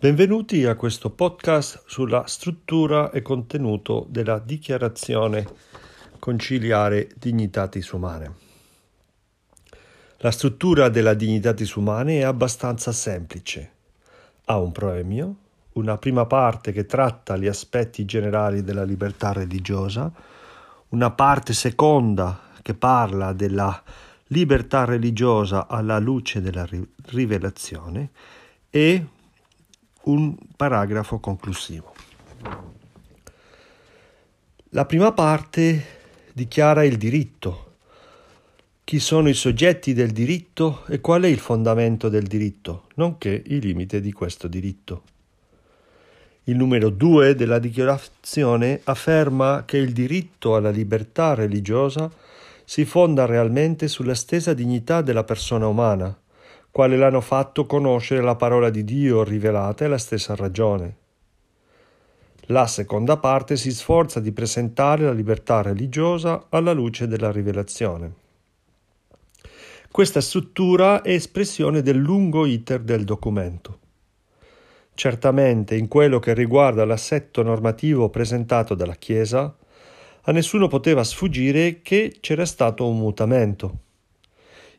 Benvenuti 0.00 0.64
a 0.64 0.76
questo 0.76 1.10
podcast 1.10 1.82
sulla 1.88 2.22
struttura 2.28 3.10
e 3.10 3.20
contenuto 3.20 4.06
della 4.08 4.38
dichiarazione 4.38 5.44
conciliare 6.20 7.08
Dignitatis 7.16 7.90
Umane. 7.90 8.34
La 10.18 10.30
struttura 10.30 10.88
della 10.88 11.14
Dignitatis 11.14 11.74
Umane 11.74 12.20
è 12.20 12.22
abbastanza 12.22 12.92
semplice. 12.92 13.72
Ha 14.44 14.60
un 14.60 14.70
proemio, 14.70 15.36
una 15.72 15.98
prima 15.98 16.26
parte 16.26 16.70
che 16.70 16.86
tratta 16.86 17.36
gli 17.36 17.48
aspetti 17.48 18.04
generali 18.04 18.62
della 18.62 18.84
libertà 18.84 19.32
religiosa, 19.32 20.12
una 20.90 21.10
parte 21.10 21.52
seconda 21.52 22.52
che 22.62 22.74
parla 22.74 23.32
della 23.32 23.82
libertà 24.28 24.84
religiosa 24.84 25.66
alla 25.66 25.98
luce 25.98 26.40
della 26.40 26.68
rivelazione 27.06 28.10
e 28.70 29.04
un 30.02 30.36
paragrafo 30.56 31.18
conclusivo. 31.18 31.94
La 34.70 34.84
prima 34.84 35.12
parte 35.12 35.84
dichiara 36.32 36.84
il 36.84 36.96
diritto, 36.96 37.64
chi 38.84 39.00
sono 39.00 39.28
i 39.28 39.34
soggetti 39.34 39.92
del 39.92 40.12
diritto 40.12 40.84
e 40.86 41.00
qual 41.00 41.22
è 41.22 41.26
il 41.26 41.38
fondamento 41.38 42.08
del 42.08 42.26
diritto, 42.26 42.84
nonché 42.94 43.42
i 43.46 43.60
limiti 43.60 44.00
di 44.00 44.12
questo 44.12 44.48
diritto. 44.48 45.02
Il 46.44 46.56
numero 46.56 46.88
2 46.88 47.34
della 47.34 47.58
dichiarazione 47.58 48.80
afferma 48.84 49.64
che 49.66 49.76
il 49.76 49.92
diritto 49.92 50.56
alla 50.56 50.70
libertà 50.70 51.34
religiosa 51.34 52.10
si 52.64 52.86
fonda 52.86 53.26
realmente 53.26 53.88
sulla 53.88 54.14
stessa 54.14 54.54
dignità 54.54 55.02
della 55.02 55.24
persona 55.24 55.66
umana, 55.66 56.18
quale 56.70 56.96
l'hanno 56.96 57.20
fatto 57.20 57.66
conoscere 57.66 58.22
la 58.22 58.36
parola 58.36 58.70
di 58.70 58.84
Dio 58.84 59.24
rivelata 59.24 59.84
e 59.84 59.88
la 59.88 59.98
stessa 59.98 60.34
ragione. 60.34 60.96
La 62.50 62.66
seconda 62.66 63.18
parte 63.18 63.56
si 63.56 63.70
sforza 63.70 64.20
di 64.20 64.32
presentare 64.32 65.04
la 65.04 65.12
libertà 65.12 65.60
religiosa 65.60 66.46
alla 66.48 66.72
luce 66.72 67.06
della 67.06 67.30
rivelazione. 67.30 68.26
Questa 69.90 70.20
struttura 70.20 71.02
è 71.02 71.10
espressione 71.10 71.82
del 71.82 71.96
lungo 71.96 72.46
iter 72.46 72.80
del 72.80 73.04
documento. 73.04 73.78
Certamente 74.94 75.76
in 75.76 75.88
quello 75.88 76.18
che 76.18 76.34
riguarda 76.34 76.84
l'assetto 76.84 77.42
normativo 77.42 78.08
presentato 78.08 78.74
dalla 78.74 78.96
Chiesa, 78.96 79.54
a 80.22 80.32
nessuno 80.32 80.68
poteva 80.68 81.04
sfuggire 81.04 81.82
che 81.82 82.16
c'era 82.20 82.44
stato 82.44 82.88
un 82.88 82.98
mutamento. 82.98 83.78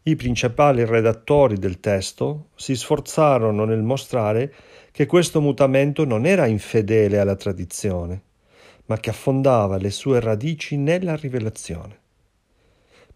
I 0.04 0.16
principali 0.16 0.86
redattori 0.86 1.58
del 1.58 1.82
testo 1.82 2.48
si 2.56 2.74
sforzarono 2.74 3.66
nel 3.66 3.82
mostrare 3.82 4.54
che 4.92 5.06
questo 5.06 5.42
mutamento 5.42 6.06
non 6.06 6.26
era 6.26 6.46
infedele 6.46 7.20
alla 7.20 7.36
tradizione, 7.36 8.22
ma 8.86 8.98
che 8.98 9.10
affondava 9.10 9.76
le 9.76 9.92
sue 9.92 10.22
radici 10.22 10.78
nella 10.78 11.18
rivelazione. 11.18 11.98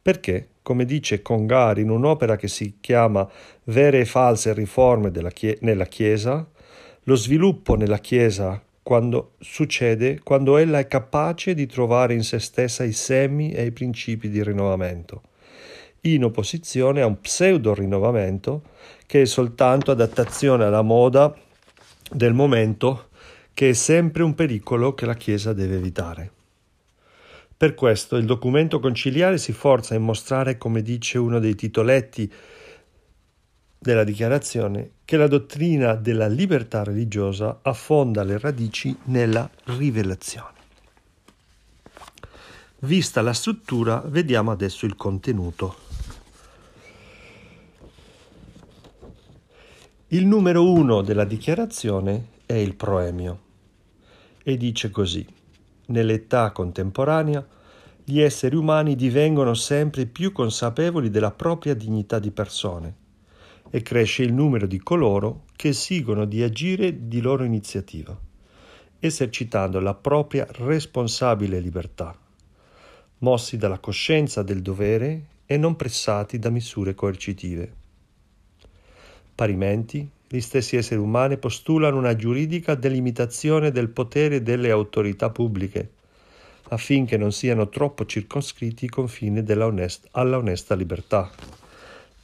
Perché, 0.02 0.50
come 0.61 0.84
dice 0.84 1.22
Congar 1.22 1.78
in 1.78 1.89
un'opera 1.89 2.36
che 2.36 2.50
si 2.50 2.78
chiama 2.81 3.30
Vere 3.66 4.02
e 4.02 4.06
false 4.06 4.52
riforme 4.54 5.09
chie- 5.31 5.59
nella 5.61 5.86
Chiesa, 5.86 6.45
lo 7.04 7.16
sviluppo 7.16 7.76
nella 7.76 8.00
Chiesa 8.00 8.61
quando 8.84 9.36
succede 9.39 10.20
quando 10.22 10.58
ella 10.58 10.80
è 10.80 10.88
capace 10.88 11.54
di 11.54 11.66
trovare 11.66 12.14
in 12.14 12.23
se 12.23 12.39
stessa 12.39 12.84
i 12.84 12.92
semi 12.92 13.54
e 13.54 13.64
i 13.64 13.72
principi 13.72 14.28
di 14.28 14.44
rinnovamento 14.44 15.22
in 16.05 16.23
opposizione 16.23 17.01
a 17.01 17.05
un 17.05 17.19
pseudo 17.19 17.73
rinnovamento 17.73 18.63
che 19.05 19.21
è 19.21 19.25
soltanto 19.25 19.91
adattazione 19.91 20.63
alla 20.63 20.81
moda 20.81 21.33
del 22.11 22.33
momento, 22.33 23.09
che 23.53 23.69
è 23.69 23.73
sempre 23.73 24.23
un 24.23 24.33
pericolo 24.33 24.93
che 24.93 25.05
la 25.05 25.15
Chiesa 25.15 25.53
deve 25.53 25.75
evitare. 25.75 26.31
Per 27.55 27.75
questo 27.75 28.17
il 28.17 28.25
documento 28.25 28.80
conciliare 28.80 29.37
si 29.37 29.53
forza 29.53 29.95
in 29.95 30.03
mostrare, 30.03 30.58
come 30.58 30.81
dice 30.81 31.17
uno 31.17 31.39
dei 31.39 31.55
titoletti 31.55 32.31
della 33.80 34.03
dichiarazione, 34.03 34.92
che 35.05 35.17
la 35.17 35.27
dottrina 35.27 35.95
della 35.95 36.27
libertà 36.27 36.83
religiosa 36.83 37.59
affonda 37.61 38.23
le 38.23 38.37
radici 38.37 38.95
nella 39.05 39.49
rivelazione. 39.65 40.52
Vista 42.80 43.21
la 43.21 43.33
struttura, 43.33 44.03
vediamo 44.05 44.52
adesso 44.52 44.86
il 44.86 44.95
contenuto. 44.97 45.83
Il 50.13 50.27
numero 50.27 50.71
uno 50.71 51.01
della 51.01 51.23
dichiarazione 51.23 52.27
è 52.45 52.53
il 52.53 52.75
proemio 52.75 53.39
e 54.43 54.57
dice 54.57 54.91
così: 54.91 55.25
Nell'età 55.87 56.51
contemporanea 56.51 57.43
gli 58.03 58.19
esseri 58.19 58.55
umani 58.55 58.95
divengono 58.95 59.55
sempre 59.55 60.05
più 60.05 60.31
consapevoli 60.31 61.09
della 61.09 61.31
propria 61.31 61.73
dignità 61.73 62.19
di 62.19 62.29
persone 62.29 62.95
e 63.71 63.81
cresce 63.81 64.21
il 64.21 64.33
numero 64.33 64.67
di 64.67 64.77
coloro 64.77 65.45
che 65.55 65.69
esigono 65.69 66.25
di 66.25 66.43
agire 66.43 67.07
di 67.07 67.19
loro 67.19 67.43
iniziativa, 67.43 68.15
esercitando 68.99 69.80
la 69.80 69.95
propria 69.95 70.45
responsabile 70.47 71.59
libertà, 71.59 72.15
mossi 73.17 73.57
dalla 73.57 73.80
coscienza 73.80 74.43
del 74.43 74.61
dovere 74.61 75.25
e 75.47 75.57
non 75.57 75.75
pressati 75.75 76.37
da 76.37 76.51
misure 76.51 76.93
coercitive. 76.93 77.81
Parimenti, 79.36 80.08
gli 80.27 80.39
stessi 80.39 80.76
esseri 80.76 80.99
umani 80.99 81.38
postulano 81.38 81.98
una 81.98 82.16
giuridica 82.16 82.76
delimitazione 82.76 83.71
del 83.71 83.89
potere 83.89 84.44
delle 84.44 84.70
autorità 84.70 85.32
pubbliche, 85.32 85.89
affinché 86.70 87.17
non 87.17 87.32
siano 87.32 87.67
troppo 87.70 88.05
circoscritti 88.05 88.86
i 88.86 88.89
confini 88.89 89.43
alla 90.11 90.38
onesta 90.38 90.76
libertà, 90.76 91.32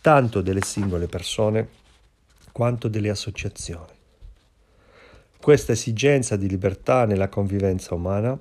tanto 0.02 0.42
delle 0.42 0.62
singole 0.64 1.08
persone 1.08 1.68
quanto 2.52 2.88
delle 2.88 3.09
associazioni. 3.09 3.94
Questa 5.42 5.72
esigenza 5.72 6.36
di 6.36 6.48
libertà 6.48 7.06
nella 7.06 7.30
convivenza 7.30 7.96
umana 7.96 8.38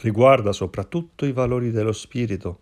riguarda 0.00 0.52
soprattutto 0.52 1.26
i 1.26 1.32
valori 1.32 1.70
dello 1.70 1.92
spirito 1.92 2.60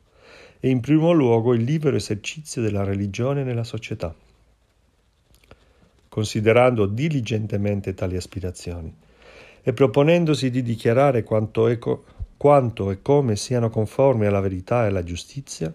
e 0.59 0.69
in 0.69 0.81
primo 0.81 1.13
luogo 1.13 1.55
il 1.55 1.63
libero 1.63 1.97
esercizio 1.97 2.61
della 2.61 2.83
religione 2.83 3.45
nella 3.45 3.65
società 3.65 4.13
considerando 6.17 6.87
diligentemente 6.87 7.93
tali 7.93 8.17
aspirazioni 8.17 8.91
e 9.63 9.75
proponendosi 9.75 10.49
di 10.49 10.63
dichiarare 10.63 11.23
quanto, 11.23 11.67
eco, 11.67 12.05
quanto 12.39 12.91
e 12.91 13.03
come 13.03 13.37
siano 13.37 13.69
conformi 13.69 14.25
alla 14.25 14.41
verità 14.41 14.85
e 14.85 14.87
alla 14.87 15.03
giustizia, 15.03 15.71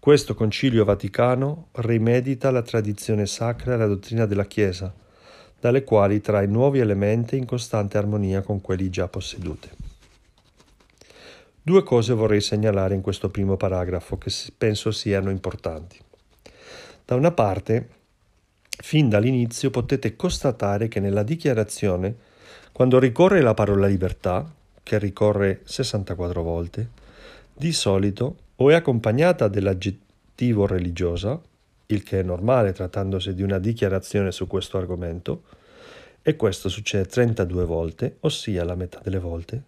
questo 0.00 0.34
Concilio 0.34 0.84
Vaticano 0.84 1.68
rimedita 1.74 2.50
la 2.50 2.62
tradizione 2.62 3.26
sacra 3.26 3.74
e 3.74 3.76
la 3.76 3.86
dottrina 3.86 4.26
della 4.26 4.46
Chiesa, 4.46 4.92
dalle 5.60 5.84
quali 5.84 6.20
trae 6.20 6.46
nuovi 6.46 6.80
elementi 6.80 7.36
in 7.36 7.46
costante 7.46 7.96
armonia 7.96 8.42
con 8.42 8.60
quelli 8.60 8.90
già 8.90 9.06
posseduti. 9.06 9.68
Due 11.62 11.82
cose 11.84 12.12
vorrei 12.12 12.40
segnalare 12.40 12.96
in 12.96 13.02
questo 13.02 13.28
primo 13.28 13.56
paragrafo 13.56 14.18
che 14.18 14.32
penso 14.58 14.90
siano 14.90 15.30
importanti. 15.30 15.96
Da 17.04 17.14
una 17.14 17.30
parte, 17.30 17.98
Fin 18.82 19.10
dall'inizio 19.10 19.70
potete 19.70 20.16
constatare 20.16 20.88
che 20.88 21.00
nella 21.00 21.22
dichiarazione, 21.22 22.14
quando 22.72 22.98
ricorre 22.98 23.42
la 23.42 23.54
parola 23.54 23.86
libertà, 23.86 24.50
che 24.82 24.98
ricorre 24.98 25.60
64 25.64 26.42
volte, 26.42 26.88
di 27.52 27.72
solito 27.72 28.36
o 28.56 28.70
è 28.70 28.74
accompagnata 28.74 29.48
dell'aggettivo 29.48 30.66
religiosa, 30.66 31.38
il 31.86 32.02
che 32.02 32.20
è 32.20 32.22
normale 32.22 32.72
trattandosi 32.72 33.34
di 33.34 33.42
una 33.42 33.58
dichiarazione 33.58 34.32
su 34.32 34.46
questo 34.46 34.78
argomento, 34.78 35.42
e 36.22 36.36
questo 36.36 36.68
succede 36.68 37.04
32 37.06 37.64
volte, 37.64 38.16
ossia 38.20 38.64
la 38.64 38.74
metà 38.74 39.00
delle 39.02 39.18
volte, 39.18 39.62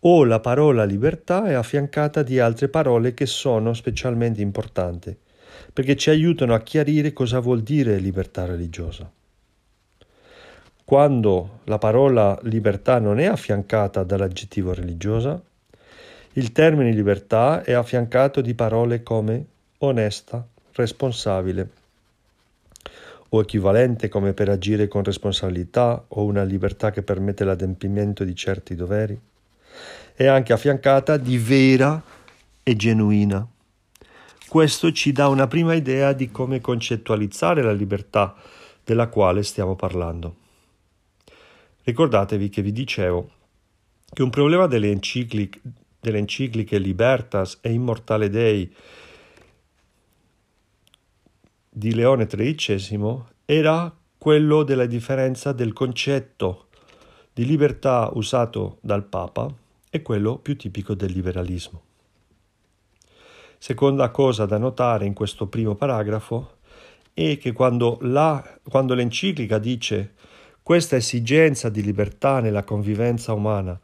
o 0.00 0.24
la 0.24 0.40
parola 0.40 0.84
libertà 0.84 1.46
è 1.46 1.54
affiancata 1.54 2.22
di 2.22 2.38
altre 2.38 2.68
parole 2.68 3.14
che 3.14 3.26
sono 3.26 3.72
specialmente 3.72 4.42
importanti, 4.42 5.16
perché 5.72 5.96
ci 5.96 6.10
aiutano 6.10 6.54
a 6.54 6.60
chiarire 6.60 7.12
cosa 7.12 7.40
vuol 7.40 7.62
dire 7.62 7.98
libertà 7.98 8.44
religiosa. 8.44 9.10
Quando 10.84 11.60
la 11.64 11.78
parola 11.78 12.38
libertà 12.44 12.98
non 12.98 13.20
è 13.20 13.26
affiancata 13.26 14.04
dall'aggettivo 14.04 14.72
religiosa, 14.72 15.40
il 16.32 16.52
termine 16.52 16.92
libertà 16.92 17.62
è 17.62 17.72
affiancato 17.72 18.40
di 18.40 18.54
parole 18.54 19.02
come 19.02 19.44
onesta, 19.78 20.46
responsabile 20.72 21.70
o 23.30 23.40
equivalente 23.40 24.08
come 24.08 24.32
per 24.32 24.48
agire 24.48 24.88
con 24.88 25.02
responsabilità 25.04 26.04
o 26.08 26.24
una 26.24 26.44
libertà 26.44 26.90
che 26.90 27.02
permette 27.02 27.44
l'adempimento 27.44 28.24
di 28.24 28.34
certi 28.34 28.74
doveri. 28.74 29.18
È 30.14 30.26
anche 30.26 30.52
affiancata 30.52 31.16
di 31.16 31.36
vera 31.36 32.00
e 32.62 32.76
genuina. 32.76 33.46
Questo 34.48 34.92
ci 34.92 35.12
dà 35.12 35.28
una 35.28 35.46
prima 35.46 35.74
idea 35.74 36.14
di 36.14 36.30
come 36.30 36.62
concettualizzare 36.62 37.62
la 37.62 37.72
libertà 37.72 38.34
della 38.82 39.08
quale 39.08 39.42
stiamo 39.42 39.76
parlando. 39.76 40.36
Ricordatevi 41.84 42.48
che 42.48 42.62
vi 42.62 42.72
dicevo 42.72 43.30
che 44.10 44.22
un 44.22 44.30
problema 44.30 44.66
delle 44.66 44.90
encicliche, 44.90 45.60
delle 46.00 46.16
encicliche 46.16 46.78
Libertas 46.78 47.58
e 47.60 47.72
Immortale 47.72 48.30
Dei 48.30 48.74
di 51.68 51.94
Leone 51.94 52.26
XIII 52.26 53.22
era 53.44 53.94
quello 54.16 54.62
della 54.62 54.86
differenza 54.86 55.52
del 55.52 55.74
concetto 55.74 56.68
di 57.34 57.44
libertà 57.44 58.10
usato 58.14 58.78
dal 58.80 59.04
Papa 59.04 59.54
e 59.90 60.00
quello 60.00 60.38
più 60.38 60.56
tipico 60.56 60.94
del 60.94 61.12
liberalismo. 61.12 61.87
Seconda 63.58 64.10
cosa 64.10 64.46
da 64.46 64.56
notare 64.56 65.04
in 65.04 65.14
questo 65.14 65.48
primo 65.48 65.74
paragrafo 65.74 66.58
è 67.12 67.36
che 67.38 67.52
quando, 67.52 67.98
la, 68.02 68.42
quando 68.68 68.94
l'enciclica 68.94 69.58
dice 69.58 70.14
questa 70.62 70.94
esigenza 70.94 71.68
di 71.68 71.82
libertà 71.82 72.38
nella 72.38 72.62
convivenza 72.62 73.32
umana 73.32 73.78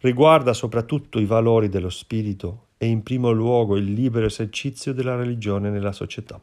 riguarda 0.00 0.54
soprattutto 0.54 1.18
i 1.18 1.26
valori 1.26 1.68
dello 1.68 1.90
spirito 1.90 2.68
e 2.78 2.86
in 2.86 3.02
primo 3.02 3.30
luogo 3.30 3.76
il 3.76 3.92
libero 3.92 4.26
esercizio 4.26 4.94
della 4.94 5.16
religione 5.16 5.68
nella 5.68 5.92
società. 5.92 6.40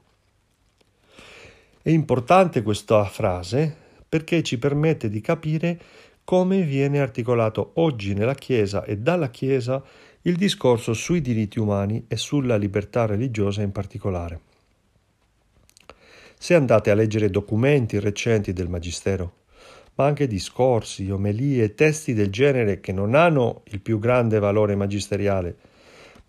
È 1.81 1.89
importante 1.89 2.61
questa 2.61 3.03
frase 3.05 3.75
perché 4.07 4.43
ci 4.43 4.59
permette 4.59 5.09
di 5.09 5.21
capire 5.21 5.79
come 6.23 6.61
viene 6.61 6.99
articolato 6.99 7.71
oggi 7.75 8.13
nella 8.13 8.35
Chiesa 8.35 8.83
e 8.83 8.97
dalla 8.97 9.29
Chiesa 9.29 9.81
il 10.27 10.37
discorso 10.37 10.93
sui 10.93 11.21
diritti 11.21 11.59
umani 11.59 12.05
e 12.07 12.17
sulla 12.17 12.55
libertà 12.55 13.05
religiosa 13.05 13.61
in 13.61 13.71
particolare. 13.71 14.39
Se 16.37 16.55
andate 16.55 16.89
a 16.89 16.95
leggere 16.95 17.29
documenti 17.29 17.99
recenti 17.99 18.51
del 18.51 18.67
Magistero, 18.67 19.43
ma 19.95 20.05
anche 20.05 20.25
discorsi, 20.25 21.11
omelie, 21.11 21.75
testi 21.75 22.15
del 22.15 22.31
genere 22.31 22.79
che 22.79 22.91
non 22.91 23.13
hanno 23.13 23.61
il 23.65 23.81
più 23.81 23.99
grande 23.99 24.39
valore 24.39 24.75
magisteriale, 24.75 25.55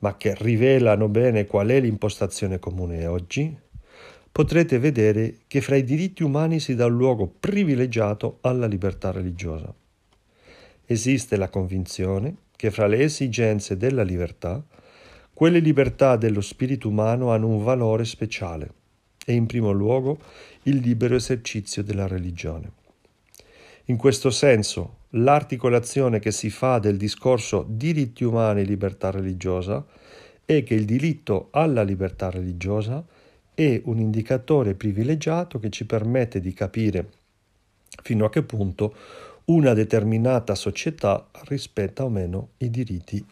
ma 0.01 0.19
che 0.19 0.35
rivelano 0.37 1.09
bene 1.09 1.47
qual 1.47 1.69
è 1.69 1.81
l'impostazione 1.81 2.59
comune 2.59 3.07
oggi, 3.07 3.57
potrete 4.31 4.79
vedere 4.79 5.39
che 5.47 5.63
fra 5.63 5.77
i 5.77 5.85
diritti 5.85 6.23
umani 6.23 6.61
si 6.61 6.75
dà 6.75 6.85
un 6.85 6.97
luogo 6.97 7.33
privilegiato 7.41 8.39
alla 8.43 8.67
libertà 8.67 9.11
religiosa. 9.11 9.73
Esiste 10.85 11.37
la 11.37 11.49
convinzione 11.49 12.45
che 12.57 12.71
fra 12.71 12.87
le 12.87 13.03
esigenze 13.03 13.77
della 13.77 14.03
libertà, 14.03 14.63
quelle 15.33 15.59
libertà 15.59 16.17
dello 16.17 16.41
spirito 16.41 16.89
umano 16.89 17.31
hanno 17.31 17.49
un 17.49 17.63
valore 17.63 18.05
speciale 18.05 18.71
e 19.25 19.35
in 19.35 19.47
primo 19.47 19.71
luogo 19.71 20.19
il 20.63 20.77
libero 20.77 21.15
esercizio 21.15 21.83
della 21.83 22.07
religione. 22.07 22.73
In 23.87 23.97
questo 23.97 24.31
senso, 24.31 25.01
l'articolazione 25.11 26.19
che 26.19 26.33
si 26.33 26.51
fa 26.51 26.79
del 26.79 26.97
discorso 26.97 27.65
diritti 27.69 28.25
umani 28.25 28.63
e 28.63 28.65
libertà 28.65 29.11
religiosa 29.11 29.85
è 30.45 30.63
che 30.63 30.75
il 30.75 30.85
diritto 30.85 31.49
alla 31.51 31.83
libertà 31.83 32.31
religiosa 32.31 33.05
è 33.55 33.81
un 33.85 33.99
indicatore 33.99 34.75
privilegiato 34.75 35.59
che 35.59 35.71
ci 35.71 35.87
permette 35.87 36.41
di 36.41 36.53
capire 36.53 37.09
fino 38.03 38.25
a 38.25 38.31
che 38.31 38.43
punto 38.43 38.95
una 39.47 39.75
determinata 39.75 40.57
società 40.57 41.29
rispetta 41.45 42.03
o 42.03 42.09
meno 42.09 42.49
i 42.59 42.71
diritti 42.71 43.25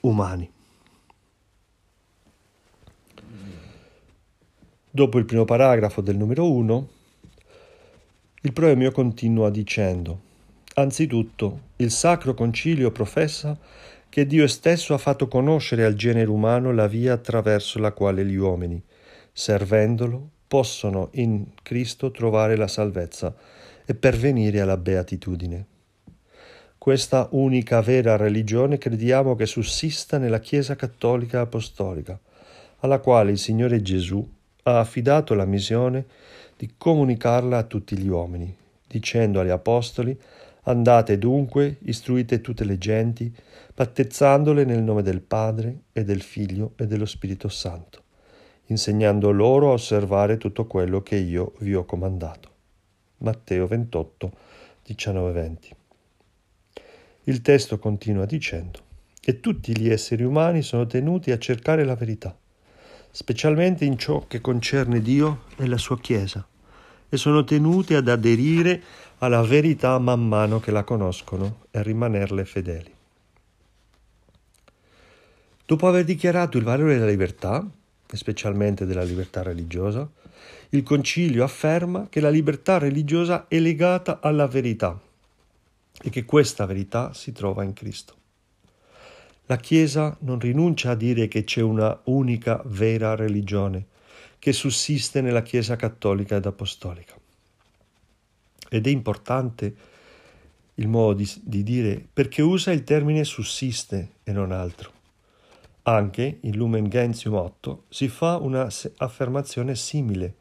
umani. 0.00 0.50
Dopo 4.90 5.18
il 5.18 5.24
primo 5.24 5.46
paragrafo 5.46 6.02
del 6.02 6.18
numero 6.18 6.50
1, 6.50 6.88
il 8.42 8.52
proemio 8.52 8.92
continua 8.92 9.48
dicendo, 9.48 10.20
anzitutto, 10.74 11.60
il 11.76 11.90
Sacro 11.90 12.34
Concilio 12.34 12.90
professa 12.90 13.58
che 14.10 14.26
Dio 14.26 14.46
stesso 14.46 14.92
ha 14.92 14.98
fatto 14.98 15.26
conoscere 15.26 15.86
al 15.86 15.94
genere 15.94 16.28
umano 16.28 16.70
la 16.70 16.86
via 16.86 17.14
attraverso 17.14 17.78
la 17.78 17.92
quale 17.92 18.26
gli 18.26 18.36
uomini, 18.36 18.82
servendolo, 19.32 20.28
possono 20.46 21.08
in 21.12 21.46
Cristo 21.62 22.10
trovare 22.10 22.56
la 22.56 22.68
salvezza 22.68 23.34
e 23.92 23.94
pervenire 23.94 24.60
alla 24.60 24.78
beatitudine. 24.78 25.66
Questa 26.78 27.28
unica 27.32 27.80
vera 27.82 28.16
religione 28.16 28.78
crediamo 28.78 29.36
che 29.36 29.46
sussista 29.46 30.18
nella 30.18 30.40
Chiesa 30.40 30.74
cattolica 30.74 31.40
apostolica, 31.40 32.18
alla 32.80 32.98
quale 32.98 33.30
il 33.30 33.38
Signore 33.38 33.82
Gesù 33.82 34.26
ha 34.64 34.78
affidato 34.80 35.34
la 35.34 35.44
missione 35.44 36.06
di 36.56 36.72
comunicarla 36.76 37.58
a 37.58 37.62
tutti 37.64 37.96
gli 37.96 38.08
uomini, 38.08 38.54
dicendo 38.86 39.40
agli 39.40 39.50
Apostoli 39.50 40.18
Andate 40.64 41.18
dunque, 41.18 41.78
istruite 41.80 42.40
tutte 42.40 42.62
le 42.62 42.78
genti, 42.78 43.34
battezzandole 43.74 44.64
nel 44.64 44.80
nome 44.80 45.02
del 45.02 45.20
Padre 45.20 45.80
e 45.92 46.04
del 46.04 46.22
Figlio 46.22 46.74
e 46.76 46.86
dello 46.86 47.06
Spirito 47.06 47.48
Santo 47.48 48.00
insegnando 48.66 49.30
loro 49.30 49.70
a 49.70 49.74
osservare 49.74 50.38
tutto 50.38 50.66
quello 50.66 51.02
che 51.02 51.16
io 51.16 51.52
vi 51.58 51.74
ho 51.74 51.84
comandato. 51.84 52.51
Matteo 53.22 53.66
28, 53.66 54.32
19-20. 54.88 55.56
Il 57.24 57.40
testo 57.40 57.78
continua 57.78 58.26
dicendo, 58.26 58.80
e 59.24 59.38
tutti 59.38 59.76
gli 59.78 59.88
esseri 59.88 60.24
umani 60.24 60.62
sono 60.62 60.86
tenuti 60.86 61.30
a 61.30 61.38
cercare 61.38 61.84
la 61.84 61.94
verità, 61.94 62.36
specialmente 63.10 63.84
in 63.84 63.96
ciò 63.96 64.26
che 64.26 64.40
concerne 64.40 65.00
Dio 65.00 65.44
e 65.56 65.66
la 65.68 65.78
sua 65.78 66.00
Chiesa, 66.00 66.44
e 67.08 67.16
sono 67.16 67.44
tenuti 67.44 67.94
ad 67.94 68.08
aderire 68.08 68.82
alla 69.18 69.42
verità 69.42 69.98
man 69.98 70.26
mano 70.26 70.58
che 70.58 70.72
la 70.72 70.82
conoscono 70.82 71.66
e 71.70 71.78
a 71.78 71.82
rimanerle 71.82 72.44
fedeli. 72.44 72.92
Dopo 75.64 75.86
aver 75.86 76.04
dichiarato 76.04 76.58
il 76.58 76.64
valore 76.64 76.94
della 76.94 77.06
libertà, 77.06 77.64
specialmente 78.06 78.84
della 78.84 79.04
libertà 79.04 79.42
religiosa, 79.42 80.10
il 80.70 80.82
Concilio 80.82 81.44
afferma 81.44 82.08
che 82.08 82.20
la 82.20 82.30
libertà 82.30 82.78
religiosa 82.78 83.46
è 83.48 83.58
legata 83.58 84.20
alla 84.20 84.46
verità 84.46 84.98
e 86.02 86.10
che 86.10 86.24
questa 86.24 86.66
verità 86.66 87.12
si 87.12 87.32
trova 87.32 87.62
in 87.62 87.72
Cristo. 87.72 88.16
La 89.46 89.56
Chiesa 89.56 90.16
non 90.20 90.38
rinuncia 90.38 90.92
a 90.92 90.94
dire 90.94 91.28
che 91.28 91.44
c'è 91.44 91.60
una 91.60 92.00
unica 92.04 92.62
vera 92.64 93.14
religione 93.14 93.86
che 94.38 94.52
sussiste 94.52 95.20
nella 95.20 95.42
Chiesa 95.42 95.76
cattolica 95.76 96.36
ed 96.36 96.46
apostolica. 96.46 97.14
Ed 98.70 98.86
è 98.86 98.90
importante 98.90 99.74
il 100.76 100.88
modo 100.88 101.14
di, 101.14 101.30
di 101.42 101.62
dire 101.62 102.02
perché 102.12 102.40
usa 102.40 102.72
il 102.72 102.82
termine 102.82 103.24
sussiste 103.24 104.12
e 104.24 104.32
non 104.32 104.52
altro. 104.52 105.00
Anche 105.84 106.38
in 106.42 106.54
Lumen 106.54 106.88
Gentium 106.88 107.34
8 107.34 107.86
si 107.88 108.06
fa 108.06 108.36
un'affermazione 108.36 109.74
simile, 109.74 110.36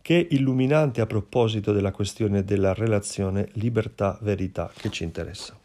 che 0.00 0.20
è 0.20 0.34
illuminante 0.34 1.00
a 1.00 1.06
proposito 1.06 1.72
della 1.72 1.90
questione 1.90 2.44
della 2.44 2.74
relazione 2.74 3.48
libertà-verità 3.54 4.70
che 4.72 4.90
ci 4.90 5.02
interessa. 5.02 5.58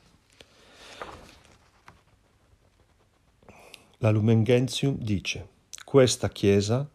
La 4.00 4.10
Lumen 4.10 4.44
Gentium 4.44 4.98
dice, 4.98 5.48
questa 5.86 6.30
Chiesa, 6.30 6.90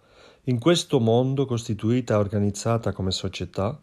in 0.45 0.59
questo 0.59 0.99
mondo 0.99 1.47
costituita 1.47 2.15
e 2.15 2.17
organizzata 2.17 2.91
come 2.91 3.13
società, 3.13 3.81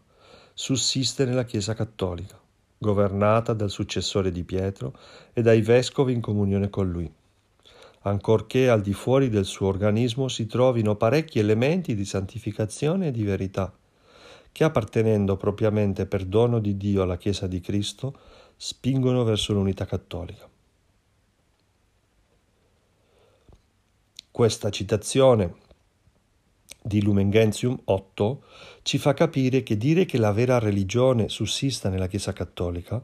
sussiste 0.52 1.24
nella 1.24 1.46
Chiesa 1.46 1.72
cattolica, 1.72 2.38
governata 2.76 3.54
dal 3.54 3.70
successore 3.70 4.30
di 4.30 4.42
Pietro 4.42 4.94
e 5.32 5.40
dai 5.40 5.62
vescovi 5.62 6.12
in 6.12 6.20
comunione 6.20 6.68
con 6.68 6.90
lui 6.90 7.10
ancorché 8.02 8.68
al 8.68 8.80
di 8.80 8.92
fuori 8.92 9.28
del 9.28 9.44
suo 9.44 9.68
organismo 9.68 10.28
si 10.28 10.46
trovino 10.46 10.96
parecchi 10.96 11.38
elementi 11.38 11.94
di 11.94 12.04
santificazione 12.04 13.08
e 13.08 13.10
di 13.10 13.22
verità, 13.22 13.72
che 14.50 14.64
appartenendo 14.64 15.36
propriamente 15.36 16.06
per 16.06 16.24
dono 16.24 16.58
di 16.58 16.76
Dio 16.76 17.02
alla 17.02 17.16
Chiesa 17.16 17.46
di 17.46 17.60
Cristo, 17.60 18.18
spingono 18.56 19.24
verso 19.24 19.52
l'unità 19.52 19.86
cattolica. 19.86 20.48
Questa 24.30 24.70
citazione 24.70 25.54
di 26.82 27.02
Lumen 27.02 27.30
Gentium 27.30 27.78
8 27.84 28.42
ci 28.82 28.98
fa 28.98 29.14
capire 29.14 29.62
che 29.62 29.76
dire 29.76 30.04
che 30.04 30.18
la 30.18 30.32
vera 30.32 30.58
religione 30.58 31.28
sussista 31.28 31.88
nella 31.88 32.08
Chiesa 32.08 32.32
cattolica 32.32 33.02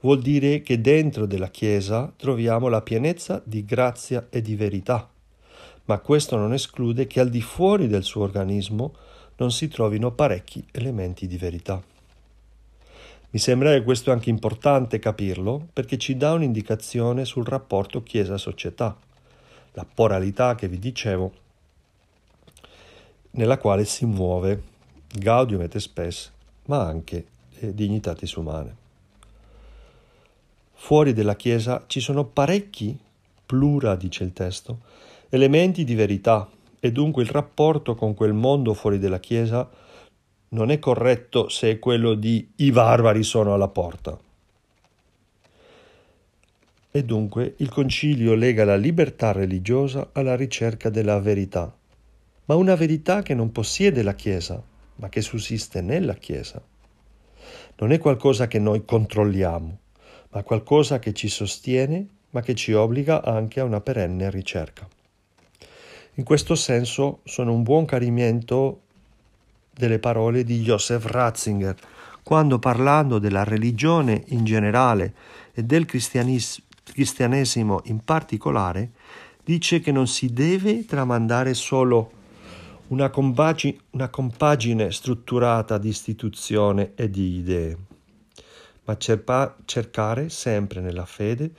vuol 0.00 0.20
dire 0.20 0.62
che 0.62 0.80
dentro 0.80 1.26
della 1.26 1.50
Chiesa 1.50 2.12
troviamo 2.16 2.68
la 2.68 2.82
pienezza 2.82 3.42
di 3.44 3.64
grazia 3.64 4.26
e 4.30 4.40
di 4.40 4.54
verità, 4.54 5.08
ma 5.86 5.98
questo 5.98 6.36
non 6.36 6.52
esclude 6.52 7.06
che 7.06 7.20
al 7.20 7.30
di 7.30 7.42
fuori 7.42 7.88
del 7.88 8.04
suo 8.04 8.22
organismo 8.22 8.94
non 9.36 9.50
si 9.50 9.68
trovino 9.68 10.12
parecchi 10.12 10.64
elementi 10.72 11.26
di 11.26 11.36
verità. 11.36 11.82
Mi 13.30 13.38
sembra 13.38 13.72
che 13.72 13.82
questo 13.82 14.10
è 14.10 14.12
anche 14.12 14.30
importante 14.30 14.98
capirlo 14.98 15.68
perché 15.72 15.98
ci 15.98 16.16
dà 16.16 16.32
un'indicazione 16.32 17.24
sul 17.24 17.44
rapporto 17.44 18.02
Chiesa-società, 18.02 18.96
la 19.72 19.86
poralità 19.92 20.54
che 20.54 20.66
vi 20.66 20.78
dicevo, 20.78 21.32
nella 23.32 23.58
quale 23.58 23.84
si 23.84 24.06
muove 24.06 24.62
Gaudium 25.14 25.60
et 25.62 25.76
Spes, 25.76 26.32
ma 26.66 26.84
anche 26.84 27.26
eh, 27.58 27.74
Dignitatis 27.74 28.32
Umane. 28.34 28.77
Fuori 30.80 31.12
della 31.12 31.36
Chiesa 31.36 31.84
ci 31.86 32.00
sono 32.00 32.24
parecchi, 32.24 32.96
plura 33.44 33.94
dice 33.94 34.24
il 34.24 34.32
testo, 34.32 34.78
elementi 35.28 35.84
di 35.84 35.94
verità 35.94 36.48
e 36.80 36.92
dunque 36.92 37.22
il 37.22 37.28
rapporto 37.28 37.94
con 37.94 38.14
quel 38.14 38.32
mondo 38.32 38.72
fuori 38.72 38.98
della 38.98 39.20
Chiesa 39.20 39.68
non 40.50 40.70
è 40.70 40.78
corretto 40.78 41.50
se 41.50 41.72
è 41.72 41.78
quello 41.78 42.14
di 42.14 42.52
i 42.56 42.70
barbari 42.70 43.22
sono 43.22 43.52
alla 43.52 43.68
porta. 43.68 44.18
E 46.90 47.04
dunque 47.04 47.54
il 47.58 47.68
concilio 47.68 48.34
lega 48.34 48.64
la 48.64 48.76
libertà 48.76 49.32
religiosa 49.32 50.08
alla 50.12 50.36
ricerca 50.36 50.88
della 50.88 51.18
verità, 51.18 51.76
ma 52.46 52.54
una 52.54 52.76
verità 52.76 53.20
che 53.20 53.34
non 53.34 53.52
possiede 53.52 54.02
la 54.02 54.14
Chiesa, 54.14 54.62
ma 54.94 55.10
che 55.10 55.20
sussiste 55.20 55.82
nella 55.82 56.14
Chiesa. 56.14 56.62
Non 57.76 57.92
è 57.92 57.98
qualcosa 57.98 58.46
che 58.46 58.58
noi 58.58 58.84
controlliamo, 58.86 59.78
ma 60.30 60.42
qualcosa 60.42 60.98
che 60.98 61.12
ci 61.14 61.28
sostiene, 61.28 62.06
ma 62.30 62.42
che 62.42 62.54
ci 62.54 62.72
obbliga 62.72 63.22
anche 63.24 63.60
a 63.60 63.64
una 63.64 63.80
perenne 63.80 64.30
ricerca. 64.30 64.86
In 66.14 66.24
questo 66.24 66.54
senso 66.54 67.20
sono 67.24 67.52
un 67.52 67.62
buon 67.62 67.84
carimento 67.84 68.80
delle 69.72 69.98
parole 69.98 70.44
di 70.44 70.60
Joseph 70.60 71.06
Ratzinger, 71.06 71.76
quando 72.22 72.58
parlando 72.58 73.18
della 73.18 73.44
religione 73.44 74.24
in 74.26 74.44
generale 74.44 75.14
e 75.54 75.62
del 75.62 75.86
cristianesimo 75.86 77.80
in 77.84 78.04
particolare, 78.04 78.90
dice 79.42 79.80
che 79.80 79.92
non 79.92 80.06
si 80.06 80.32
deve 80.32 80.84
tramandare 80.84 81.54
solo 81.54 82.10
una 82.88 83.08
compagine 83.10 84.90
strutturata 84.90 85.78
di 85.78 85.88
istituzione 85.88 86.92
e 86.96 87.08
di 87.08 87.36
idee, 87.36 87.78
ma 88.88 88.96
cerpa, 88.96 89.54
cercare 89.66 90.30
sempre 90.30 90.80
nella 90.80 91.04
fede 91.04 91.52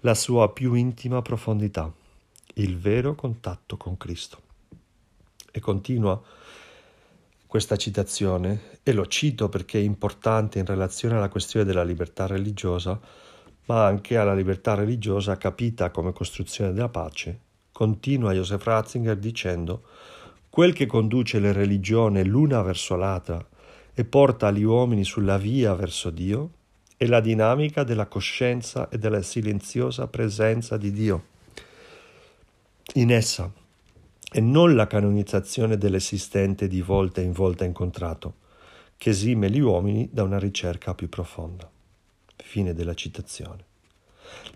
la 0.00 0.14
sua 0.14 0.52
più 0.52 0.74
intima 0.74 1.22
profondità, 1.22 1.90
il 2.56 2.78
vero 2.78 3.14
contatto 3.14 3.78
con 3.78 3.96
Cristo. 3.96 4.42
E 5.50 5.60
continua 5.60 6.20
questa 7.46 7.76
citazione, 7.76 8.78
e 8.82 8.92
lo 8.92 9.06
cito 9.06 9.48
perché 9.48 9.78
è 9.78 9.82
importante 9.82 10.58
in 10.58 10.66
relazione 10.66 11.16
alla 11.16 11.30
questione 11.30 11.64
della 11.64 11.84
libertà 11.84 12.26
religiosa, 12.26 13.00
ma 13.66 13.86
anche 13.86 14.18
alla 14.18 14.34
libertà 14.34 14.74
religiosa 14.74 15.38
capita 15.38 15.90
come 15.90 16.12
costruzione 16.12 16.74
della 16.74 16.90
pace, 16.90 17.38
continua 17.72 18.34
Joseph 18.34 18.62
Ratzinger 18.62 19.16
dicendo 19.16 19.84
quel 20.50 20.74
che 20.74 20.84
conduce 20.84 21.38
le 21.38 21.52
religioni 21.52 22.22
l'una 22.26 22.60
verso 22.60 22.94
l'altra 22.94 23.42
e 23.94 24.04
porta 24.04 24.50
gli 24.50 24.64
uomini 24.64 25.02
sulla 25.02 25.38
via 25.38 25.74
verso 25.74 26.10
Dio 26.10 26.50
è 27.04 27.06
la 27.06 27.20
dinamica 27.20 27.84
della 27.84 28.06
coscienza 28.06 28.88
e 28.88 28.98
della 28.98 29.20
silenziosa 29.20 30.06
presenza 30.08 30.78
di 30.78 30.90
Dio 30.90 31.24
in 32.94 33.12
essa 33.12 33.50
e 34.32 34.40
non 34.40 34.74
la 34.74 34.86
canonizzazione 34.86 35.76
dell'esistente 35.76 36.66
di 36.66 36.80
volta 36.80 37.20
in 37.20 37.32
volta 37.32 37.64
incontrato, 37.64 38.36
che 38.96 39.10
esime 39.10 39.50
gli 39.50 39.60
uomini 39.60 40.08
da 40.10 40.22
una 40.22 40.38
ricerca 40.38 40.94
più 40.94 41.08
profonda. 41.08 41.70
Fine 42.36 42.72
della 42.72 42.94
citazione. 42.94 43.64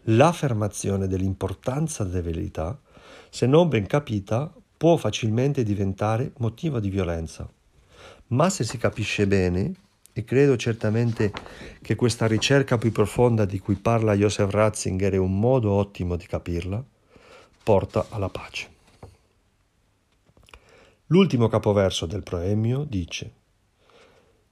L'affermazione 0.04 1.06
dell'importanza 1.06 2.02
della 2.02 2.22
verità, 2.22 2.80
se 3.28 3.46
non 3.46 3.68
ben 3.68 3.86
capita, 3.86 4.52
può 4.76 4.96
facilmente 4.96 5.62
diventare 5.62 6.32
motivo 6.38 6.80
di 6.80 6.88
violenza. 6.88 7.48
Ma 8.28 8.50
se 8.50 8.64
si 8.64 8.78
capisce 8.78 9.26
bene, 9.26 9.74
e 10.18 10.24
credo 10.24 10.56
certamente 10.56 11.30
che 11.80 11.94
questa 11.94 12.26
ricerca 12.26 12.76
più 12.76 12.90
profonda 12.90 13.44
di 13.44 13.60
cui 13.60 13.76
parla 13.76 14.16
Joseph 14.16 14.50
Ratzinger 14.50 15.12
è 15.12 15.16
un 15.16 15.38
modo 15.38 15.70
ottimo 15.70 16.16
di 16.16 16.26
capirla, 16.26 16.84
porta 17.62 18.06
alla 18.08 18.28
pace. 18.28 18.68
L'ultimo 21.06 21.46
capoverso 21.46 22.04
del 22.06 22.24
proemio 22.24 22.82
dice 22.82 23.32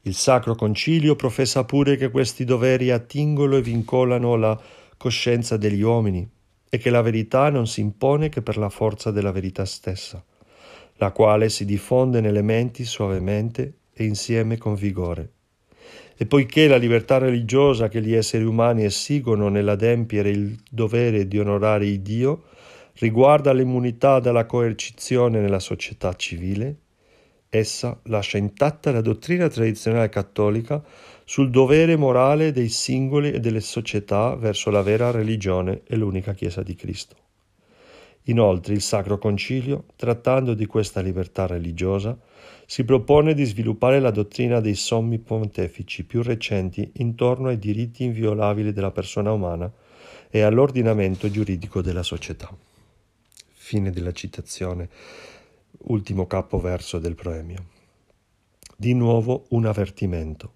Il 0.02 0.14
Sacro 0.14 0.54
Concilio 0.54 1.16
professa 1.16 1.64
pure 1.64 1.96
che 1.96 2.11
questi 2.11 2.44
doveri 2.44 2.92
attingono 2.92 3.56
e 3.56 3.62
vincolano 3.62 4.37
la 4.37 4.56
coscienza 4.96 5.56
degli 5.56 5.82
uomini 5.82 6.30
e 6.68 6.78
che 6.78 6.90
la 6.90 7.02
verità 7.02 7.50
non 7.50 7.66
si 7.66 7.80
impone 7.80 8.28
che 8.28 8.40
per 8.40 8.56
la 8.56 8.68
forza 8.68 9.11
della 9.11 9.32
verità 9.32 9.64
stessa, 9.64 10.25
la 10.99 11.11
quale 11.11 11.49
si 11.49 11.64
diffonde 11.64 12.20
nelle 12.20 12.42
menti 12.42 12.85
suavemente 12.85 13.78
e 13.92 14.04
insieme 14.04 14.58
con 14.58 14.76
vigore. 14.76 15.32
E 16.16 16.25
poiché 16.26 16.66
la 16.66 16.76
libertà 16.76 17.18
religiosa 17.18 17.88
che 17.88 18.00
gli 18.00 18.14
esseri 18.14 18.44
umani 18.44 18.85
esigono 18.85 19.49
nell'adempiere 19.49 20.30
il 20.30 20.58
dovere 20.70 21.28
di 21.28 21.38
onorare 21.38 21.87
il 21.87 22.00
Dio, 22.00 22.44
riguarda 22.94 23.52
l'immunità 23.52 24.18
dalla 24.18 24.46
coercizione 24.46 25.40
nella 25.40 25.58
società 25.58 26.14
civile, 26.14 26.76
essa 27.49 27.99
lascia 28.04 28.38
intatta 28.38 28.90
la 28.90 29.00
dottrina 29.00 29.49
tradizionale 29.49 30.08
cattolica 30.08 30.82
sul 31.25 31.50
dovere 31.50 31.96
morale 31.96 32.52
dei 32.52 32.68
singoli 32.68 33.32
e 33.32 33.40
delle 33.40 33.61
società 33.61 34.35
verso 34.37 34.70
la 34.70 34.82
vera 34.82 35.11
religione 35.11 35.82
e 35.87 35.96
l'unica 35.96 36.32
Chiesa 36.35 36.62
di 36.62 36.75
Cristo. 36.75 37.16
Inoltre 38.25 38.75
il 38.75 38.80
Sacro 38.80 39.18
Concilio, 39.18 39.85
trattando 39.94 40.54
di 40.54 40.66
questa 40.66 41.00
libertà 41.00 41.46
religiosa, 41.46 42.18
si 42.66 42.85
propone 42.85 43.32
di 43.32 43.44
sviluppare 43.44 44.00
la 44.00 44.11
dottrina 44.11 44.58
dei 44.58 44.75
sommi 44.75 45.18
pontefici 45.18 46.04
più 46.04 46.23
recenti 46.23 46.90
intorno 46.94 47.49
ai 47.49 47.58
diritti 47.58 48.02
inviolabili 48.02 48.73
della 48.73 48.90
persona 48.90 49.30
umana 49.30 49.73
e 50.28 50.40
all'ordinamento 50.42 51.30
giuridico 51.30 51.80
della 51.80 52.02
società. 52.02 52.54
Fine 53.54 53.90
della 53.92 54.12
citazione, 54.12 54.88
ultimo 55.85 56.26
capoverso 56.26 56.99
del 56.99 57.14
proemio. 57.14 57.64
Di 58.76 58.94
nuovo 58.94 59.46
un 59.50 59.64
avvertimento. 59.66 60.54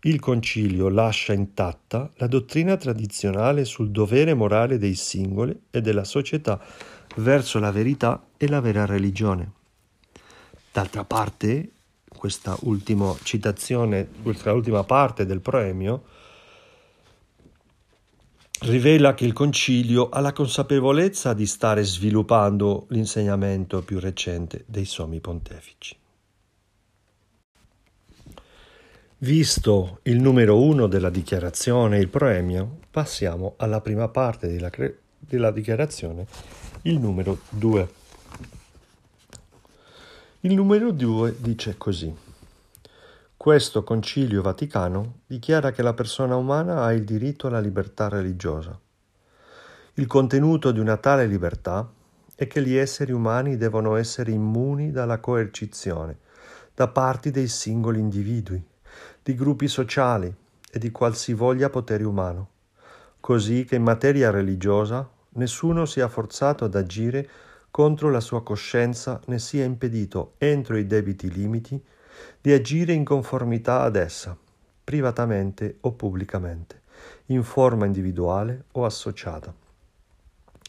Il 0.00 0.20
concilio 0.20 0.88
lascia 0.88 1.34
intatta 1.34 2.10
la 2.16 2.26
dottrina 2.26 2.76
tradizionale 2.76 3.64
sul 3.64 3.90
dovere 3.90 4.34
morale 4.34 4.78
dei 4.78 4.94
singoli 4.94 5.58
e 5.70 5.80
della 5.80 6.04
società 6.04 6.60
verso 7.16 7.58
la 7.58 7.70
verità 7.70 8.28
e 8.36 8.48
la 8.48 8.60
vera 8.60 8.86
religione. 8.86 9.62
D'altra 10.74 11.04
parte, 11.04 11.70
questa 12.08 12.56
ultima 12.62 13.14
citazione, 13.22 14.08
questa 14.24 14.52
ultima 14.52 14.82
parte 14.82 15.24
del 15.24 15.40
proemio, 15.40 16.02
rivela 18.62 19.14
che 19.14 19.24
il 19.24 19.32
concilio 19.32 20.08
ha 20.08 20.18
la 20.18 20.32
consapevolezza 20.32 21.32
di 21.32 21.46
stare 21.46 21.84
sviluppando 21.84 22.86
l'insegnamento 22.88 23.82
più 23.82 24.00
recente 24.00 24.64
dei 24.66 24.84
sommi 24.84 25.20
pontefici. 25.20 25.96
Visto 29.18 30.00
il 30.02 30.20
numero 30.20 30.60
uno 30.60 30.88
della 30.88 31.10
dichiarazione, 31.10 32.00
il 32.00 32.08
proemio, 32.08 32.78
passiamo 32.90 33.54
alla 33.58 33.80
prima 33.80 34.08
parte 34.08 34.48
della, 34.48 34.72
della 35.20 35.52
dichiarazione, 35.52 36.26
il 36.82 36.98
numero 36.98 37.42
due. 37.48 38.02
Il 40.44 40.52
numero 40.52 40.90
due 40.90 41.34
dice 41.38 41.78
così. 41.78 42.14
Questo 43.34 43.82
Concilio 43.82 44.42
Vaticano 44.42 45.20
dichiara 45.26 45.70
che 45.70 45.80
la 45.80 45.94
persona 45.94 46.36
umana 46.36 46.84
ha 46.84 46.92
il 46.92 47.04
diritto 47.04 47.46
alla 47.46 47.60
libertà 47.60 48.10
religiosa. 48.10 48.78
Il 49.94 50.06
contenuto 50.06 50.70
di 50.70 50.80
una 50.80 50.98
tale 50.98 51.24
libertà 51.26 51.90
è 52.34 52.46
che 52.46 52.60
gli 52.60 52.74
esseri 52.74 53.12
umani 53.12 53.56
devono 53.56 53.96
essere 53.96 54.32
immuni 54.32 54.90
dalla 54.90 55.18
coercizione 55.18 56.18
da 56.74 56.88
parte 56.88 57.30
dei 57.30 57.48
singoli 57.48 57.98
individui, 57.98 58.62
di 59.22 59.34
gruppi 59.34 59.66
sociali 59.66 60.30
e 60.70 60.78
di 60.78 60.90
qualsivoglia 60.90 61.70
potere 61.70 62.04
umano, 62.04 62.48
così 63.18 63.64
che 63.64 63.76
in 63.76 63.82
materia 63.82 64.28
religiosa 64.28 65.08
nessuno 65.36 65.86
sia 65.86 66.08
forzato 66.08 66.66
ad 66.66 66.74
agire 66.74 67.30
contro 67.74 68.08
la 68.08 68.20
sua 68.20 68.44
coscienza 68.44 69.20
né 69.26 69.40
sia 69.40 69.64
impedito, 69.64 70.34
entro 70.38 70.76
i 70.76 70.86
debiti 70.86 71.28
limiti, 71.28 71.84
di 72.40 72.52
agire 72.52 72.92
in 72.92 73.04
conformità 73.04 73.80
ad 73.80 73.96
essa, 73.96 74.36
privatamente 74.84 75.78
o 75.80 75.90
pubblicamente, 75.90 76.82
in 77.26 77.42
forma 77.42 77.84
individuale 77.84 78.66
o 78.74 78.84
associata. 78.84 79.52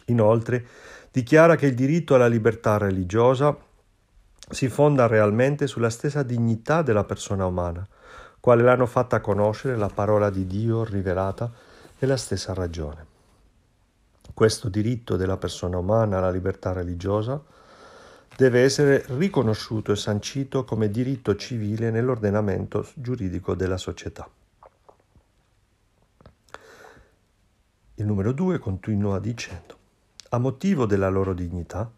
Inoltre, 0.05 0.65
dichiara 1.11 1.55
che 1.55 1.67
il 1.67 1.75
diritto 1.75 2.15
alla 2.15 2.25
libertà 2.25 2.79
religiosa 2.79 3.55
si 4.49 4.67
fonda 4.67 5.05
realmente 5.05 5.67
sulla 5.67 5.91
stessa 5.91 6.23
dignità 6.23 6.81
della 6.81 7.03
persona 7.03 7.45
umana, 7.45 7.87
quale 8.39 8.63
l'hanno 8.63 8.87
fatta 8.87 9.21
conoscere 9.21 9.77
la 9.77 9.89
parola 9.93 10.31
di 10.31 10.47
Dio 10.47 10.83
rivelata 10.83 11.51
e 11.99 12.05
la 12.07 12.17
stessa 12.17 12.55
ragione. 12.55 13.13
Questo 14.35 14.67
diritto 14.67 15.15
della 15.15 15.37
persona 15.37 15.77
umana 15.77 16.17
alla 16.17 16.29
libertà 16.29 16.73
religiosa 16.73 17.41
deve 18.35 18.63
essere 18.63 19.05
riconosciuto 19.17 19.93
e 19.93 19.95
sancito 19.95 20.65
come 20.65 20.89
diritto 20.89 21.37
civile 21.37 21.89
nell'ordinamento 21.89 22.85
giuridico 22.95 23.55
della 23.55 23.77
società. 23.77 24.29
Il 27.93 28.05
numero 28.05 28.33
due 28.33 28.59
continua 28.59 29.19
dicendo, 29.19 29.77
a 30.31 30.37
motivo 30.37 30.85
della 30.85 31.07
loro 31.07 31.33
dignità, 31.33 31.89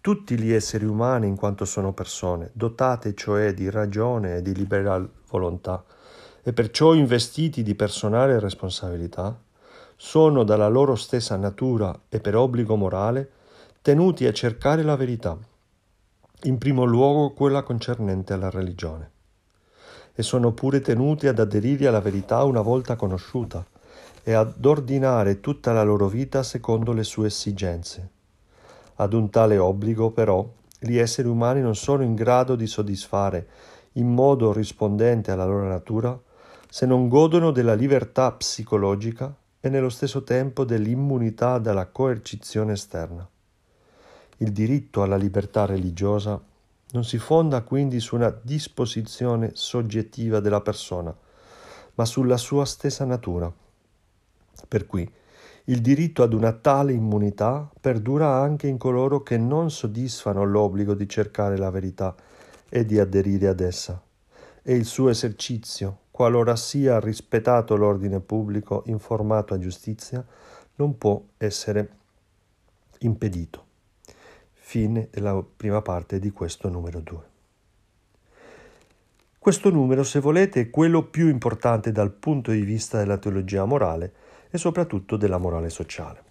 tutti 0.00 0.38
gli 0.38 0.52
esseri 0.52 0.86
umani 0.86 1.26
in 1.26 1.36
quanto 1.36 1.66
sono 1.66 1.92
persone, 1.92 2.48
dotate 2.54 3.12
cioè 3.12 3.52
di 3.52 3.68
ragione 3.68 4.36
e 4.36 4.40
di 4.40 4.54
libera 4.54 5.06
volontà, 5.28 5.84
e 6.42 6.54
perciò 6.54 6.94
investiti 6.94 7.62
di 7.62 7.74
personale 7.74 8.40
responsabilità, 8.40 9.38
sono 9.96 10.44
dalla 10.44 10.68
loro 10.68 10.94
stessa 10.94 11.36
natura 11.36 11.98
e 12.10 12.20
per 12.20 12.36
obbligo 12.36 12.76
morale 12.76 13.30
tenuti 13.80 14.26
a 14.26 14.32
cercare 14.32 14.82
la 14.82 14.94
verità, 14.94 15.38
in 16.42 16.58
primo 16.58 16.84
luogo 16.84 17.32
quella 17.32 17.62
concernente 17.62 18.34
alla 18.34 18.50
religione, 18.50 19.10
e 20.14 20.22
sono 20.22 20.52
pure 20.52 20.80
tenuti 20.80 21.28
ad 21.28 21.38
aderire 21.38 21.86
alla 21.86 22.00
verità 22.00 22.44
una 22.44 22.60
volta 22.60 22.94
conosciuta 22.94 23.64
e 24.22 24.32
ad 24.34 24.62
ordinare 24.64 25.40
tutta 25.40 25.72
la 25.72 25.82
loro 25.82 26.08
vita 26.08 26.42
secondo 26.42 26.92
le 26.92 27.04
sue 27.04 27.28
esigenze. 27.28 28.10
Ad 28.96 29.14
un 29.14 29.30
tale 29.30 29.56
obbligo, 29.56 30.10
però, 30.10 30.46
gli 30.78 30.98
esseri 30.98 31.28
umani 31.28 31.62
non 31.62 31.74
sono 31.74 32.02
in 32.02 32.14
grado 32.14 32.54
di 32.54 32.66
soddisfare 32.66 33.48
in 33.92 34.12
modo 34.12 34.52
rispondente 34.52 35.30
alla 35.30 35.46
loro 35.46 35.66
natura 35.66 36.18
se 36.68 36.84
non 36.84 37.08
godono 37.08 37.50
della 37.50 37.74
libertà 37.74 38.32
psicologica 38.32 39.34
e 39.60 39.68
nello 39.68 39.88
stesso 39.88 40.22
tempo 40.22 40.64
dell'immunità 40.64 41.58
dalla 41.58 41.86
coercizione 41.86 42.72
esterna. 42.72 43.28
Il 44.38 44.52
diritto 44.52 45.02
alla 45.02 45.16
libertà 45.16 45.64
religiosa 45.64 46.40
non 46.92 47.04
si 47.04 47.18
fonda 47.18 47.62
quindi 47.62 48.00
su 48.00 48.14
una 48.14 48.30
disposizione 48.42 49.50
soggettiva 49.54 50.40
della 50.40 50.60
persona, 50.60 51.14
ma 51.94 52.04
sulla 52.04 52.36
sua 52.36 52.64
stessa 52.64 53.04
natura. 53.04 53.52
Per 54.68 54.86
cui 54.86 55.10
il 55.68 55.80
diritto 55.80 56.22
ad 56.22 56.32
una 56.32 56.52
tale 56.52 56.92
immunità 56.92 57.68
perdura 57.80 58.36
anche 58.36 58.68
in 58.68 58.78
coloro 58.78 59.22
che 59.22 59.36
non 59.36 59.70
soddisfano 59.70 60.44
l'obbligo 60.44 60.94
di 60.94 61.08
cercare 61.08 61.56
la 61.56 61.70
verità 61.70 62.14
e 62.68 62.84
di 62.84 63.00
aderire 63.00 63.48
ad 63.48 63.60
essa, 63.60 64.00
e 64.62 64.74
il 64.74 64.84
suo 64.84 65.08
esercizio, 65.08 65.98
qualora 66.16 66.56
sia 66.56 66.98
rispettato 66.98 67.76
l'ordine 67.76 68.20
pubblico 68.20 68.84
informato 68.86 69.52
a 69.52 69.58
giustizia, 69.58 70.24
non 70.76 70.96
può 70.96 71.22
essere 71.36 71.90
impedito. 73.00 73.64
Fine 74.54 75.08
della 75.10 75.44
prima 75.44 75.82
parte 75.82 76.18
di 76.18 76.30
questo 76.30 76.70
numero 76.70 77.00
2. 77.00 77.18
Questo 79.38 79.68
numero, 79.68 80.04
se 80.04 80.18
volete, 80.20 80.62
è 80.62 80.70
quello 80.70 81.02
più 81.02 81.28
importante 81.28 81.92
dal 81.92 82.12
punto 82.12 82.50
di 82.50 82.62
vista 82.62 82.96
della 82.96 83.18
teologia 83.18 83.66
morale, 83.66 84.14
e 84.48 84.56
soprattutto 84.56 85.18
della 85.18 85.36
morale 85.36 85.68
sociale. 85.68 86.22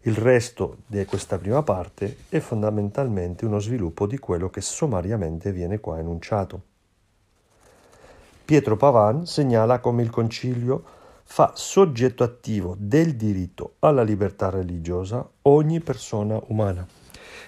Il 0.00 0.14
resto 0.14 0.80
di 0.86 1.02
questa 1.06 1.38
prima 1.38 1.62
parte 1.62 2.18
è 2.28 2.38
fondamentalmente 2.40 3.46
uno 3.46 3.60
sviluppo 3.60 4.06
di 4.06 4.18
quello 4.18 4.50
che 4.50 4.60
sommariamente 4.60 5.52
viene 5.52 5.80
qua 5.80 5.98
enunciato. 5.98 6.74
Pietro 8.46 8.76
Pavan 8.76 9.26
segnala 9.26 9.80
come 9.80 10.04
il 10.04 10.10
concilio 10.10 10.84
fa 11.24 11.50
soggetto 11.56 12.22
attivo 12.22 12.76
del 12.78 13.16
diritto 13.16 13.74
alla 13.80 14.04
libertà 14.04 14.50
religiosa 14.50 15.28
ogni 15.42 15.80
persona 15.80 16.40
umana 16.46 16.86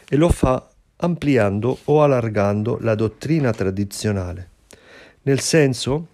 e 0.08 0.16
lo 0.16 0.28
fa 0.28 0.68
ampliando 0.96 1.78
o 1.84 2.02
allargando 2.02 2.78
la 2.80 2.96
dottrina 2.96 3.52
tradizionale, 3.52 4.50
nel 5.22 5.38
senso 5.38 6.08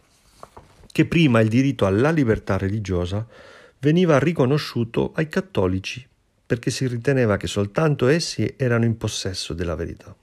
che 0.92 1.06
prima 1.06 1.40
il 1.40 1.48
diritto 1.48 1.86
alla 1.86 2.10
libertà 2.10 2.58
religiosa 2.58 3.26
veniva 3.78 4.18
riconosciuto 4.18 5.12
ai 5.14 5.30
cattolici 5.30 6.06
perché 6.44 6.70
si 6.70 6.86
riteneva 6.86 7.38
che 7.38 7.46
soltanto 7.46 8.06
essi 8.06 8.52
erano 8.58 8.84
in 8.84 8.98
possesso 8.98 9.54
della 9.54 9.76
verità. 9.76 10.14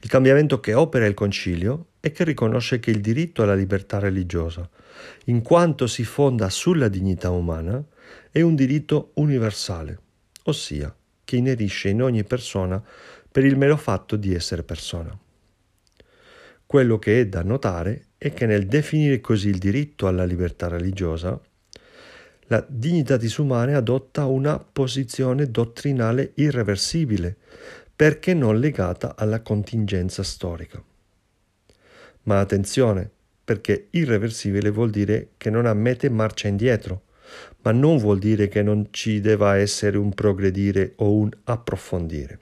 Il 0.00 0.08
cambiamento 0.08 0.58
che 0.58 0.72
opera 0.72 1.04
il 1.04 1.12
Concilio 1.12 1.88
è 2.06 2.12
che 2.12 2.22
riconosce 2.22 2.78
che 2.78 2.92
il 2.92 3.00
diritto 3.00 3.42
alla 3.42 3.56
libertà 3.56 3.98
religiosa, 3.98 4.68
in 5.24 5.42
quanto 5.42 5.88
si 5.88 6.04
fonda 6.04 6.48
sulla 6.50 6.86
dignità 6.86 7.30
umana, 7.30 7.84
è 8.30 8.40
un 8.42 8.54
diritto 8.54 9.10
universale, 9.14 9.98
ossia 10.44 10.94
che 11.24 11.34
inerisce 11.34 11.88
in 11.88 12.02
ogni 12.02 12.22
persona 12.22 12.80
per 13.32 13.44
il 13.44 13.56
mero 13.56 13.76
fatto 13.76 14.14
di 14.14 14.32
essere 14.32 14.62
persona. 14.62 15.18
Quello 16.64 16.96
che 17.00 17.22
è 17.22 17.26
da 17.26 17.42
notare 17.42 18.10
è 18.18 18.32
che 18.32 18.46
nel 18.46 18.66
definire 18.66 19.20
così 19.20 19.48
il 19.48 19.58
diritto 19.58 20.06
alla 20.06 20.24
libertà 20.24 20.68
religiosa, 20.68 21.40
la 22.46 22.64
dignità 22.68 23.16
disumana 23.16 23.78
adotta 23.78 24.26
una 24.26 24.60
posizione 24.60 25.50
dottrinale 25.50 26.30
irreversibile, 26.36 27.36
perché 27.96 28.32
non 28.32 28.60
legata 28.60 29.16
alla 29.16 29.40
contingenza 29.40 30.22
storica. 30.22 30.80
Ma 32.26 32.40
attenzione, 32.40 33.10
perché 33.44 33.88
irreversibile 33.90 34.70
vuol 34.70 34.90
dire 34.90 35.30
che 35.36 35.50
non 35.50 35.66
ammette 35.66 36.10
marcia 36.10 36.48
indietro, 36.48 37.02
ma 37.62 37.72
non 37.72 37.98
vuol 37.98 38.18
dire 38.18 38.48
che 38.48 38.62
non 38.62 38.88
ci 38.90 39.20
debba 39.20 39.56
essere 39.56 39.96
un 39.96 40.12
progredire 40.12 40.94
o 40.96 41.12
un 41.12 41.30
approfondire. 41.44 42.40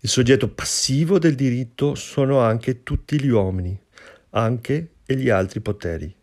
Il 0.00 0.08
soggetto 0.08 0.48
passivo 0.48 1.18
del 1.18 1.34
diritto 1.34 1.94
sono 1.94 2.40
anche 2.40 2.82
tutti 2.82 3.20
gli 3.20 3.28
uomini, 3.28 3.78
anche 4.30 4.94
e 5.04 5.16
gli 5.16 5.28
altri 5.28 5.60
poteri, 5.60 6.14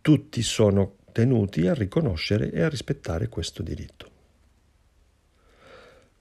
tutti 0.00 0.42
sono 0.42 0.96
tenuti 1.12 1.66
a 1.66 1.74
riconoscere 1.74 2.50
e 2.50 2.62
a 2.62 2.68
rispettare 2.68 3.28
questo 3.28 3.62
diritto. 3.62 4.10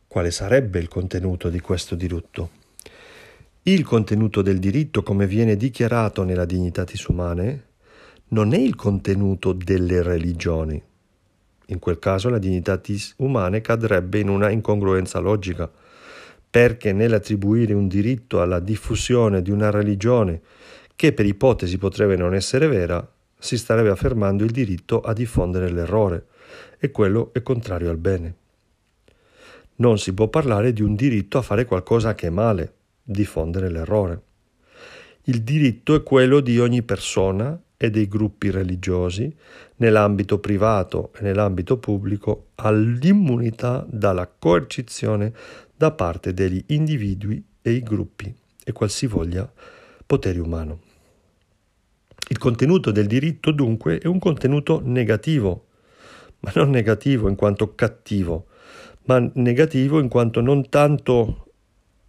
Quale 0.07 0.31
sarebbe 0.31 0.79
il 0.79 0.87
contenuto 0.87 1.49
di 1.49 1.59
questo 1.59 1.95
diritto? 1.95 2.63
Il 3.67 3.83
contenuto 3.83 4.43
del 4.43 4.59
diritto, 4.59 5.01
come 5.01 5.25
viene 5.25 5.55
dichiarato 5.55 6.23
nella 6.23 6.45
Dignitatis 6.45 7.03
Humanae, 7.05 7.63
non 8.27 8.53
è 8.53 8.59
il 8.59 8.75
contenuto 8.75 9.53
delle 9.53 10.03
religioni. 10.03 10.79
In 11.69 11.79
quel 11.79 11.97
caso 11.97 12.29
la 12.29 12.37
Dignitatis 12.37 13.15
Humanae 13.17 13.61
cadrebbe 13.61 14.19
in 14.19 14.29
una 14.29 14.51
incongruenza 14.51 15.17
logica, 15.17 15.67
perché 16.47 16.93
nell'attribuire 16.93 17.73
un 17.73 17.87
diritto 17.87 18.39
alla 18.39 18.59
diffusione 18.59 19.41
di 19.41 19.49
una 19.49 19.71
religione 19.71 20.41
che 20.95 21.11
per 21.13 21.25
ipotesi 21.25 21.79
potrebbe 21.79 22.15
non 22.15 22.35
essere 22.35 22.67
vera, 22.67 23.11
si 23.35 23.57
starebbe 23.57 23.89
affermando 23.89 24.43
il 24.43 24.51
diritto 24.51 25.01
a 25.01 25.11
diffondere 25.11 25.71
l'errore 25.71 26.27
e 26.77 26.91
quello 26.91 27.33
è 27.33 27.41
contrario 27.41 27.89
al 27.89 27.97
bene. 27.97 28.35
Non 29.77 29.97
si 29.97 30.13
può 30.13 30.27
parlare 30.27 30.71
di 30.71 30.83
un 30.83 30.93
diritto 30.93 31.39
a 31.39 31.41
fare 31.41 31.65
qualcosa 31.65 32.13
che 32.13 32.27
è 32.27 32.29
male, 32.29 32.74
diffondere 33.05 33.69
l'errore. 33.69 34.21
Il 35.25 35.43
diritto 35.43 35.95
è 35.95 36.03
quello 36.03 36.39
di 36.39 36.59
ogni 36.59 36.81
persona 36.83 37.59
e 37.77 37.89
dei 37.89 38.07
gruppi 38.07 38.49
religiosi, 38.49 39.33
nell'ambito 39.77 40.39
privato 40.39 41.11
e 41.15 41.21
nell'ambito 41.21 41.77
pubblico, 41.77 42.47
all'immunità 42.55 43.85
dalla 43.87 44.27
coercizione 44.27 45.33
da 45.75 45.91
parte 45.91 46.33
degli 46.33 46.63
individui 46.67 47.43
e 47.61 47.71
i 47.71 47.83
gruppi 47.83 48.33
e 48.63 48.71
qualsivoglia 48.71 49.51
potere 50.05 50.39
umano. 50.39 50.79
Il 52.27 52.37
contenuto 52.37 52.91
del 52.91 53.05
diritto 53.05 53.51
dunque 53.51 53.99
è 53.99 54.07
un 54.07 54.19
contenuto 54.19 54.81
negativo, 54.83 55.65
ma 56.39 56.51
non 56.55 56.69
negativo 56.69 57.29
in 57.29 57.35
quanto 57.35 57.75
cattivo, 57.75 58.47
ma 59.05 59.19
negativo 59.35 59.99
in 59.99 60.07
quanto 60.07 60.41
non 60.41 60.69
tanto 60.69 61.44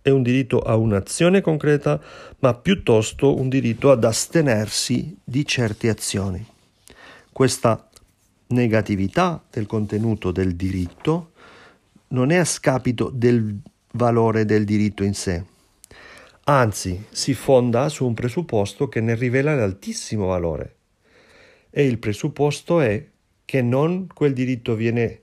è 0.07 0.11
un 0.11 0.23
diritto 0.23 0.61
a 0.61 0.77
un'azione 0.77 1.41
concreta, 1.41 2.01
ma 2.39 2.55
piuttosto 2.55 3.37
un 3.37 3.49
diritto 3.49 3.91
ad 3.91 4.05
astenersi 4.05 5.19
di 5.25 5.45
certe 5.45 5.89
azioni. 5.89 6.47
Questa 7.33 7.89
negatività 8.49 9.43
del 9.51 9.67
contenuto 9.67 10.31
del 10.31 10.55
diritto 10.55 11.33
non 12.11 12.31
è 12.31 12.37
a 12.37 12.45
scapito 12.45 13.11
del 13.13 13.59
valore 13.95 14.45
del 14.45 14.65
diritto 14.65 15.03
in 15.03 15.13
sé, 15.13 15.45
anzi 16.45 17.07
si 17.11 17.35
fonda 17.35 17.89
su 17.89 18.07
un 18.07 18.15
presupposto 18.15 18.89
che 18.89 19.01
ne 19.01 19.17
rivela 19.17 19.57
l'altissimo 19.57 20.27
valore. 20.27 20.77
E 21.69 21.85
il 21.85 21.99
presupposto 21.99 22.79
è 22.81 23.05
che 23.45 23.61
non 23.61 24.07
quel 24.07 24.35
diritto 24.35 24.77
viene 24.77 25.19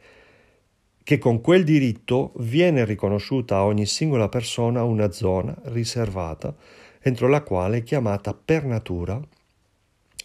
che 1.04 1.18
con 1.18 1.42
quel 1.42 1.64
diritto 1.64 2.32
viene 2.38 2.86
riconosciuta 2.86 3.58
a 3.58 3.66
ogni 3.66 3.86
singola 3.86 4.30
persona 4.30 4.84
una 4.84 5.12
zona 5.12 5.56
riservata 5.66 6.56
entro 7.02 7.28
la 7.28 7.42
quale 7.42 7.78
è 7.78 7.84
chiamata 7.84 8.34
per 8.34 8.64
natura 8.64 9.20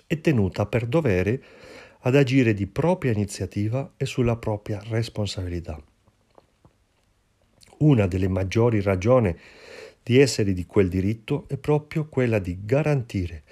e 0.07 0.21
tenuta 0.21 0.67
per 0.67 0.87
dovere 0.87 1.43
ad 2.01 2.15
agire 2.15 2.55
di 2.55 2.67
propria 2.67 3.13
iniziativa 3.13 3.93
e 3.97 4.07
sulla 4.07 4.37
propria 4.37 4.81
responsabilità. 4.89 5.83
Una 7.79 8.07
delle 8.07 8.29
maggiori 8.29 8.81
ragioni 8.81 9.37
di 10.03 10.19
essere 10.19 10.53
di 10.53 10.65
quel 10.65 10.89
diritto 10.89 11.45
è 11.49 11.57
proprio 11.57 12.07
quella 12.07 12.39
di 12.39 12.59
garantire 12.65 13.43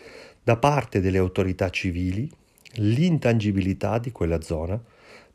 da 0.42 0.56
parte 0.56 1.00
delle 1.00 1.18
autorità 1.18 1.70
civili 1.70 2.30
l'intangibilità 2.74 3.98
di 3.98 4.12
quella 4.12 4.40
zona 4.40 4.80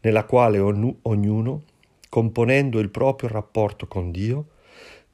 nella 0.02 0.24
quale 0.24 0.60
ognuno, 0.60 1.64
componendo 2.12 2.80
il 2.80 2.90
proprio 2.90 3.30
rapporto 3.30 3.88
con 3.88 4.12
Dio, 4.12 4.50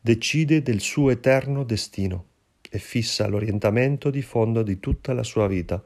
decide 0.01 0.63
del 0.63 0.79
suo 0.79 1.11
eterno 1.11 1.63
destino 1.63 2.25
e 2.71 2.79
fissa 2.79 3.27
l'orientamento 3.27 4.09
di 4.09 4.23
fondo 4.23 4.63
di 4.63 4.79
tutta 4.79 5.13
la 5.13 5.21
sua 5.21 5.45
vita 5.45 5.81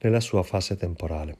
nella 0.00 0.20
sua 0.20 0.42
fase 0.42 0.76
temporale. 0.76 1.36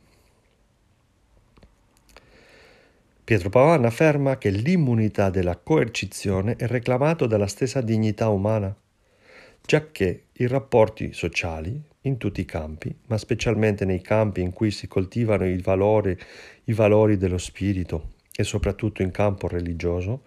Pietro 3.22 3.50
Pavan 3.50 3.84
afferma 3.84 4.38
che 4.38 4.48
l'immunità 4.48 5.28
della 5.28 5.58
coercizione 5.58 6.56
è 6.56 6.66
reclamato 6.66 7.26
dalla 7.26 7.46
stessa 7.46 7.82
dignità 7.82 8.30
umana, 8.30 8.74
giacché 9.60 10.28
i 10.32 10.46
rapporti 10.46 11.12
sociali, 11.12 11.78
in 12.04 12.16
tutti 12.16 12.40
i 12.40 12.46
campi, 12.46 12.96
ma 13.08 13.18
specialmente 13.18 13.84
nei 13.84 14.00
campi 14.00 14.40
in 14.40 14.54
cui 14.54 14.70
si 14.70 14.88
coltivano 14.88 15.46
i 15.46 15.60
valori, 15.60 16.16
i 16.64 16.72
valori 16.72 17.18
dello 17.18 17.36
spirito 17.36 18.18
e 18.40 18.44
soprattutto 18.44 19.02
in 19.02 19.10
campo 19.10 19.48
religioso, 19.48 20.22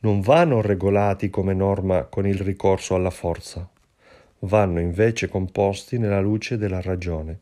non 0.00 0.20
vanno 0.20 0.60
regolati 0.60 1.30
come 1.30 1.52
norma 1.52 2.04
con 2.04 2.28
il 2.28 2.38
ricorso 2.38 2.94
alla 2.94 3.10
forza, 3.10 3.68
vanno 4.40 4.78
invece 4.78 5.28
composti 5.28 5.98
nella 5.98 6.20
luce 6.20 6.56
della 6.56 6.80
ragione, 6.80 7.40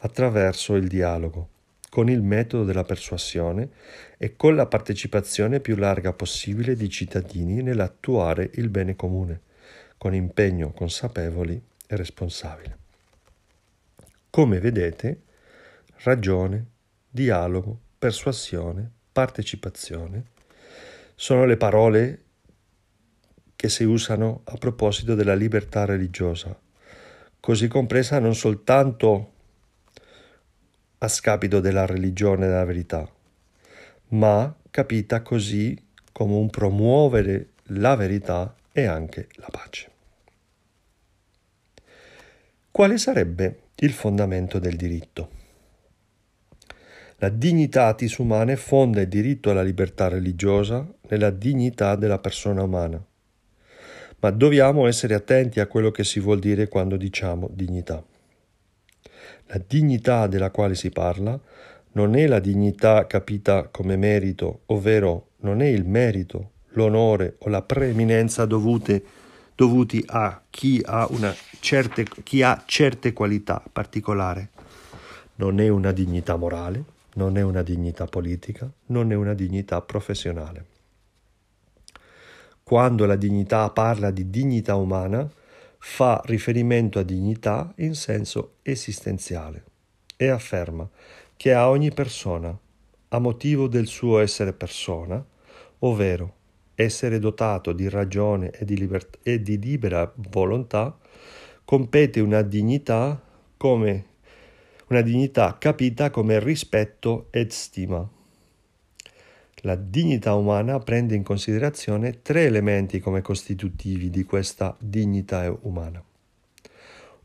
attraverso 0.00 0.74
il 0.74 0.88
dialogo, 0.88 1.48
con 1.88 2.10
il 2.10 2.20
metodo 2.20 2.64
della 2.64 2.84
persuasione 2.84 3.70
e 4.18 4.36
con 4.36 4.54
la 4.54 4.66
partecipazione 4.66 5.60
più 5.60 5.74
larga 5.76 6.12
possibile 6.12 6.76
di 6.76 6.90
cittadini 6.90 7.62
nell'attuare 7.62 8.50
il 8.54 8.68
bene 8.68 8.94
comune, 8.94 9.40
con 9.96 10.14
impegno 10.14 10.72
consapevoli 10.72 11.60
e 11.86 11.96
responsabile. 11.96 12.78
Come 14.28 14.60
vedete, 14.60 15.22
ragione, 16.02 16.66
dialogo, 17.08 17.78
persuasione, 17.98 18.98
partecipazione 19.20 20.24
sono 21.14 21.44
le 21.44 21.58
parole 21.58 22.24
che 23.54 23.68
si 23.68 23.84
usano 23.84 24.40
a 24.44 24.56
proposito 24.56 25.14
della 25.14 25.34
libertà 25.34 25.84
religiosa, 25.84 26.58
così 27.38 27.68
compresa 27.68 28.18
non 28.18 28.34
soltanto 28.34 29.32
a 30.96 31.08
scapito 31.08 31.60
della 31.60 31.84
religione 31.84 32.46
della 32.46 32.64
verità, 32.64 33.06
ma 34.08 34.56
capita 34.70 35.20
così 35.20 35.78
come 36.10 36.36
un 36.36 36.48
promuovere 36.48 37.50
la 37.74 37.94
verità 37.96 38.54
e 38.72 38.86
anche 38.86 39.28
la 39.34 39.48
pace. 39.50 39.90
Quale 42.70 42.96
sarebbe 42.96 43.64
il 43.76 43.92
fondamento 43.92 44.58
del 44.58 44.76
diritto. 44.76 45.39
La 47.22 47.28
dignitatis 47.28 48.16
umane 48.16 48.56
fonda 48.56 49.02
il 49.02 49.08
diritto 49.08 49.50
alla 49.50 49.60
libertà 49.60 50.08
religiosa 50.08 50.90
nella 51.10 51.28
dignità 51.28 51.94
della 51.94 52.18
persona 52.18 52.62
umana. 52.62 52.98
Ma 54.20 54.30
dobbiamo 54.30 54.86
essere 54.86 55.12
attenti 55.12 55.60
a 55.60 55.66
quello 55.66 55.90
che 55.90 56.02
si 56.02 56.18
vuol 56.18 56.38
dire 56.38 56.66
quando 56.68 56.96
diciamo 56.96 57.50
dignità. 57.52 58.02
La 59.48 59.60
dignità 59.66 60.28
della 60.28 60.50
quale 60.50 60.74
si 60.74 60.88
parla 60.88 61.38
non 61.92 62.14
è 62.14 62.26
la 62.26 62.40
dignità 62.40 63.06
capita 63.06 63.68
come 63.68 63.98
merito, 63.98 64.62
ovvero 64.66 65.32
non 65.40 65.60
è 65.60 65.66
il 65.66 65.84
merito, 65.84 66.52
l'onore 66.68 67.34
o 67.40 67.50
la 67.50 67.60
preeminenza 67.60 68.46
dovute 68.46 69.04
dovuti 69.54 70.02
a 70.06 70.40
chi 70.48 70.80
ha, 70.82 71.06
certe, 71.60 72.06
chi 72.22 72.40
ha 72.42 72.62
certe 72.64 73.12
qualità 73.12 73.62
particolari. 73.70 74.48
Non 75.34 75.60
è 75.60 75.68
una 75.68 75.92
dignità 75.92 76.36
morale, 76.36 76.98
non 77.14 77.36
è 77.36 77.42
una 77.42 77.62
dignità 77.62 78.06
politica, 78.06 78.70
non 78.86 79.12
è 79.12 79.14
una 79.14 79.34
dignità 79.34 79.80
professionale. 79.80 80.66
Quando 82.62 83.04
la 83.04 83.16
dignità 83.16 83.68
parla 83.70 84.10
di 84.10 84.30
dignità 84.30 84.76
umana, 84.76 85.28
fa 85.78 86.20
riferimento 86.26 86.98
a 86.98 87.02
dignità 87.02 87.72
in 87.76 87.94
senso 87.94 88.56
esistenziale 88.62 89.64
e 90.16 90.28
afferma 90.28 90.88
che 91.36 91.54
a 91.54 91.68
ogni 91.68 91.90
persona, 91.90 92.56
a 93.08 93.18
motivo 93.18 93.66
del 93.66 93.86
suo 93.86 94.18
essere 94.18 94.52
persona, 94.52 95.24
ovvero 95.80 96.34
essere 96.74 97.18
dotato 97.18 97.72
di 97.72 97.88
ragione 97.88 98.50
e 98.50 98.64
di, 98.64 98.76
libert- 98.76 99.18
e 99.22 99.42
di 99.42 99.58
libera 99.58 100.12
volontà, 100.30 100.96
compete 101.64 102.20
una 102.20 102.42
dignità 102.42 103.20
come 103.56 104.04
una 104.90 105.02
dignità 105.02 105.56
capita 105.56 106.10
come 106.10 106.40
rispetto 106.40 107.28
ed 107.30 107.50
stima. 107.50 108.08
La 109.62 109.76
dignità 109.76 110.34
umana 110.34 110.80
prende 110.80 111.14
in 111.14 111.22
considerazione 111.22 112.22
tre 112.22 112.46
elementi 112.46 112.98
come 112.98 113.20
costitutivi 113.22 114.10
di 114.10 114.24
questa 114.24 114.76
dignità 114.80 115.56
umana. 115.60 116.02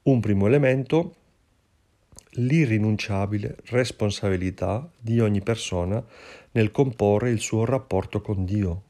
Un 0.03 0.19
primo 0.19 0.45
elemento, 0.45 1.15
l'irrinunciabile 2.33 3.55
responsabilità 3.69 4.87
di 4.99 5.19
ogni 5.19 5.41
persona 5.41 6.03
nel 6.51 6.69
comporre 6.69 7.31
il 7.31 7.39
suo 7.39 7.65
rapporto 7.65 8.21
con 8.21 8.45
Dio, 8.45 8.81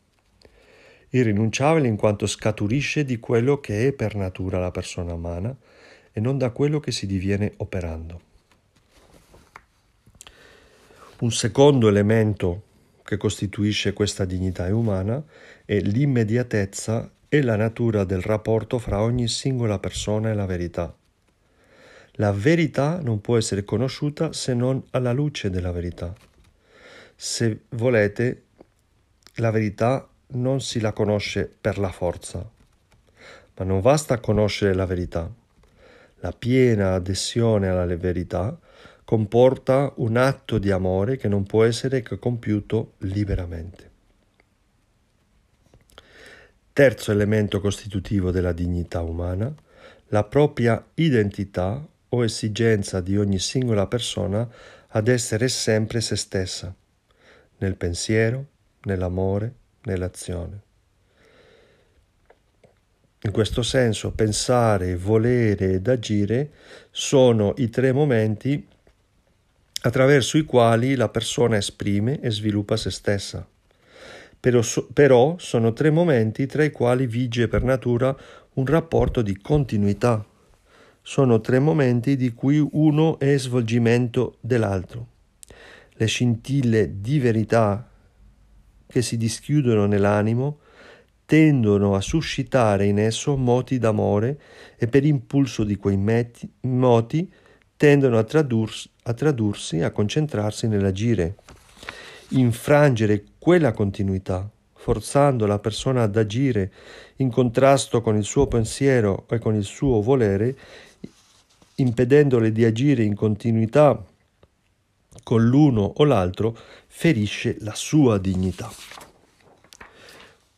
irrinunciabile 1.12 1.88
in 1.88 1.96
quanto 1.96 2.28
scaturisce 2.28 3.06
di 3.06 3.20
quello 3.20 3.62
che 3.62 3.88
è 3.88 3.94
per 3.94 4.16
natura 4.16 4.60
la 4.60 4.72
persona 4.72 5.14
umana 5.14 5.56
e 6.12 6.20
non 6.20 6.38
da 6.38 6.50
quello 6.50 6.82
che 6.82 6.92
si 6.92 7.06
diviene 7.06 7.54
operando. 7.58 8.25
Un 11.18 11.32
secondo 11.32 11.88
elemento 11.88 12.64
che 13.02 13.16
costituisce 13.16 13.94
questa 13.94 14.26
dignità 14.26 14.68
umana 14.76 15.24
è 15.64 15.80
l'immediatezza 15.80 17.10
e 17.30 17.42
la 17.42 17.56
natura 17.56 18.04
del 18.04 18.22
rapporto 18.22 18.80
fra 18.80 19.02
ogni 19.02 19.30
singola 19.30 19.80
persona 19.80 20.32
e 20.32 20.34
la 20.34 20.46
verità. 20.46 20.94
La 22.18 22.34
verità 22.34 23.00
non 23.00 23.22
può 23.22 23.38
essere 23.38 23.64
conosciuta 23.64 24.34
se 24.34 24.54
non 24.54 24.84
alla 24.92 25.14
luce 25.14 25.50
della 25.50 25.72
verità. 25.72 26.14
Se 27.16 27.62
volete, 27.70 28.44
la 29.36 29.52
verità 29.52 30.06
non 30.28 30.60
si 30.60 30.82
la 30.82 30.92
conosce 30.92 31.50
per 31.62 31.78
la 31.78 31.94
forza, 31.94 32.46
ma 33.56 33.64
non 33.64 33.80
basta 33.80 34.20
conoscere 34.20 34.74
la 34.74 34.86
verità. 34.86 35.34
La 36.20 36.34
piena 36.34 36.94
adesione 36.94 37.70
alla 37.70 37.86
verità 37.96 38.60
comporta 39.06 39.94
un 39.98 40.18
atto 40.18 40.58
di 40.58 40.72
amore 40.72 41.16
che 41.16 41.28
non 41.28 41.46
può 41.46 41.64
essere 41.64 42.02
che 42.02 42.18
compiuto 42.18 42.94
liberamente. 43.00 43.92
Terzo 46.74 47.12
elemento 47.12 47.62
costitutivo 47.62 48.32
della 48.32 48.52
dignità 48.52 49.02
umana, 49.02 49.54
la 50.08 50.24
propria 50.24 50.84
identità 50.96 51.88
o 52.10 52.24
esigenza 52.24 53.00
di 53.00 53.16
ogni 53.16 53.40
singola 53.40 53.88
persona 53.88 54.50
ad 54.88 55.08
essere 55.08 55.48
sempre 55.50 56.02
se 56.02 56.16
stessa, 56.16 56.74
nel 57.60 57.76
pensiero, 57.76 58.46
nell'amore, 58.84 59.54
nell'azione. 59.84 60.64
In 63.22 63.32
questo 63.32 63.62
senso 63.62 64.12
pensare, 64.12 64.96
volere 64.96 65.74
ed 65.74 65.88
agire 65.88 66.52
sono 66.92 67.54
i 67.58 67.70
tre 67.70 67.92
momenti 67.92 68.68
attraverso 69.86 70.40
i 70.40 70.44
quali 70.44 70.96
la 70.96 71.10
persona 71.10 71.58
esprime 71.58 72.20
e 72.20 72.32
sviluppa 72.32 72.76
se 72.76 72.90
stessa. 72.90 73.48
Però, 74.40 74.62
però 74.92 75.36
sono 75.38 75.74
tre 75.74 75.92
momenti 75.92 76.48
tra 76.48 76.64
i 76.64 76.72
quali 76.72 77.06
vige 77.06 77.48
per 77.48 77.64
natura 77.64 78.16
un 78.54 78.66
rapporto 78.66 79.22
di 79.22 79.38
continuità. 79.38 80.26
Sono 81.04 81.40
tre 81.40 81.60
momenti 81.60 82.16
di 82.16 82.34
cui 82.34 82.68
uno 82.72 83.20
è 83.20 83.38
svolgimento 83.38 84.38
dell'altro. 84.42 85.08
Le 85.94 86.06
scintille 86.08 87.00
di 87.00 87.20
verità 87.20 87.88
che 88.88 89.02
si 89.04 89.18
dischiudono 89.18 89.86
nell'animo 89.86 90.60
tendono 91.26 91.94
a 91.94 92.02
suscitare 92.02 92.86
in 92.86 92.98
esso 92.98 93.38
moti 93.38 93.78
d'amore 93.78 94.40
e 94.78 94.88
per 94.88 95.06
impulso 95.06 95.64
di 95.64 95.76
quei 95.76 95.98
meti, 95.98 96.52
moti 96.62 97.32
tendono 97.78 98.18
a 98.18 98.24
tradursi, 98.24 98.90
a 99.08 99.14
tradursi, 99.14 99.82
a 99.82 99.92
concentrarsi 99.92 100.68
nell'agire, 100.68 101.36
infrangere 102.30 103.24
quella 103.38 103.72
continuità, 103.72 104.50
forzando 104.74 105.46
la 105.46 105.60
persona 105.60 106.02
ad 106.02 106.18
agire 106.18 106.72
in 107.18 107.30
contrasto 107.30 108.02
con 108.02 108.16
il 108.16 108.24
suo 108.24 108.48
pensiero 108.48 109.28
e 109.30 109.38
con 109.38 109.54
il 109.54 109.64
suo 109.64 110.02
volere, 110.02 110.58
impedendole 111.76 112.52
di 112.52 112.66
agire 112.66 113.04
in 113.04 113.14
continuità 113.14 114.04
con 115.22 115.46
l'uno 115.46 115.84
o 115.98 116.04
l'altro, 116.04 116.58
ferisce 116.88 117.58
la 117.60 117.76
sua 117.76 118.18
dignità. 118.18 118.72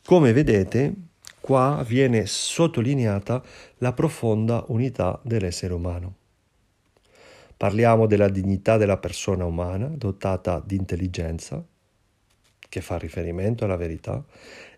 Come 0.06 0.32
vedete, 0.32 0.94
qua 1.38 1.84
viene 1.86 2.24
sottolineata 2.24 3.42
la 3.78 3.92
profonda 3.92 4.64
unità 4.68 5.20
dell'essere 5.22 5.74
umano. 5.74 6.17
Parliamo 7.58 8.06
della 8.06 8.28
dignità 8.28 8.76
della 8.76 8.98
persona 8.98 9.44
umana 9.44 9.88
dotata 9.88 10.62
di 10.64 10.76
intelligenza, 10.76 11.60
che 12.68 12.80
fa 12.80 12.96
riferimento 12.98 13.64
alla 13.64 13.74
verità, 13.74 14.24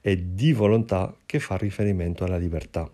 e 0.01 0.33
di 0.33 0.55
volontà, 0.55 1.14
che 1.27 1.40
fa 1.40 1.59
riferimento 1.59 2.25
alla 2.25 2.38
libertà. 2.38 2.90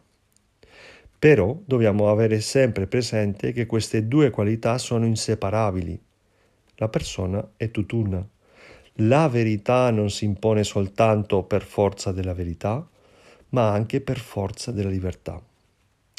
Però 1.17 1.57
dobbiamo 1.65 2.11
avere 2.11 2.41
sempre 2.41 2.89
presente 2.89 3.53
che 3.53 3.67
queste 3.67 4.09
due 4.09 4.31
qualità 4.31 4.77
sono 4.77 5.07
inseparabili. 5.07 5.97
La 6.79 6.89
persona 6.89 7.53
è 7.57 7.71
tutt'una. 7.71 8.29
La 8.95 9.29
verità 9.29 9.89
non 9.93 10.11
si 10.11 10.25
impone 10.25 10.65
soltanto 10.65 11.45
per 11.45 11.63
forza 11.63 12.11
della 12.11 12.35
verità, 12.35 12.85
ma 13.51 13.71
anche 13.71 14.01
per 14.01 14.19
forza 14.19 14.73
della 14.73 14.91
libertà. 14.91 15.41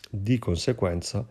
Di 0.10 0.40
conseguenza, 0.40 1.28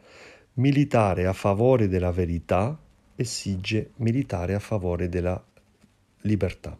militare 0.59 1.27
a 1.27 1.33
favore 1.33 1.89
della 1.89 2.11
verità 2.11 2.79
esige 3.15 3.91
militare 3.97 4.55
a 4.55 4.59
favore 4.59 5.09
della 5.09 5.43
libertà. 6.23 6.77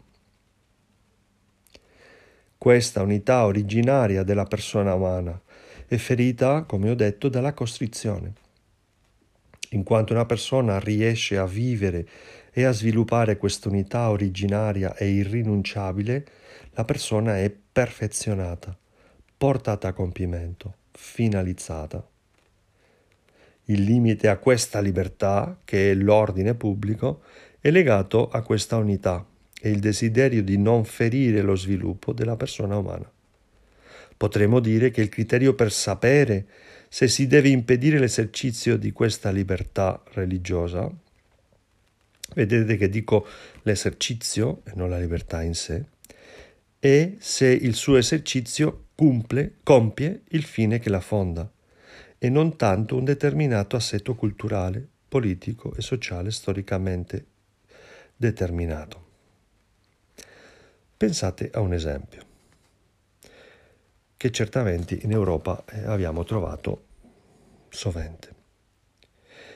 Questa 2.57 3.01
unità 3.01 3.45
originaria 3.45 4.23
della 4.23 4.45
persona 4.45 4.93
umana 4.93 5.39
è 5.85 5.95
ferita, 5.97 6.63
come 6.63 6.89
ho 6.89 6.95
detto, 6.95 7.29
dalla 7.29 7.53
costrizione. 7.53 8.33
In 9.71 9.83
quanto 9.83 10.13
una 10.13 10.25
persona 10.25 10.79
riesce 10.79 11.37
a 11.37 11.45
vivere 11.45 12.07
e 12.51 12.63
a 12.63 12.71
sviluppare 12.71 13.37
questa 13.37 13.69
unità 13.69 14.09
originaria 14.09 14.95
e 14.95 15.09
irrinunciabile, 15.09 16.25
la 16.71 16.83
persona 16.83 17.37
è 17.37 17.51
perfezionata, 17.51 18.75
portata 19.37 19.89
a 19.89 19.93
compimento, 19.93 20.77
finalizzata. 20.91 22.16
Il 23.69 23.83
limite 23.83 24.29
a 24.29 24.37
questa 24.37 24.79
libertà, 24.79 25.59
che 25.65 25.91
è 25.91 25.93
l'ordine 25.93 26.55
pubblico, 26.55 27.21
è 27.59 27.69
legato 27.69 28.29
a 28.29 28.41
questa 28.41 28.77
unità 28.77 29.25
e 29.59 29.69
il 29.69 29.79
desiderio 29.79 30.41
di 30.41 30.57
non 30.57 30.85
ferire 30.85 31.41
lo 31.41 31.55
sviluppo 31.55 32.13
della 32.13 32.37
persona 32.37 32.77
umana. 32.77 33.11
Potremmo 34.15 34.61
dire 34.61 34.89
che 34.89 35.01
il 35.01 35.09
criterio 35.09 35.53
per 35.53 35.71
sapere 35.71 36.45
se 36.87 37.09
si 37.09 37.27
deve 37.27 37.49
impedire 37.49 37.99
l'esercizio 37.99 38.77
di 38.77 38.93
questa 38.93 39.31
libertà 39.31 40.01
religiosa, 40.13 40.89
vedete 42.35 42.77
che 42.77 42.87
dico 42.87 43.27
l'esercizio 43.63 44.61
e 44.63 44.71
non 44.75 44.89
la 44.89 44.97
libertà 44.97 45.41
in 45.41 45.55
sé, 45.55 45.83
è 46.79 47.15
se 47.19 47.47
il 47.47 47.73
suo 47.73 47.97
esercizio 47.97 48.85
cumple, 48.95 49.55
compie 49.63 50.21
il 50.29 50.43
fine 50.43 50.79
che 50.79 50.89
la 50.89 51.01
fonda 51.01 51.51
e 52.17 52.29
non 52.29 52.55
tanto 52.55 52.95
un 52.95 53.03
determinato 53.03 53.75
assetto 53.75 54.15
culturale, 54.15 54.85
politico 55.07 55.73
e 55.75 55.81
sociale 55.81 56.31
storicamente 56.31 57.25
determinato. 58.15 59.05
Pensate 60.97 61.49
a 61.53 61.59
un 61.59 61.73
esempio 61.73 62.25
che 64.17 64.31
certamente 64.31 64.97
in 64.99 65.11
Europa 65.11 65.63
eh, 65.69 65.85
abbiamo 65.85 66.23
trovato 66.23 66.85
sovente. 67.69 68.33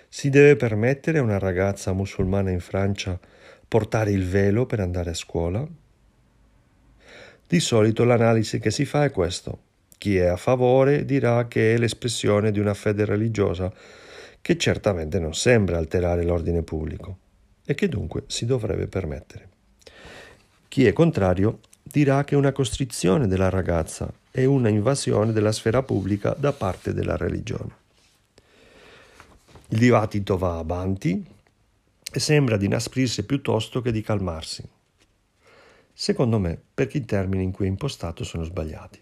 Si 0.07 0.29
deve 0.29 0.55
permettere 0.55 1.17
a 1.17 1.23
una 1.23 1.39
ragazza 1.39 1.93
musulmana 1.93 2.51
in 2.51 2.59
Francia 2.59 3.19
portare 3.67 4.11
il 4.11 4.27
velo 4.27 4.67
per 4.67 4.79
andare 4.79 5.11
a 5.11 5.15
scuola? 5.15 5.65
Di 7.47 7.59
solito 7.59 8.03
l'analisi 8.03 8.59
che 8.59 8.69
si 8.69 8.85
fa 8.85 9.03
è 9.05 9.11
questo. 9.11 9.69
Chi 10.01 10.17
è 10.17 10.25
a 10.25 10.35
favore 10.35 11.05
dirà 11.05 11.47
che 11.47 11.75
è 11.75 11.77
l'espressione 11.77 12.49
di 12.49 12.57
una 12.57 12.73
fede 12.73 13.05
religiosa 13.05 13.71
che 14.41 14.57
certamente 14.57 15.19
non 15.19 15.35
sembra 15.35 15.77
alterare 15.77 16.23
l'ordine 16.23 16.63
pubblico 16.63 17.17
e 17.63 17.75
che 17.75 17.87
dunque 17.87 18.23
si 18.25 18.47
dovrebbe 18.47 18.87
permettere. 18.87 19.49
Chi 20.67 20.87
è 20.87 20.93
contrario 20.93 21.59
dirà 21.83 22.23
che 22.23 22.33
è 22.33 22.37
una 22.39 22.51
costrizione 22.51 23.27
della 23.27 23.49
ragazza 23.49 24.11
e 24.31 24.45
una 24.45 24.69
invasione 24.69 25.33
della 25.33 25.51
sfera 25.51 25.83
pubblica 25.83 26.35
da 26.35 26.51
parte 26.51 26.95
della 26.95 27.15
religione. 27.15 27.75
Il 29.67 29.77
dibattito 29.77 30.35
va 30.35 30.57
avanti 30.57 31.23
e 32.11 32.19
sembra 32.19 32.57
di 32.57 32.65
inasprirsi 32.65 33.23
piuttosto 33.23 33.83
che 33.83 33.91
di 33.91 34.01
calmarsi. 34.01 34.67
Secondo 35.93 36.39
me, 36.39 36.59
perché 36.73 36.97
i 36.97 37.05
termini 37.05 37.43
in 37.43 37.51
cui 37.51 37.65
è 37.65 37.69
impostato 37.69 38.23
sono 38.23 38.43
sbagliati. 38.43 38.99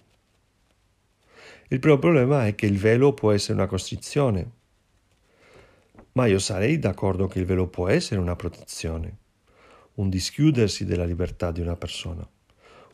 Il 1.69 1.79
primo 1.79 1.97
problema 1.97 2.45
è 2.45 2.53
che 2.53 2.65
il 2.65 2.77
velo 2.77 3.13
può 3.13 3.31
essere 3.31 3.53
una 3.53 3.67
costrizione, 3.67 4.51
ma 6.11 6.25
io 6.27 6.39
sarei 6.39 6.77
d'accordo 6.77 7.27
che 7.27 7.39
il 7.39 7.45
velo 7.45 7.67
può 7.67 7.87
essere 7.87 8.19
una 8.19 8.35
protezione, 8.35 9.17
un 9.95 10.09
dischiudersi 10.09 10.85
della 10.85 11.05
libertà 11.05 11.51
di 11.51 11.61
una 11.61 11.75
persona 11.75 12.27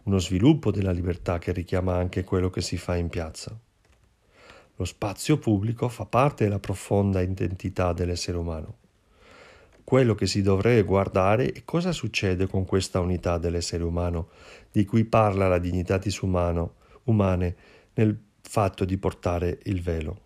uno 0.06 0.20
sviluppo 0.20 0.72
della 0.72 0.92
libertà 0.92 1.40
che 1.40 1.52
richiama 1.52 1.96
anche 1.96 2.24
quello 2.24 2.50
che 2.50 2.62
si 2.62 2.78
fa 2.78 2.96
in 2.96 3.10
piazza. 3.10 3.58
Lo 4.78 4.86
spazio 4.86 5.38
pubblico 5.38 5.88
fa 5.90 6.06
parte 6.06 6.44
della 6.44 6.60
profonda 6.60 7.22
identità 7.22 7.92
dell'essere 7.94 8.38
umano. 8.38 8.78
Quello 9.84 10.14
che 10.16 10.28
si 10.28 10.42
dovrebbe 10.42 10.84
guardare 10.84 11.52
è 11.52 11.64
cosa 11.64 11.92
succede 11.92 12.48
con 12.48 12.66
questa 12.66 13.00
unità 13.00 13.38
dell'essere 13.38 13.84
umano, 13.84 14.30
di 14.72 14.86
cui 14.86 15.06
parla 15.06 15.48
la 15.48 15.60
dignità 15.60 15.98
disumano, 15.98 16.76
umane 17.06 17.56
nel 17.94 18.16
fatto 18.48 18.86
di 18.86 18.98
portare 18.98 19.60
il 19.64 19.82
velo. 19.82 20.22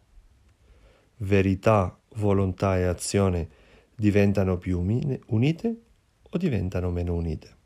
Verità, 1.18 1.98
volontà 2.16 2.78
e 2.78 2.84
azione 2.84 3.50
diventano 3.96 4.58
più 4.58 4.80
unite 4.80 5.82
o 6.30 6.38
diventano 6.38 6.90
meno 6.92 7.14
unite? 7.14 7.58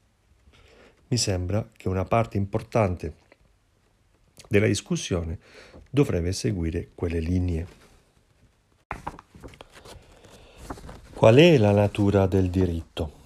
mi 1.13 1.19
sembra 1.19 1.69
che 1.77 1.89
una 1.89 2.05
parte 2.05 2.37
importante 2.37 3.13
della 4.49 4.65
discussione 4.65 5.37
dovrebbe 5.87 6.31
seguire 6.31 6.89
quelle 6.95 7.19
linee. 7.19 7.67
Qual 11.13 11.35
è 11.35 11.57
la 11.59 11.71
natura 11.71 12.25
del 12.25 12.49
diritto? 12.49 13.21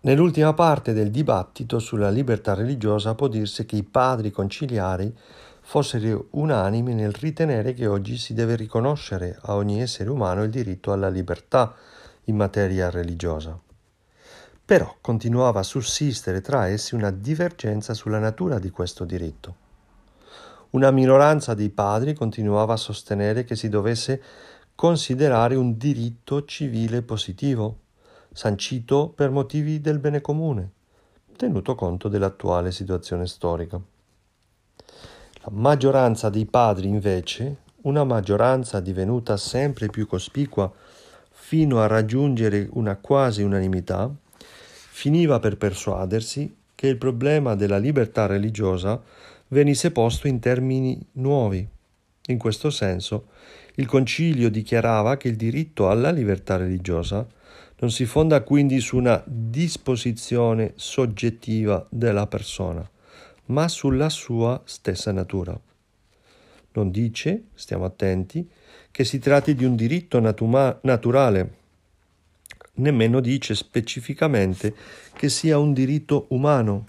Nell'ultima 0.00 0.54
parte 0.54 0.92
del 0.92 1.10
dibattito 1.10 1.80
sulla 1.80 2.08
libertà 2.08 2.54
religiosa 2.54 3.16
può 3.16 3.26
dirsi 3.26 3.66
che 3.66 3.74
i 3.74 3.82
padri 3.82 4.30
conciliari 4.30 5.12
fossero 5.60 6.28
unanimi 6.30 6.94
nel 6.94 7.12
ritenere 7.12 7.74
che 7.74 7.88
oggi 7.88 8.16
si 8.16 8.32
deve 8.32 8.54
riconoscere 8.54 9.36
a 9.42 9.56
ogni 9.56 9.80
essere 9.82 10.08
umano 10.08 10.44
il 10.44 10.50
diritto 10.50 10.92
alla 10.92 11.08
libertà 11.08 11.74
in 12.24 12.36
materia 12.36 12.90
religiosa. 12.90 13.58
Però 14.64 14.98
continuava 15.00 15.60
a 15.60 15.64
sussistere 15.64 16.42
tra 16.42 16.68
essi 16.68 16.94
una 16.94 17.10
divergenza 17.10 17.92
sulla 17.92 18.20
natura 18.20 18.60
di 18.60 18.70
questo 18.70 19.04
diritto. 19.04 19.66
Una 20.70 20.92
minoranza 20.92 21.54
dei 21.54 21.70
padri 21.70 22.14
continuava 22.14 22.74
a 22.74 22.76
sostenere 22.76 23.42
che 23.42 23.56
si 23.56 23.68
dovesse 23.68 24.22
considerare 24.76 25.56
un 25.56 25.76
diritto 25.76 26.44
civile 26.44 27.02
positivo, 27.02 27.78
sancito 28.38 29.08
per 29.08 29.30
motivi 29.30 29.80
del 29.80 29.98
bene 29.98 30.20
comune, 30.20 30.70
tenuto 31.34 31.74
conto 31.74 32.06
dell'attuale 32.06 32.70
situazione 32.70 33.26
storica. 33.26 33.80
La 35.40 35.50
maggioranza 35.50 36.28
dei 36.28 36.46
padri, 36.46 36.86
invece, 36.86 37.56
una 37.82 38.04
maggioranza 38.04 38.78
divenuta 38.78 39.36
sempre 39.36 39.88
più 39.88 40.06
cospicua 40.06 40.72
fino 41.30 41.80
a 41.80 41.88
raggiungere 41.88 42.68
una 42.74 42.94
quasi 42.94 43.42
unanimità, 43.42 44.08
finiva 44.36 45.40
per 45.40 45.56
persuadersi 45.56 46.54
che 46.76 46.86
il 46.86 46.96
problema 46.96 47.56
della 47.56 47.78
libertà 47.78 48.26
religiosa 48.26 49.02
venisse 49.48 49.90
posto 49.90 50.28
in 50.28 50.38
termini 50.38 51.04
nuovi. 51.14 51.66
In 52.26 52.38
questo 52.38 52.70
senso, 52.70 53.30
il 53.74 53.86
Concilio 53.86 54.48
dichiarava 54.48 55.16
che 55.16 55.26
il 55.26 55.34
diritto 55.34 55.90
alla 55.90 56.12
libertà 56.12 56.54
religiosa 56.54 57.26
non 57.80 57.90
si 57.90 58.06
fonda 58.06 58.42
quindi 58.42 58.80
su 58.80 58.96
una 58.96 59.22
disposizione 59.24 60.72
soggettiva 60.76 61.86
della 61.90 62.26
persona, 62.26 62.88
ma 63.46 63.68
sulla 63.68 64.08
sua 64.08 64.60
stessa 64.64 65.12
natura. 65.12 65.58
Non 66.72 66.90
dice, 66.90 67.44
stiamo 67.54 67.84
attenti, 67.84 68.48
che 68.90 69.04
si 69.04 69.18
tratti 69.18 69.54
di 69.54 69.64
un 69.64 69.76
diritto 69.76 70.18
natuma- 70.18 70.76
naturale, 70.82 71.54
nemmeno 72.74 73.20
dice 73.20 73.54
specificamente 73.54 74.74
che 75.12 75.28
sia 75.28 75.58
un 75.58 75.72
diritto 75.72 76.26
umano, 76.30 76.86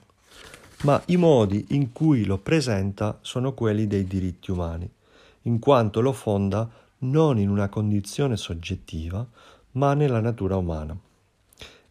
ma 0.84 1.02
i 1.08 1.18
modi 1.18 1.68
in 1.70 1.92
cui 1.92 2.26
lo 2.26 2.38
presenta 2.38 3.20
sono 3.22 3.54
quelli 3.54 3.86
dei 3.86 4.06
diritti 4.06 4.50
umani, 4.50 4.90
in 5.44 5.60
quanto 5.60 6.02
lo 6.02 6.14
fonda 6.14 6.68
non 7.00 7.38
in 7.38 7.50
una 7.50 7.70
condizione 7.70 8.38
soggettiva, 8.38 9.28
ma 9.74 9.94
nella 9.94 10.20
natura 10.20 10.56
umana. 10.58 10.98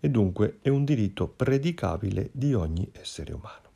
E 0.00 0.08
dunque 0.10 0.58
è 0.62 0.68
un 0.68 0.84
diritto 0.84 1.26
predicabile 1.26 2.30
di 2.32 2.54
ogni 2.54 2.88
essere 2.92 3.32
umano. 3.32 3.66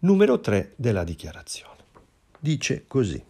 Numero 0.00 0.38
3 0.40 0.74
della 0.76 1.02
dichiarazione. 1.02 1.72
dice 2.38 2.84
così. 2.86 3.24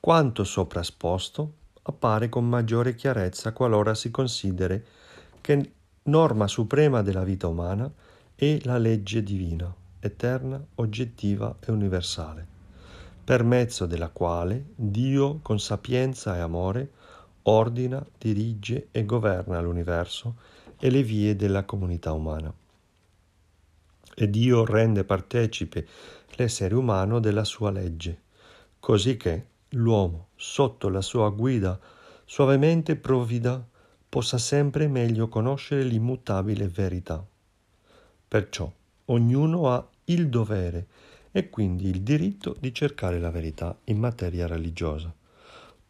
Quanto 0.00 0.42
soprasposto 0.42 1.52
appare 1.82 2.28
con 2.28 2.48
maggiore 2.48 2.96
chiarezza 2.96 3.52
qualora 3.52 3.94
si 3.94 4.10
consideri 4.10 4.82
che 5.40 5.72
norma 6.04 6.48
suprema 6.48 7.02
della 7.02 7.22
vita 7.22 7.46
umana 7.46 7.88
è 8.34 8.58
la 8.62 8.78
legge 8.78 9.22
divina, 9.22 9.72
eterna, 10.00 10.60
oggettiva 10.76 11.56
e 11.60 11.70
universale, 11.70 12.46
per 13.28 13.44
mezzo 13.44 13.84
della 13.84 14.08
quale 14.08 14.68
Dio 14.74 15.40
con 15.42 15.60
sapienza 15.60 16.34
e 16.34 16.38
amore 16.38 16.92
ordina, 17.42 18.02
dirige 18.16 18.88
e 18.90 19.04
governa 19.04 19.60
l'universo 19.60 20.36
e 20.80 20.88
le 20.88 21.02
vie 21.02 21.36
della 21.36 21.66
comunità 21.66 22.12
umana. 22.12 22.50
E 24.14 24.30
Dio 24.30 24.64
rende 24.64 25.04
partecipe 25.04 25.86
l'essere 26.36 26.74
umano 26.74 27.20
della 27.20 27.44
sua 27.44 27.70
legge, 27.70 28.18
così 28.80 29.18
che 29.18 29.44
l'uomo, 29.72 30.28
sotto 30.34 30.88
la 30.88 31.02
sua 31.02 31.28
guida 31.28 31.78
suavemente 32.24 32.96
provvida, 32.96 33.62
possa 34.08 34.38
sempre 34.38 34.88
meglio 34.88 35.28
conoscere 35.28 35.82
l'immutabile 35.82 36.66
verità. 36.66 37.22
Perciò 38.26 38.72
ognuno 39.04 39.70
ha 39.70 39.86
il 40.04 40.30
dovere 40.30 40.86
e 41.38 41.50
quindi 41.50 41.88
il 41.88 42.02
diritto 42.02 42.56
di 42.58 42.74
cercare 42.74 43.20
la 43.20 43.30
verità 43.30 43.78
in 43.84 43.98
materia 43.98 44.48
religiosa, 44.48 45.14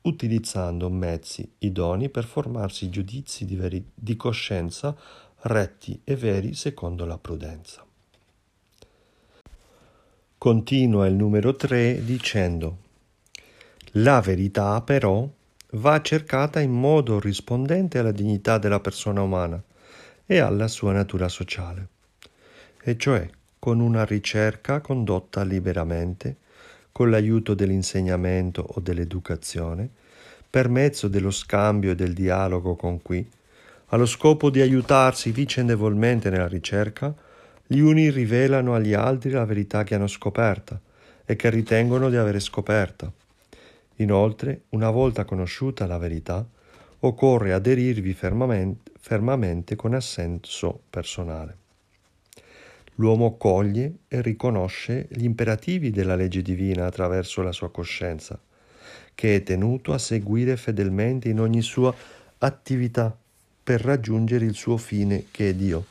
utilizzando 0.03 0.91
mezzi 0.91 1.55
idoni 1.61 2.11
per 2.11 2.25
formarsi 2.25 2.91
giudizi 2.91 3.47
di, 3.47 3.57
veri- 3.57 3.91
di 3.95 4.15
coscienza 4.15 4.95
retti 5.41 6.03
e 6.05 6.17
veri 6.17 6.53
secondo 6.53 7.07
la 7.07 7.17
prudenza. 7.17 7.83
Continua 10.37 11.07
il 11.07 11.15
numero 11.15 11.57
3 11.57 12.05
dicendo 12.05 12.77
la 13.93 14.21
verità 14.21 14.83
però 14.83 15.27
va 15.73 16.01
cercata 16.03 16.61
in 16.61 16.73
modo 16.73 17.19
rispondente 17.19 17.99
alla 17.99 18.13
dignità 18.13 18.59
della 18.59 18.81
persona 18.81 19.23
umana 19.23 19.63
e 20.27 20.39
alla 20.41 20.69
sua 20.69 20.93
natura 20.93 21.31
sociale, 21.31 21.89
e 22.83 22.99
cioè 22.99 23.37
con 23.59 23.81
una 23.81 24.05
ricerca 24.05 24.81
condotta 24.81 25.43
liberamente, 25.43 26.37
con 26.93 27.11
l'aiuto 27.11 27.55
dell'insegnamento 27.55 28.65
o 28.67 28.81
dell'educazione, 28.81 29.89
per 30.49 30.69
mezzo 30.69 31.09
dello 31.09 31.31
scambio 31.31 31.91
e 31.91 31.95
del 31.95 32.15
dialogo 32.15 32.77
con 32.77 33.03
cui, 33.03 33.29
allo 33.89 34.07
scopo 34.07 34.51
di 34.51 34.61
aiutarsi 34.61 35.31
vicendevolmente 35.31 36.31
nella 36.31 36.49
ricerca, 36.49 37.15
gli 37.67 37.81
uni 37.81 38.11
rivelano 38.11 38.75
agli 38.75 38.95
altri 38.95 39.31
la 39.31 39.45
verità 39.45 39.85
che 39.85 39.95
hanno 39.95 40.07
scoperta 40.07 40.81
e 41.25 41.37
che 41.37 41.51
ritengono 41.51 42.09
di 42.09 42.17
avere 42.17 42.41
scoperta 42.41 43.13
Inoltre, 44.01 44.63
una 44.71 44.91
volta 44.91 45.25
conosciuta 45.25 45.87
la 45.87 45.99
verità, 45.99 46.47
occorre 47.01 47.53
aderirvi 47.53 48.13
fermamente, 48.13 48.93
fermamente 48.99 49.75
con 49.75 49.95
assenso 49.95 50.83
personale. 50.89 51.57
L'uomo 53.01 53.37
coglie 53.37 53.99
e 54.09 54.21
riconosce 54.23 55.07
gli 55.11 55.23
imperativi 55.23 55.91
della 55.91 56.17
legge 56.17 56.43
divina 56.43 56.87
attraverso 56.87 57.43
la 57.43 57.53
sua 57.53 57.71
coscienza, 57.71 58.41
che 59.15 59.37
è 59.37 59.43
tenuto 59.45 59.93
a 59.93 59.99
seguire 59.99 60.57
fedelmente 60.57 61.29
in 61.29 61.39
ogni 61.39 61.63
sua 61.63 61.95
attività 62.39 63.17
per 63.63 63.83
raggiungere 63.83 64.45
il 64.45 64.55
suo 64.55 64.77
fine 64.77 65.27
che 65.31 65.51
è 65.51 65.55
Dio. 65.55 65.87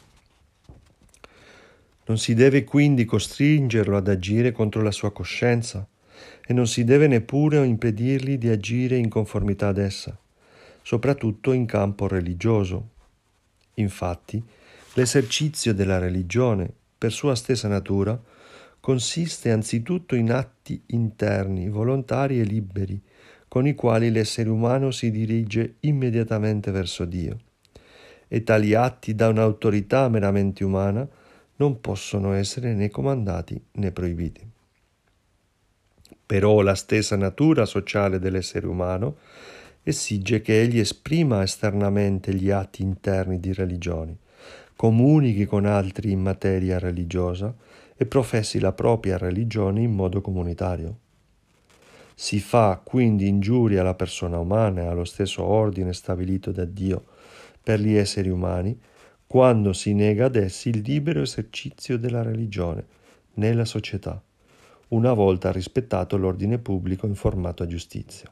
Non 2.07 2.17
si 2.17 2.33
deve 2.33 2.65
quindi 2.65 3.05
costringerlo 3.05 3.95
ad 3.95 4.09
agire 4.09 4.51
contro 4.51 4.81
la 4.81 4.91
sua 4.91 5.11
coscienza, 5.13 5.87
e 6.45 6.53
non 6.53 6.67
si 6.67 6.83
deve 6.83 7.07
neppure 7.07 7.65
impedirgli 7.65 8.37
di 8.37 8.49
agire 8.49 8.97
in 8.97 9.07
conformità 9.07 9.67
ad 9.67 9.77
essa, 9.77 10.17
soprattutto 10.81 11.51
in 11.51 11.65
campo 11.65 12.07
religioso. 12.07 12.89
Infatti, 13.75 14.43
l'esercizio 14.93 15.73
della 15.73 15.99
religione, 15.99 16.73
per 16.97 17.11
sua 17.11 17.35
stessa 17.35 17.67
natura, 17.67 18.19
consiste 18.79 19.51
anzitutto 19.51 20.15
in 20.15 20.31
atti 20.31 20.81
interni, 20.87 21.69
volontari 21.69 22.39
e 22.39 22.43
liberi, 22.43 23.01
con 23.47 23.67
i 23.67 23.75
quali 23.75 24.11
l'essere 24.11 24.49
umano 24.49 24.91
si 24.91 25.11
dirige 25.11 25.75
immediatamente 25.81 26.71
verso 26.71 27.05
Dio. 27.05 27.37
E 28.27 28.43
tali 28.43 28.73
atti 28.73 29.15
da 29.15 29.29
un'autorità 29.29 30.09
meramente 30.09 30.63
umana 30.63 31.07
non 31.57 31.79
possono 31.79 32.33
essere 32.33 32.73
né 32.73 32.89
comandati 32.89 33.61
né 33.73 33.91
proibiti. 33.91 34.45
Però 36.25 36.61
la 36.61 36.75
stessa 36.75 37.15
natura 37.15 37.65
sociale 37.65 38.19
dell'essere 38.19 38.67
umano 38.67 39.17
esige 39.83 40.41
che 40.41 40.59
egli 40.59 40.79
esprima 40.79 41.41
esternamente 41.41 42.33
gli 42.33 42.49
atti 42.49 42.81
interni 42.81 43.39
di 43.39 43.53
religione, 43.53 44.17
comunichi 44.77 45.45
con 45.45 45.65
altri 45.65 46.11
in 46.11 46.21
materia 46.21 46.77
religiosa 46.77 47.53
e 47.97 48.05
professi 48.05 48.59
la 48.59 48.71
propria 48.71 49.17
religione 49.17 49.81
in 49.81 49.91
modo 49.91 50.21
comunitario. 50.21 50.99
Si 52.13 52.39
fa 52.39 52.79
quindi 52.83 53.27
ingiuria 53.27 53.81
alla 53.81 53.95
persona 53.95 54.39
umana 54.39 54.83
e 54.83 54.85
allo 54.85 55.03
stesso 55.03 55.43
ordine 55.43 55.93
stabilito 55.93 56.51
da 56.51 56.63
Dio 56.63 57.05
per 57.61 57.81
gli 57.81 57.95
esseri 57.95 58.29
umani 58.29 58.79
quando 59.25 59.73
si 59.73 59.93
nega 59.93 60.25
ad 60.25 60.35
essi 60.35 60.69
il 60.69 60.81
libero 60.85 61.21
esercizio 61.21 61.97
della 61.97 62.21
religione 62.21 62.85
nella 63.33 63.65
società 63.65 64.21
una 64.89 65.13
volta 65.13 65.51
rispettato 65.51 66.17
l'ordine 66.17 66.59
pubblico 66.59 67.07
in 67.07 67.15
formato 67.15 67.65
giustizia. 67.67 68.31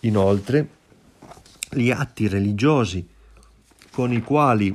Inoltre, 0.00 0.68
gli 1.70 1.90
atti 1.90 2.28
religiosi 2.28 3.06
con 3.92 4.12
i 4.12 4.22
quali 4.22 4.74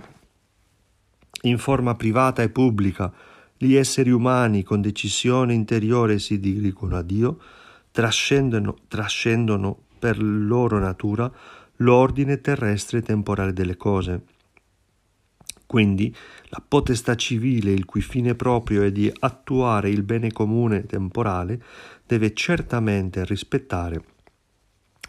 in 1.44 1.58
forma 1.58 1.96
privata 1.96 2.42
e 2.42 2.50
pubblica. 2.50 3.12
Gli 3.58 3.76
esseri 3.76 4.12
umani 4.12 4.64
con 4.64 4.82
decisione 4.82 5.54
interiore 5.54 6.20
si 6.20 6.40
dirigono 6.40 6.98
a 6.98 7.02
Dio, 7.02 7.40
trascendono, 7.92 8.78
trascendono 8.88 9.78
per 9.98 10.22
loro 10.22 10.80
natura 10.80 11.32
l'ordine 11.78 12.42
terrestre 12.42 13.00
e 13.00 13.02
temporale 13.02 13.54
delle 13.54 13.78
cose. 13.78 14.24
Quindi 15.66 16.14
la 16.50 16.62
potestà 16.66 17.16
civile, 17.16 17.72
il 17.72 17.86
cui 17.86 18.02
fine 18.02 18.36
proprio 18.36 18.84
è 18.84 18.92
di 18.92 19.12
attuare 19.20 19.90
il 19.90 20.04
bene 20.04 20.32
comune 20.32 20.86
temporale, 20.86 21.62
deve 22.06 22.34
certamente 22.34 23.26
rispettare 23.26 24.04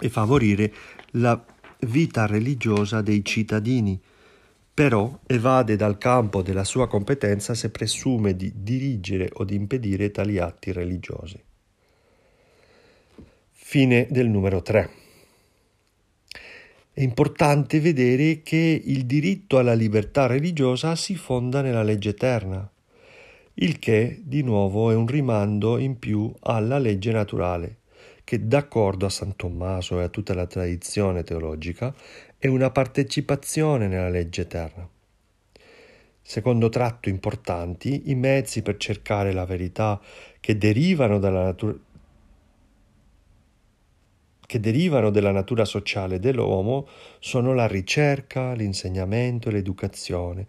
e 0.00 0.08
favorire 0.08 0.72
la 1.12 1.44
vita 1.80 2.26
religiosa 2.26 3.02
dei 3.02 3.22
cittadini, 3.24 4.00
però 4.74 5.20
evade 5.26 5.76
dal 5.76 5.96
campo 5.98 6.42
della 6.42 6.64
sua 6.64 6.88
competenza 6.88 7.54
se 7.54 7.70
presume 7.70 8.34
di 8.34 8.52
dirigere 8.56 9.30
o 9.34 9.44
di 9.44 9.54
impedire 9.54 10.10
tali 10.10 10.38
atti 10.38 10.72
religiosi. 10.72 11.40
Fine 13.52 14.08
del 14.10 14.28
numero 14.28 14.62
3. 14.62 14.90
È 16.92 17.00
importante 17.00 17.78
vedere 17.78 18.42
che 18.42 18.82
il 18.84 19.06
diritto 19.06 19.58
alla 19.58 19.74
libertà 19.74 20.26
religiosa 20.26 20.96
si 20.96 21.14
fonda 21.14 21.60
nella 21.60 21.82
legge 21.82 22.10
eterna, 22.10 22.68
il 23.54 23.78
che 23.78 24.20
di 24.24 24.42
nuovo 24.42 24.90
è 24.90 24.94
un 24.94 25.06
rimando 25.06 25.78
in 25.78 25.98
più 25.98 26.32
alla 26.40 26.78
legge 26.78 27.12
naturale, 27.12 27.78
che 28.24 28.46
d'accordo 28.46 29.06
a 29.06 29.10
San 29.10 29.36
Tommaso 29.36 30.00
e 30.00 30.04
a 30.04 30.08
tutta 30.08 30.34
la 30.34 30.46
tradizione 30.46 31.22
teologica 31.22 31.94
è 32.44 32.48
una 32.48 32.68
partecipazione 32.68 33.88
nella 33.88 34.10
legge 34.10 34.42
eterna. 34.42 34.86
Secondo 36.20 36.68
tratto 36.68 37.08
importanti, 37.08 38.10
i 38.10 38.14
mezzi 38.14 38.60
per 38.60 38.76
cercare 38.76 39.32
la 39.32 39.46
verità 39.46 39.98
che 40.40 40.58
derivano 40.58 41.18
dalla 41.18 41.42
natura 41.42 41.74
che 44.44 44.60
derivano 44.60 45.08
dalla 45.08 45.30
natura 45.30 45.64
sociale 45.64 46.18
dell'uomo 46.18 46.86
sono 47.18 47.54
la 47.54 47.66
ricerca, 47.66 48.52
l'insegnamento 48.52 49.48
e 49.48 49.52
l'educazione, 49.52 50.46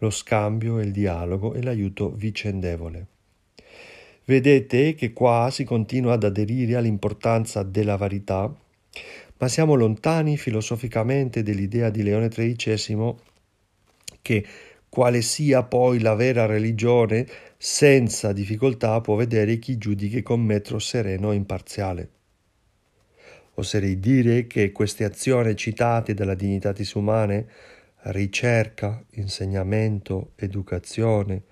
lo 0.00 0.10
scambio 0.10 0.78
e 0.78 0.84
il 0.84 0.92
dialogo 0.92 1.54
e 1.54 1.62
l'aiuto 1.62 2.10
vicendevole. 2.10 3.06
Vedete 4.26 4.94
che 4.94 5.14
qua 5.14 5.48
si 5.50 5.64
continua 5.64 6.12
ad 6.12 6.24
aderire 6.24 6.76
all'importanza 6.76 7.62
della 7.62 7.96
verità, 7.96 8.54
ma 9.38 9.48
siamo 9.48 9.74
lontani 9.74 10.36
filosoficamente 10.36 11.42
dell'idea 11.42 11.90
di 11.90 12.02
Leone 12.02 12.28
XIII 12.28 13.14
che 14.20 14.46
quale 14.88 15.22
sia 15.22 15.62
poi 15.62 16.00
la 16.00 16.14
vera 16.14 16.46
religione, 16.46 17.26
senza 17.56 18.32
difficoltà 18.32 19.00
può 19.00 19.16
vedere 19.16 19.58
chi 19.58 19.78
giudichi 19.78 20.22
con 20.22 20.40
metro 20.42 20.78
sereno 20.78 21.32
e 21.32 21.36
imparziale. 21.36 22.10
Oserei 23.54 23.98
dire 23.98 24.46
che 24.46 24.72
queste 24.72 25.04
azioni 25.04 25.56
citate 25.56 26.14
dalla 26.14 26.34
Dignitatis 26.34 26.92
Umane, 26.92 27.46
ricerca, 28.02 29.04
insegnamento, 29.12 30.32
educazione, 30.36 31.42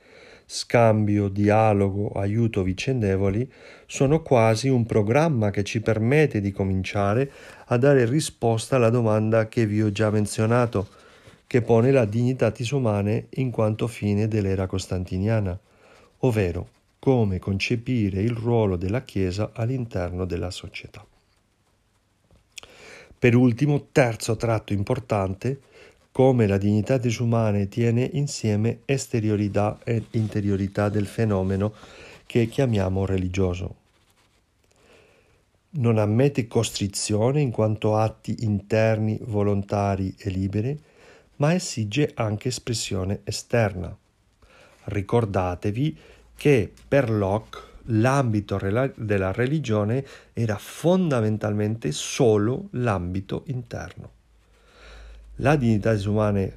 scambio, 0.46 1.28
dialogo, 1.28 2.12
aiuto 2.12 2.62
vicendevoli, 2.62 3.50
sono 3.86 4.22
quasi 4.22 4.68
un 4.68 4.86
programma 4.86 5.50
che 5.50 5.64
ci 5.64 5.80
permette 5.80 6.40
di 6.40 6.52
cominciare 6.52 7.30
a 7.66 7.76
dare 7.76 8.06
risposta 8.06 8.76
alla 8.76 8.90
domanda 8.90 9.48
che 9.48 9.66
vi 9.66 9.82
ho 9.82 9.90
già 9.90 10.08
menzionato, 10.10 10.88
che 11.48 11.62
pone 11.62 11.90
la 11.90 12.04
dignitatis 12.04 12.70
umane 12.70 13.26
in 13.30 13.50
quanto 13.50 13.88
fine 13.88 14.28
dell'era 14.28 14.66
costantiniana, 14.66 15.58
ovvero 16.18 16.68
come 16.98 17.38
concepire 17.38 18.22
il 18.22 18.32
ruolo 18.32 18.76
della 18.76 19.02
Chiesa 19.02 19.50
all'interno 19.52 20.24
della 20.24 20.50
società. 20.50 21.04
Per 23.18 23.34
ultimo, 23.34 23.88
terzo 23.92 24.36
tratto 24.36 24.72
importante, 24.72 25.60
come 26.16 26.46
la 26.46 26.56
dignità 26.56 26.96
disumana 26.96 27.62
tiene 27.66 28.08
insieme 28.14 28.80
esteriorità 28.86 29.78
e 29.84 30.02
interiorità 30.12 30.88
del 30.88 31.04
fenomeno 31.04 31.74
che 32.24 32.46
chiamiamo 32.46 33.04
religioso. 33.04 33.74
Non 35.72 35.98
ammette 35.98 36.46
costrizione 36.46 37.42
in 37.42 37.50
quanto 37.50 37.98
atti 37.98 38.34
interni, 38.44 39.18
volontari 39.24 40.14
e 40.16 40.30
liberi, 40.30 40.82
ma 41.36 41.52
esige 41.52 42.12
anche 42.14 42.48
espressione 42.48 43.20
esterna. 43.24 43.94
Ricordatevi 44.84 45.98
che 46.34 46.72
per 46.88 47.10
Locke 47.10 47.58
l'ambito 47.88 48.58
della 48.94 49.32
religione 49.32 50.02
era 50.32 50.56
fondamentalmente 50.56 51.92
solo 51.92 52.68
l'ambito 52.70 53.42
interno. 53.48 54.15
La 55.40 55.56
dignità 55.56 55.94
umana, 56.06 56.50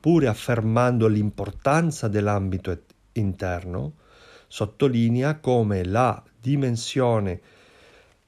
pur 0.00 0.26
affermando 0.26 1.06
l'importanza 1.06 2.08
dell'ambito 2.08 2.82
interno, 3.12 3.94
sottolinea 4.46 5.38
come 5.38 5.84
la 5.84 6.22
dimensione 6.38 7.40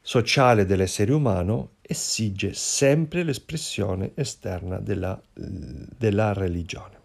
sociale 0.01 0.65
dell'essere 0.65 1.13
umano 1.13 1.73
esige 1.83 2.55
sempre 2.55 3.23
l'espressione 3.23 4.13
esterna 4.15 4.79
della, 4.79 5.21
della 5.35 6.33
religione. 6.33 6.99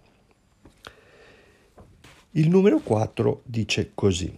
Il 2.32 2.50
numero 2.50 2.80
4 2.80 3.42
dice 3.46 3.92
così. 3.94 4.38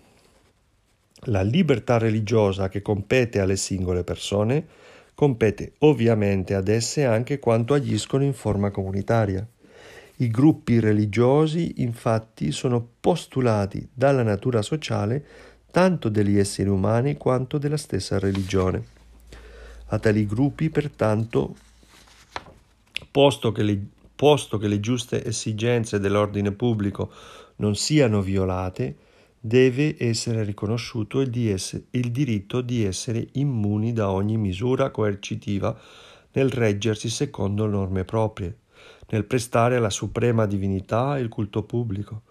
La 1.25 1.41
libertà 1.41 1.97
religiosa 1.97 2.69
che 2.69 2.81
compete 2.81 3.39
alle 3.39 3.55
singole 3.55 4.03
persone 4.03 4.65
compete 5.17 5.73
ovviamente 5.79 6.53
ad 6.53 6.67
esse 6.67 7.03
anche 7.03 7.39
quanto 7.39 7.73
agiscono 7.73 8.23
in 8.23 8.33
forma 8.33 8.69
comunitaria. 8.69 9.43
I 10.17 10.27
gruppi 10.29 10.79
religiosi 10.79 11.81
infatti 11.81 12.51
sono 12.51 12.87
postulati 12.99 13.89
dalla 13.91 14.21
natura 14.21 14.61
sociale 14.61 15.25
tanto 15.71 16.09
degli 16.09 16.37
esseri 16.37 16.69
umani 16.69 17.17
quanto 17.17 17.57
della 17.57 17.77
stessa 17.77 18.19
religione. 18.19 18.83
A 19.87 19.97
tali 19.97 20.27
gruppi, 20.27 20.69
pertanto, 20.69 21.55
posto 23.09 23.51
che 23.51 23.63
le, 23.63 23.79
posto 24.15 24.59
che 24.59 24.67
le 24.67 24.79
giuste 24.79 25.25
esigenze 25.25 25.99
dell'ordine 25.99 26.51
pubblico 26.51 27.11
non 27.55 27.75
siano 27.75 28.21
violate, 28.21 28.95
deve 29.47 29.95
essere 29.97 30.43
riconosciuto 30.43 31.21
il, 31.21 31.29
di 31.29 31.47
il 31.91 32.11
diritto 32.11 32.59
di 32.59 32.83
essere 32.83 33.29
immuni 33.33 33.93
da 33.93 34.11
ogni 34.11 34.35
misura 34.35 34.91
coercitiva 34.91 35.79
nel 36.33 36.51
reggersi 36.51 37.09
secondo 37.09 37.65
norme 37.65 38.03
proprie, 38.03 38.57
nel 39.09 39.23
prestare 39.23 39.77
alla 39.77 39.89
suprema 39.89 40.45
divinità 40.45 41.17
il 41.17 41.29
culto 41.29 41.63
pubblico, 41.63 42.23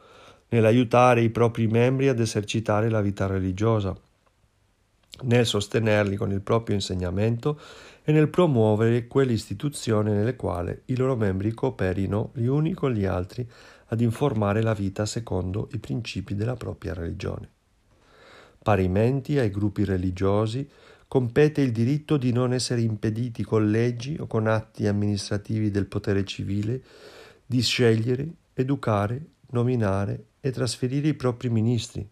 nell'aiutare 0.49 1.23
i 1.23 1.31
propri 1.31 1.67
membri 1.67 2.09
ad 2.09 2.21
esercitare 2.21 2.91
la 2.91 3.01
vita 3.01 3.27
religiosa, 3.27 3.97
nel 5.23 5.47
sostenerli 5.47 6.17
con 6.17 6.31
il 6.31 6.43
proprio 6.43 6.75
insegnamento 6.75 7.59
e 8.05 8.13
nel 8.13 8.29
promuovere 8.29 9.07
quelle 9.07 9.33
istituzioni 9.33 10.11
nelle 10.11 10.37
quali 10.37 10.79
i 10.87 10.97
loro 10.97 11.17
membri 11.17 11.53
cooperino 11.53 12.33
gli 12.35 12.45
uni 12.45 12.75
con 12.75 12.93
gli 12.93 13.07
altri 13.07 13.49
ad 13.89 14.01
informare 14.01 14.63
la 14.63 14.75
vita 14.75 15.07
secondo 15.07 15.69
i 15.73 15.79
principi 15.79 16.35
della 16.35 16.57
propria 16.57 16.95
religione. 16.95 17.51
Parimenti 18.63 19.39
ai 19.39 19.51
gruppi 19.51 19.85
religiosi 19.85 20.69
compete 21.07 21.61
il 21.61 21.71
diritto 21.71 22.17
di 22.17 22.33
non 22.33 22.53
essere 22.53 22.81
impediti 22.81 23.45
con 23.45 23.71
leggi 23.71 24.17
o 24.19 24.27
con 24.27 24.49
atti 24.49 24.87
amministrativi 24.87 25.71
del 25.71 25.87
potere 25.87 26.25
civile 26.25 26.83
di 27.47 27.63
scegliere, 27.63 28.29
educare, 28.55 29.25
nominare 29.51 30.25
e 30.41 30.51
trasferire 30.51 31.09
i 31.09 31.15
propri 31.15 31.49
ministri, 31.49 32.09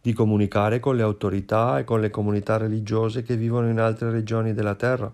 di 0.00 0.12
comunicare 0.12 0.80
con 0.80 0.96
le 0.96 1.02
autorità 1.02 1.78
e 1.78 1.84
con 1.84 2.00
le 2.00 2.10
comunità 2.10 2.58
religiose 2.58 3.22
che 3.22 3.36
vivono 3.36 3.70
in 3.70 3.80
altre 3.80 4.10
regioni 4.10 4.52
della 4.52 4.74
terra, 4.74 5.12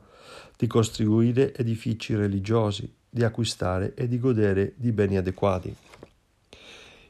di 0.57 0.67
costruire 0.67 1.55
edifici 1.55 2.15
religiosi, 2.15 2.93
di 3.09 3.23
acquistare 3.23 3.95
e 3.95 4.09
di 4.09 4.19
godere 4.19 4.73
di 4.77 4.91
beni 4.91 5.17
adeguati. 5.17 5.75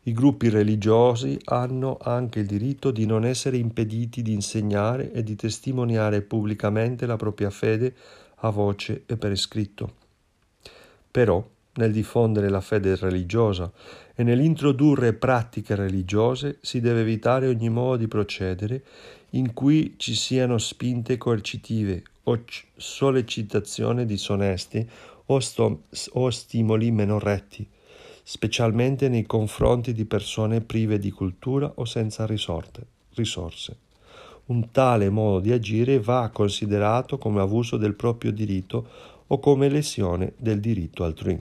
I 0.04 0.12
gruppi 0.12 0.48
religiosi 0.48 1.38
hanno 1.44 1.96
anche 2.00 2.40
il 2.40 2.46
diritto 2.46 2.90
di 2.90 3.06
non 3.06 3.24
essere 3.24 3.56
impediti 3.56 4.20
di 4.20 4.32
insegnare 4.32 5.12
e 5.12 5.22
di 5.22 5.36
testimoniare 5.36 6.22
pubblicamente 6.22 7.06
la 7.06 7.14
propria 7.14 7.50
fede 7.50 7.94
a 8.38 8.50
voce 8.50 9.04
e 9.06 9.16
per 9.16 9.30
iscritto. 9.30 9.94
Però, 11.08 11.48
nel 11.74 11.92
diffondere 11.92 12.48
la 12.48 12.60
fede 12.60 12.96
religiosa 12.96 13.70
e 14.16 14.24
nell'introdurre 14.24 15.12
pratiche 15.12 15.76
religiose 15.76 16.58
si 16.62 16.80
deve 16.80 17.02
evitare 17.02 17.46
ogni 17.46 17.68
modo 17.68 17.98
di 17.98 18.08
procedere 18.08 18.82
in 19.30 19.52
cui 19.52 19.94
ci 19.98 20.16
siano 20.16 20.58
spinte 20.58 21.16
coercitive 21.16 22.02
o 22.24 22.42
sollecitazione 22.74 24.04
disonesti 24.04 24.84
o, 25.26 25.38
sto- 25.38 25.84
o 26.14 26.30
stimoli 26.30 26.90
meno 26.90 27.20
retti 27.20 27.68
specialmente 28.22 29.08
nei 29.08 29.24
confronti 29.24 29.92
di 29.92 30.04
persone 30.04 30.60
prive 30.60 30.98
di 30.98 31.10
cultura 31.10 31.72
o 31.76 31.84
senza 31.84 32.26
risorse. 32.26 33.76
Un 34.44 34.70
tale 34.70 35.08
modo 35.10 35.40
di 35.40 35.52
agire 35.52 35.98
va 36.00 36.30
considerato 36.32 37.18
come 37.18 37.40
abuso 37.40 37.76
del 37.76 37.94
proprio 37.94 38.32
diritto 38.32 38.86
o 39.26 39.38
come 39.38 39.68
lesione 39.68 40.32
del 40.36 40.60
diritto 40.60 41.04
altrui. 41.04 41.40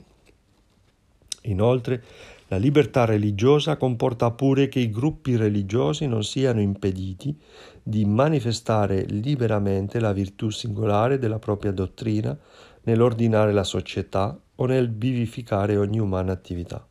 Inoltre, 1.43 2.03
la 2.47 2.57
libertà 2.57 3.05
religiosa 3.05 3.77
comporta 3.77 4.29
pure 4.31 4.67
che 4.67 4.79
i 4.79 4.89
gruppi 4.89 5.35
religiosi 5.35 6.05
non 6.05 6.23
siano 6.23 6.59
impediti 6.59 7.35
di 7.81 8.05
manifestare 8.05 9.05
liberamente 9.05 9.99
la 9.99 10.11
virtù 10.11 10.49
singolare 10.49 11.17
della 11.17 11.39
propria 11.39 11.71
dottrina 11.71 12.37
nell'ordinare 12.83 13.53
la 13.53 13.63
società 13.63 14.37
o 14.55 14.65
nel 14.65 14.91
vivificare 14.91 15.77
ogni 15.77 15.99
umana 15.99 16.31
attività. 16.31 16.85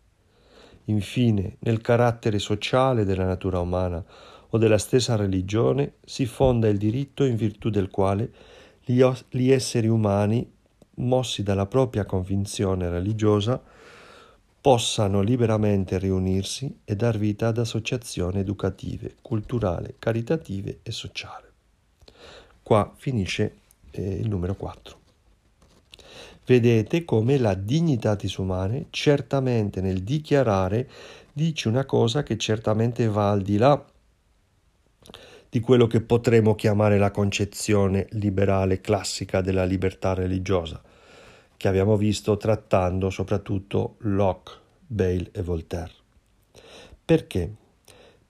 Infine, 0.84 1.56
nel 1.60 1.80
carattere 1.80 2.38
sociale 2.38 3.04
della 3.04 3.24
natura 3.24 3.60
umana 3.60 4.04
o 4.50 4.58
della 4.58 4.78
stessa 4.78 5.16
religione 5.16 5.94
si 6.04 6.26
fonda 6.26 6.68
il 6.68 6.78
diritto 6.78 7.24
in 7.24 7.36
virtù 7.36 7.70
del 7.70 7.90
quale 7.90 8.32
gli 8.84 9.50
esseri 9.50 9.86
umani, 9.86 10.50
mossi 10.96 11.42
dalla 11.42 11.66
propria 11.66 12.04
convinzione 12.04 12.88
religiosa, 12.88 13.62
possano 14.60 15.22
liberamente 15.22 15.96
riunirsi 15.96 16.80
e 16.84 16.94
dar 16.96 17.16
vita 17.16 17.48
ad 17.48 17.58
associazioni 17.58 18.40
educative, 18.40 19.16
culturali, 19.22 19.94
caritative 19.98 20.80
e 20.82 20.90
sociali. 20.90 21.46
Qua 22.62 22.92
finisce 22.96 23.56
eh, 23.92 24.16
il 24.16 24.28
numero 24.28 24.54
4. 24.54 24.99
Vedete 26.50 27.04
come 27.04 27.38
la 27.38 27.54
dignitatis 27.54 28.34
umane 28.38 28.86
certamente 28.90 29.80
nel 29.80 30.02
dichiarare 30.02 30.90
dice 31.32 31.68
una 31.68 31.84
cosa 31.84 32.24
che 32.24 32.36
certamente 32.38 33.06
va 33.06 33.30
al 33.30 33.42
di 33.42 33.56
là 33.56 33.80
di 35.48 35.60
quello 35.60 35.86
che 35.86 36.00
potremmo 36.00 36.56
chiamare 36.56 36.98
la 36.98 37.12
concezione 37.12 38.08
liberale 38.10 38.80
classica 38.80 39.40
della 39.40 39.62
libertà 39.62 40.12
religiosa, 40.12 40.82
che 41.56 41.68
abbiamo 41.68 41.96
visto 41.96 42.36
trattando 42.36 43.10
soprattutto 43.10 43.94
Locke, 43.98 44.52
Bale 44.88 45.30
e 45.30 45.42
Voltaire. 45.42 45.92
Perché? 47.04 47.48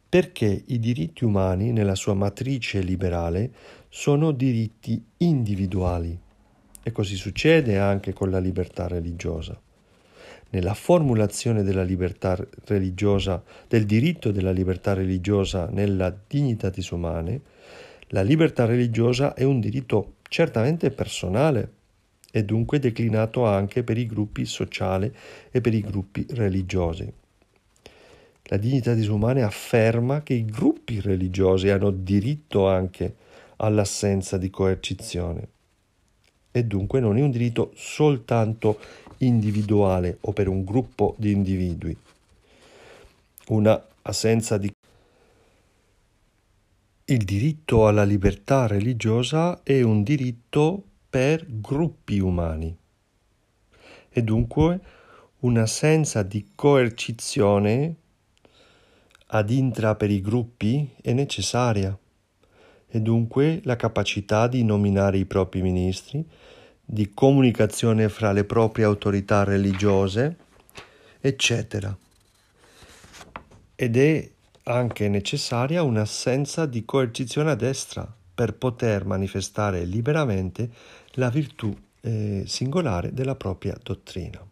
Perché 0.06 0.64
i 0.66 0.78
diritti 0.78 1.24
umani 1.24 1.72
nella 1.72 1.94
sua 1.94 2.12
matrice 2.12 2.80
liberale 2.80 3.50
sono 3.88 4.30
diritti 4.32 5.02
individuali 5.16 6.28
e 6.90 6.92
così 6.92 7.16
succede 7.16 7.78
anche 7.78 8.12
con 8.12 8.30
la 8.30 8.38
libertà 8.38 8.86
religiosa. 8.86 9.58
Nella 10.50 10.74
formulazione 10.74 11.62
della 11.62 11.84
libertà 11.84 12.36
religiosa, 12.64 13.42
del 13.68 13.86
diritto 13.86 14.32
della 14.32 14.50
libertà 14.50 14.92
religiosa 14.92 15.68
nella 15.70 16.14
dignità 16.26 16.68
disumane, 16.68 17.40
la 18.08 18.22
libertà 18.22 18.64
religiosa 18.64 19.34
è 19.34 19.44
un 19.44 19.60
diritto 19.60 20.14
certamente 20.28 20.90
personale 20.90 21.78
e 22.32 22.44
dunque 22.44 22.80
declinato 22.80 23.46
anche 23.46 23.84
per 23.84 23.96
i 23.96 24.06
gruppi 24.06 24.44
sociali 24.44 25.12
e 25.50 25.60
per 25.60 25.72
i 25.72 25.80
gruppi 25.80 26.26
religiosi. 26.30 27.10
La 28.44 28.56
dignità 28.56 28.94
disumana 28.94 29.46
afferma 29.46 30.24
che 30.24 30.34
i 30.34 30.44
gruppi 30.44 31.00
religiosi 31.00 31.68
hanno 31.68 31.92
diritto 31.92 32.66
anche 32.66 33.14
all'assenza 33.56 34.36
di 34.36 34.50
coercizione 34.50 35.58
e 36.52 36.64
dunque 36.64 37.00
non 37.00 37.16
è 37.16 37.22
un 37.22 37.30
diritto 37.30 37.72
soltanto 37.74 38.78
individuale 39.18 40.18
o 40.22 40.32
per 40.32 40.48
un 40.48 40.64
gruppo 40.64 41.14
di 41.18 41.30
individui. 41.30 41.96
Una 43.48 43.82
assenza 44.02 44.56
di 44.58 44.72
il 47.10 47.24
diritto 47.24 47.88
alla 47.88 48.04
libertà 48.04 48.68
religiosa 48.68 49.64
è 49.64 49.82
un 49.82 50.04
diritto 50.04 50.84
per 51.10 51.44
gruppi 51.48 52.20
umani 52.20 52.76
e 54.08 54.22
dunque 54.22 54.80
un'assenza 55.40 56.22
di 56.22 56.50
coercizione 56.54 57.94
ad 59.26 59.50
intra 59.50 59.96
per 59.96 60.10
i 60.10 60.20
gruppi 60.20 60.88
è 61.00 61.12
necessaria 61.12 61.96
e 62.90 63.00
dunque 63.00 63.60
la 63.64 63.76
capacità 63.76 64.48
di 64.48 64.64
nominare 64.64 65.18
i 65.18 65.24
propri 65.24 65.62
ministri, 65.62 66.24
di 66.84 67.14
comunicazione 67.14 68.08
fra 68.08 68.32
le 68.32 68.44
proprie 68.44 68.84
autorità 68.84 69.44
religiose, 69.44 70.36
eccetera. 71.20 71.96
Ed 73.76 73.96
è 73.96 74.30
anche 74.64 75.08
necessaria 75.08 75.82
un'assenza 75.82 76.66
di 76.66 76.84
coercizione 76.84 77.50
a 77.50 77.54
destra 77.54 78.12
per 78.34 78.54
poter 78.54 79.04
manifestare 79.04 79.84
liberamente 79.84 80.70
la 81.12 81.30
virtù 81.30 81.74
eh, 82.00 82.44
singolare 82.46 83.12
della 83.12 83.36
propria 83.36 83.76
dottrina. 83.80 84.44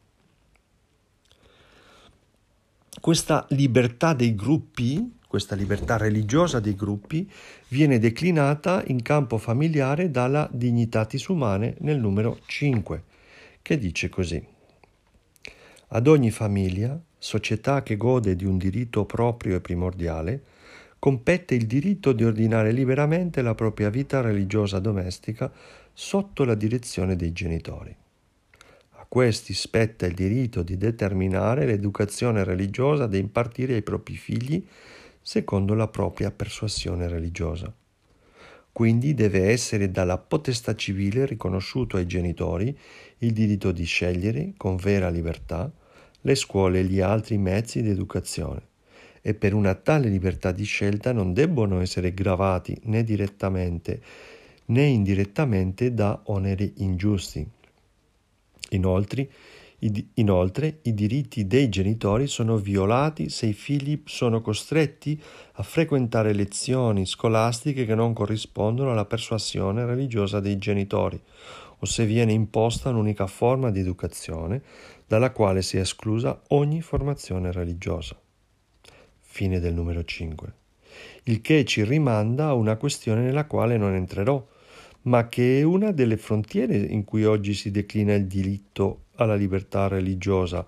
Questa 3.01 3.47
libertà 3.51 4.13
dei 4.13 4.35
gruppi, 4.35 5.18
questa 5.29 5.55
libertà 5.55 5.99
religiosa 5.99 6.59
dei 6.59 6.75
gruppi, 6.75 7.31
viene 7.69 7.99
declinata 7.99 8.83
in 8.87 9.03
campo 9.03 9.37
familiare 9.37 10.11
dalla 10.11 10.49
Dignitatis 10.51 11.27
Humane 11.27 11.77
nel 11.81 11.99
numero 11.99 12.39
5, 12.47 13.03
che 13.61 13.79
dice 13.79 14.09
così. 14.09 14.43
Ad 15.89 16.07
ogni 16.07 16.31
famiglia, 16.31 16.99
società 17.19 17.83
che 17.83 17.99
gode 17.99 18.35
di 18.37 18.47
un 18.47 18.57
diritto 18.57 19.05
proprio 19.05 19.57
e 19.57 19.61
primordiale, 19.61 20.43
compete 20.99 21.55
il 21.55 21.67
diritto 21.67 22.13
di 22.13 22.25
ordinare 22.25 22.73
liberamente 22.73 23.43
la 23.43 23.55
propria 23.55 23.91
vita 23.91 24.23
religiosa 24.23 24.79
domestica 24.79 25.53
sotto 25.93 26.45
la 26.45 26.55
direzione 26.55 27.17
dei 27.17 27.33
genitori 27.33 27.95
questi 29.09 29.55
spetta 29.55 30.05
il 30.05 30.13
diritto 30.13 30.63
di 30.63 30.77
determinare 30.77 31.65
l'educazione 31.65 32.45
religiosa 32.45 33.07
da 33.07 33.17
impartire 33.17 33.75
ai 33.75 33.83
propri 33.83 34.17
figli 34.17 34.63
secondo 35.29 35.75
la 35.75 35.89
propria 35.89 36.31
persuasione 36.31 37.07
religiosa. 37.07 37.71
Quindi 38.73 39.13
deve 39.13 39.51
essere 39.51 39.91
dalla 39.91 40.17
potestà 40.17 40.75
civile 40.75 41.27
riconosciuto 41.27 41.99
ai 41.99 42.07
genitori 42.07 42.75
il 43.19 43.33
diritto 43.35 43.71
di 43.71 43.85
scegliere 43.85 44.55
con 44.57 44.77
vera 44.77 45.11
libertà 45.11 45.71
le 46.23 46.35
scuole 46.35 46.79
e 46.79 46.85
gli 46.85 47.01
altri 47.01 47.37
mezzi 47.37 47.83
di 47.83 47.91
educazione 47.91 48.63
e 49.21 49.35
per 49.35 49.53
una 49.53 49.75
tale 49.75 50.09
libertà 50.09 50.51
di 50.51 50.65
scelta 50.65 51.13
non 51.13 51.35
debbono 51.35 51.81
essere 51.81 52.15
gravati 52.15 52.75
né 52.85 53.05
direttamente 53.05 54.01
né 54.67 54.85
indirettamente 54.85 55.93
da 55.93 56.23
oneri 56.25 56.73
ingiusti 56.77 57.47
Inoltre, 58.71 59.31
inoltre, 60.15 60.81
i 60.83 60.95
diritti 60.95 61.47
dei 61.47 61.69
genitori 61.69 62.27
sono 62.27 62.57
violati 62.57 63.29
se 63.29 63.47
i 63.47 63.53
figli 63.53 64.03
sono 64.07 64.41
costretti 64.41 65.21
a 65.53 65.63
frequentare 65.63 66.33
lezioni 66.33 67.07
scolastiche 67.07 67.85
che 67.85 67.95
non 67.95 68.13
corrispondono 68.13 68.91
alla 68.91 69.05
persuasione 69.05 69.85
religiosa 69.85 70.41
dei 70.41 70.59
genitori 70.59 71.21
o 71.81 71.87
se 71.87 72.05
viene 72.07 72.33
imposta 72.33 72.91
un'unica 72.91 73.27
forma 73.27 73.71
di 73.71 73.81
educazione 73.81 74.63
dalla 75.07 75.31
quale 75.31 75.63
si 75.63 75.77
è 75.77 75.81
esclusa 75.81 76.43
ogni 76.49 76.83
formazione 76.83 77.53
religiosa. 77.53 78.19
Fine 79.21 79.61
del 79.61 79.75
numero 79.75 80.03
5. 80.03 80.53
Il 81.25 81.41
che 81.41 81.65
ci 81.65 81.85
rimanda 81.85 82.49
a 82.49 82.55
una 82.55 82.77
questione 82.77 83.21
nella 83.21 83.47
quale 83.47 83.77
non 83.77 83.95
entrerò, 83.95 84.45
ma 85.03 85.29
che 85.29 85.61
è 85.61 85.63
una 85.63 85.93
delle 85.93 86.17
frontiere 86.17 86.77
in 86.77 87.05
cui 87.05 87.25
oggi 87.25 87.55
si 87.55 87.71
declina 87.71 88.15
il 88.15 88.27
diritto 88.27 89.05
alla 89.19 89.35
libertà 89.35 89.89
religiosa 89.89 90.67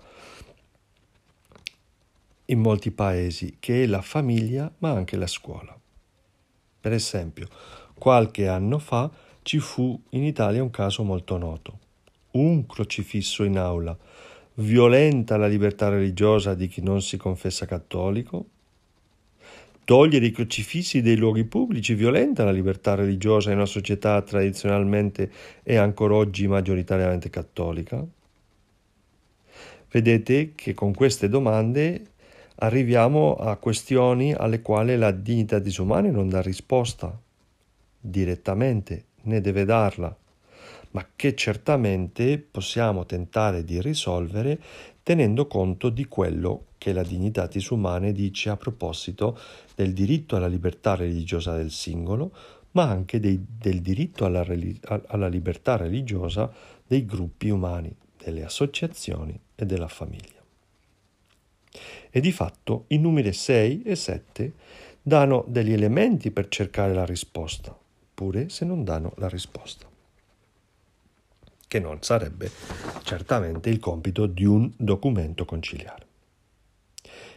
in 2.45 2.59
molti 2.59 2.91
paesi, 2.91 3.57
che 3.59 3.83
è 3.83 3.85
la 3.85 4.01
famiglia 4.01 4.71
ma 4.79 4.91
anche 4.91 5.15
la 5.15 5.27
scuola. 5.27 5.77
Per 6.81 6.91
esempio, 6.91 7.47
qualche 7.93 8.47
anno 8.47 8.79
fa 8.79 9.09
ci 9.41 9.59
fu 9.59 9.99
in 10.09 10.23
Italia 10.23 10.61
un 10.61 10.69
caso 10.69 11.03
molto 11.03 11.37
noto. 11.37 11.79
Un 12.31 12.65
crocifisso 12.65 13.43
in 13.43 13.57
aula 13.57 13.97
violenta 14.55 15.37
la 15.37 15.47
libertà 15.47 15.89
religiosa 15.89 16.53
di 16.53 16.67
chi 16.67 16.81
non 16.81 17.01
si 17.01 17.17
confessa 17.17 17.65
cattolico? 17.65 18.45
Togliere 19.83 20.25
i 20.25 20.31
crocifissi 20.31 21.01
dei 21.01 21.17
luoghi 21.17 21.43
pubblici 21.43 21.93
violenta 21.93 22.43
la 22.43 22.51
libertà 22.51 22.95
religiosa 22.95 23.51
in 23.51 23.57
una 23.57 23.65
società 23.65 24.21
tradizionalmente 24.21 25.31
e 25.63 25.75
ancora 25.77 26.15
oggi 26.15 26.47
maggioritariamente 26.47 27.29
cattolica? 27.29 28.05
Vedete 29.91 30.53
che 30.55 30.73
con 30.73 30.93
queste 30.93 31.27
domande 31.27 32.11
arriviamo 32.55 33.35
a 33.35 33.57
questioni 33.57 34.33
alle 34.33 34.61
quali 34.61 34.95
la 34.95 35.11
dignità 35.11 35.59
disumana 35.59 36.09
non 36.09 36.29
dà 36.29 36.41
risposta 36.41 37.19
direttamente, 37.99 39.05
né 39.23 39.41
deve 39.41 39.65
darla, 39.65 40.15
ma 40.91 41.05
che 41.13 41.35
certamente 41.35 42.37
possiamo 42.39 43.05
tentare 43.05 43.65
di 43.65 43.81
risolvere 43.81 44.59
tenendo 45.03 45.45
conto 45.47 45.89
di 45.89 46.05
quello 46.05 46.67
che 46.77 46.93
la 46.93 47.03
dignità 47.03 47.47
disumana 47.47 48.11
dice 48.11 48.49
a 48.49 48.55
proposito 48.55 49.37
del 49.75 49.91
diritto 49.91 50.37
alla 50.37 50.47
libertà 50.47 50.95
religiosa 50.95 51.57
del 51.57 51.69
singolo, 51.69 52.31
ma 52.71 52.83
anche 52.83 53.19
dei, 53.19 53.43
del 53.45 53.81
diritto 53.81 54.23
alla, 54.23 54.45
alla 55.07 55.27
libertà 55.27 55.75
religiosa 55.75 56.49
dei 56.87 57.05
gruppi 57.05 57.49
umani, 57.49 57.93
delle 58.21 58.43
associazioni 58.43 59.39
e 59.55 59.65
della 59.65 59.87
famiglia. 59.87 60.39
E 62.09 62.19
di 62.19 62.31
fatto 62.31 62.85
i 62.87 62.97
numeri 62.97 63.31
6 63.31 63.83
e 63.83 63.95
7 63.95 64.53
danno 65.01 65.45
degli 65.47 65.73
elementi 65.73 66.31
per 66.31 66.47
cercare 66.49 66.93
la 66.93 67.05
risposta, 67.05 67.77
pure 68.13 68.49
se 68.49 68.65
non 68.65 68.83
danno 68.83 69.13
la 69.17 69.29
risposta 69.29 69.89
che 71.71 71.79
non 71.79 71.99
sarebbe 72.01 72.51
certamente 73.03 73.69
il 73.69 73.79
compito 73.79 74.25
di 74.25 74.43
un 74.43 74.69
documento 74.75 75.45
conciliare. 75.45 76.05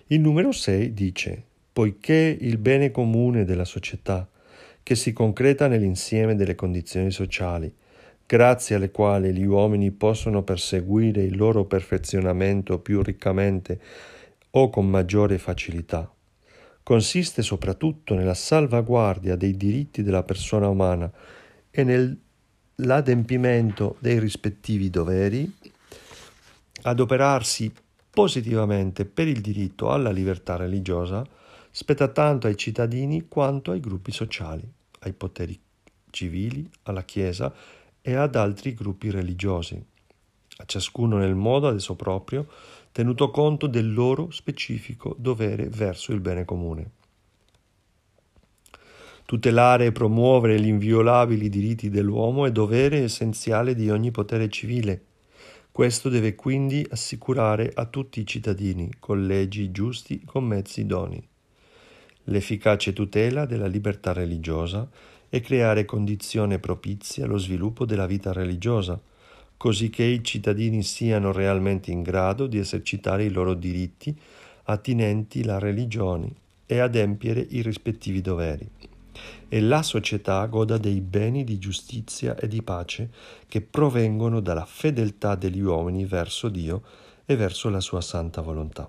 Il 0.09 0.19
numero 0.19 0.51
6 0.51 0.93
dice, 0.93 1.41
poiché 1.73 2.37
il 2.41 2.59
bene 2.59 2.91
comune 2.91 3.45
della 3.45 3.65
società, 3.65 4.29
che 4.83 4.97
si 4.97 5.13
concreta 5.13 5.69
nell'insieme 5.69 6.35
delle 6.35 6.57
condizioni 6.57 7.13
sociali, 7.13 7.73
grazie 8.27 8.77
alle 8.77 8.91
quali 8.91 9.33
gli 9.33 9.45
uomini 9.45 9.91
possono 9.91 10.43
perseguire 10.43 11.23
il 11.23 11.37
loro 11.37 11.65
perfezionamento 11.65 12.79
più 12.79 13.03
riccamente 13.03 13.81
o 14.51 14.71
con 14.71 14.89
maggiore 14.89 15.39
facilità, 15.39 16.13
consiste 16.83 17.43
soprattutto 17.43 18.15
nella 18.15 18.35
salvaguardia 18.35 19.37
dei 19.37 19.57
diritti 19.57 20.03
della 20.03 20.23
persona 20.23 20.69
umana 20.69 21.11
e 21.71 21.85
nel 21.85 22.19
l'adempimento 22.77 23.97
dei 24.01 24.19
rispettivi 24.19 24.91
doveri, 24.91 25.51
adoperarsi 26.83 27.73
positivamente 28.11 29.05
per 29.05 29.29
il 29.29 29.41
diritto 29.41 29.91
alla 29.91 30.11
libertà 30.11 30.57
religiosa 30.57 31.25
spetta 31.71 32.09
tanto 32.09 32.47
ai 32.47 32.57
cittadini 32.57 33.27
quanto 33.29 33.71
ai 33.71 33.81
gruppi 33.81 34.13
sociali, 34.13 34.69
ai 35.01 35.13
poteri 35.13 35.59
civili, 36.11 36.69
alla 36.85 37.03
Chiesa 37.03 37.53
e 38.07 38.15
ad 38.17 38.37
altri 38.37 38.75
gruppi 38.75 39.11
religiosi, 39.11 39.83
a 40.59 40.65
ciascuno 40.67 41.17
nel 41.17 41.35
modo 41.35 41.69
ad 41.69 41.77
esso 41.77 41.95
proprio, 41.95 42.47
tenuto 42.93 43.31
conto 43.31 43.67
del 43.67 43.95
loro 43.95 44.31
specifico 44.31 45.17
dovere 45.19 45.71
verso 45.71 46.13
il 46.13 46.21
bene 46.21 46.45
comune. 46.45 46.91
Tutelare 49.25 49.87
e 49.87 49.93
promuovere 49.93 50.61
gli 50.61 50.67
inviolabili 50.67 51.49
diritti 51.49 51.89
dell'uomo 51.89 52.45
è 52.45 52.53
dovere 52.53 52.99
essenziale 52.99 53.75
di 53.75 53.89
ogni 53.89 54.11
potere 54.11 54.51
civile. 54.51 55.03
Questo 55.73 56.11
deve 56.11 56.35
quindi 56.35 56.87
assicurare 56.91 57.73
a 57.75 57.87
tutti 57.87 58.21
i 58.21 58.27
cittadini, 58.27 58.91
con 59.01 59.27
leggi 59.27 59.71
giusti, 59.71 60.23
con 60.27 60.45
mezzi 60.45 60.83
idonei, 60.83 61.27
l'efficace 62.25 62.93
tutela 62.93 63.47
della 63.47 63.67
libertà 63.67 64.13
religiosa 64.13 64.87
e 65.35 65.41
creare 65.41 65.85
condizioni 65.85 66.61
propizie 66.61 67.25
allo 67.25 67.39
sviluppo 67.39 67.85
della 67.85 68.07
vita 68.07 68.33
religiosa, 68.33 69.01
così 69.57 69.91
che 69.91 70.05
i 70.05 70.23
cittadini 70.23 70.85
siano 70.85 71.33
realmente 71.33 71.91
in 71.91 72.03
grado 72.03 72.47
di 72.47 72.59
esercitare 72.59 73.25
i 73.25 73.31
loro 73.31 73.55
diritti 73.55 74.17
attinenti 74.67 75.43
la 75.43 75.59
religione 75.59 76.33
e 76.67 76.79
adempiere 76.79 77.45
i 77.51 77.63
rispettivi 77.63 78.21
doveri 78.21 78.71
e 79.49 79.61
la 79.61 79.83
società 79.83 80.47
goda 80.47 80.79
dei 80.79 81.01
beni 81.01 81.43
di 81.43 81.59
giustizia 81.59 82.37
e 82.37 82.47
di 82.47 82.63
pace 82.63 83.11
che 83.49 83.61
provengono 83.61 84.39
dalla 84.39 84.65
fedeltà 84.65 85.35
degli 85.35 85.61
uomini 85.61 86.05
verso 86.05 86.49
Dio 86.49 86.83
e 87.25 87.35
verso 87.35 87.69
la 87.71 87.81
sua 87.81 88.01
santa 88.01 88.41
volontà. 88.41 88.89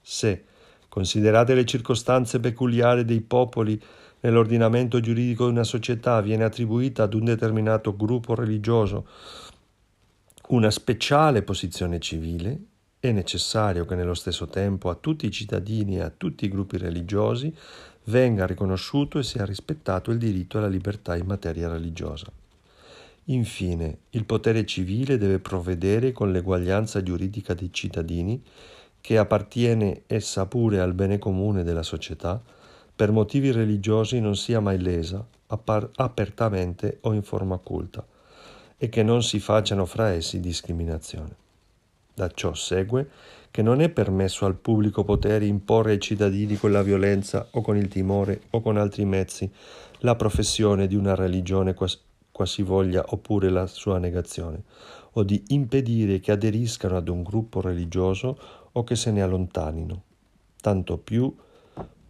Se, 0.00 0.44
considerate 0.88 1.52
le 1.52 1.66
circostanze 1.66 2.40
peculiari 2.40 3.04
dei 3.04 3.20
popoli, 3.20 3.78
nell'ordinamento 4.26 4.98
giuridico 4.98 5.44
di 5.44 5.52
una 5.52 5.62
società 5.62 6.20
viene 6.20 6.42
attribuita 6.42 7.04
ad 7.04 7.14
un 7.14 7.24
determinato 7.24 7.94
gruppo 7.94 8.34
religioso 8.34 9.06
una 10.48 10.70
speciale 10.70 11.42
posizione 11.42 11.98
civile, 11.98 12.58
è 13.00 13.10
necessario 13.10 13.84
che 13.84 13.96
nello 13.96 14.14
stesso 14.14 14.46
tempo 14.46 14.90
a 14.90 14.94
tutti 14.94 15.26
i 15.26 15.30
cittadini 15.30 15.96
e 15.96 16.02
a 16.02 16.12
tutti 16.16 16.44
i 16.44 16.48
gruppi 16.48 16.76
religiosi 16.76 17.52
venga 18.04 18.46
riconosciuto 18.46 19.18
e 19.18 19.24
sia 19.24 19.44
rispettato 19.44 20.12
il 20.12 20.18
diritto 20.18 20.58
alla 20.58 20.68
libertà 20.68 21.16
in 21.16 21.26
materia 21.26 21.68
religiosa. 21.68 22.26
Infine, 23.24 23.98
il 24.10 24.24
potere 24.24 24.64
civile 24.64 25.18
deve 25.18 25.40
provvedere 25.40 26.12
con 26.12 26.30
l'eguaglianza 26.30 27.02
giuridica 27.02 27.54
dei 27.54 27.72
cittadini, 27.72 28.40
che 29.00 29.18
appartiene 29.18 30.02
essa 30.06 30.46
pure 30.46 30.80
al 30.80 30.94
bene 30.94 31.18
comune 31.18 31.64
della 31.64 31.82
società, 31.82 32.40
per 32.96 33.12
motivi 33.12 33.52
religiosi 33.52 34.20
non 34.20 34.36
sia 34.36 34.58
mai 34.58 34.80
lesa, 34.80 35.22
apertamente 35.46 36.96
o 37.02 37.12
in 37.12 37.22
forma 37.22 37.54
occulta, 37.54 38.04
e 38.78 38.88
che 38.88 39.02
non 39.02 39.22
si 39.22 39.38
facciano 39.38 39.84
fra 39.84 40.08
essi 40.08 40.40
discriminazioni. 40.40 41.34
Da 42.14 42.30
ciò 42.30 42.54
segue 42.54 43.08
che 43.50 43.60
non 43.60 43.82
è 43.82 43.90
permesso 43.90 44.46
al 44.46 44.54
pubblico 44.54 45.04
potere 45.04 45.44
imporre 45.44 45.92
ai 45.92 46.00
cittadini 46.00 46.56
con 46.56 46.72
la 46.72 46.82
violenza 46.82 47.48
o 47.50 47.60
con 47.60 47.76
il 47.76 47.88
timore 47.88 48.42
o 48.50 48.62
con 48.62 48.78
altri 48.78 49.04
mezzi 49.04 49.50
la 49.98 50.16
professione 50.16 50.86
di 50.86 50.94
una 50.94 51.14
religione 51.14 51.74
quasivoglia 52.32 53.04
oppure 53.08 53.50
la 53.50 53.66
sua 53.66 53.98
negazione, 53.98 54.62
o 55.12 55.22
di 55.22 55.42
impedire 55.48 56.20
che 56.20 56.32
aderiscano 56.32 56.96
ad 56.96 57.08
un 57.08 57.22
gruppo 57.22 57.60
religioso 57.60 58.38
o 58.72 58.84
che 58.84 58.96
se 58.96 59.10
ne 59.10 59.20
allontanino. 59.20 60.02
Tanto 60.60 60.96
più 60.96 61.34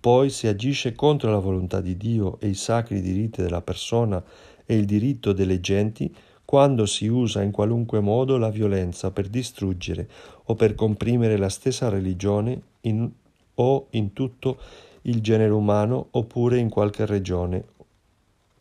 poi 0.06 0.30
si 0.30 0.46
agisce 0.46 0.94
contro 0.94 1.32
la 1.32 1.40
volontà 1.40 1.80
di 1.80 1.96
Dio 1.96 2.38
e 2.38 2.46
i 2.46 2.54
sacri 2.54 3.00
diritti 3.00 3.42
della 3.42 3.60
persona 3.60 4.22
e 4.64 4.76
il 4.76 4.84
diritto 4.84 5.32
delle 5.32 5.58
genti 5.58 6.14
quando 6.44 6.86
si 6.86 7.08
usa 7.08 7.42
in 7.42 7.50
qualunque 7.50 7.98
modo 7.98 8.36
la 8.36 8.50
violenza 8.50 9.10
per 9.10 9.26
distruggere 9.26 10.08
o 10.44 10.54
per 10.54 10.76
comprimere 10.76 11.36
la 11.36 11.48
stessa 11.48 11.88
religione 11.88 12.62
in, 12.82 13.10
o 13.56 13.86
in 13.90 14.12
tutto 14.12 14.58
il 15.02 15.20
genere 15.20 15.50
umano 15.50 16.06
oppure 16.12 16.58
in 16.58 16.68
qualche 16.68 17.04
regione 17.04 17.64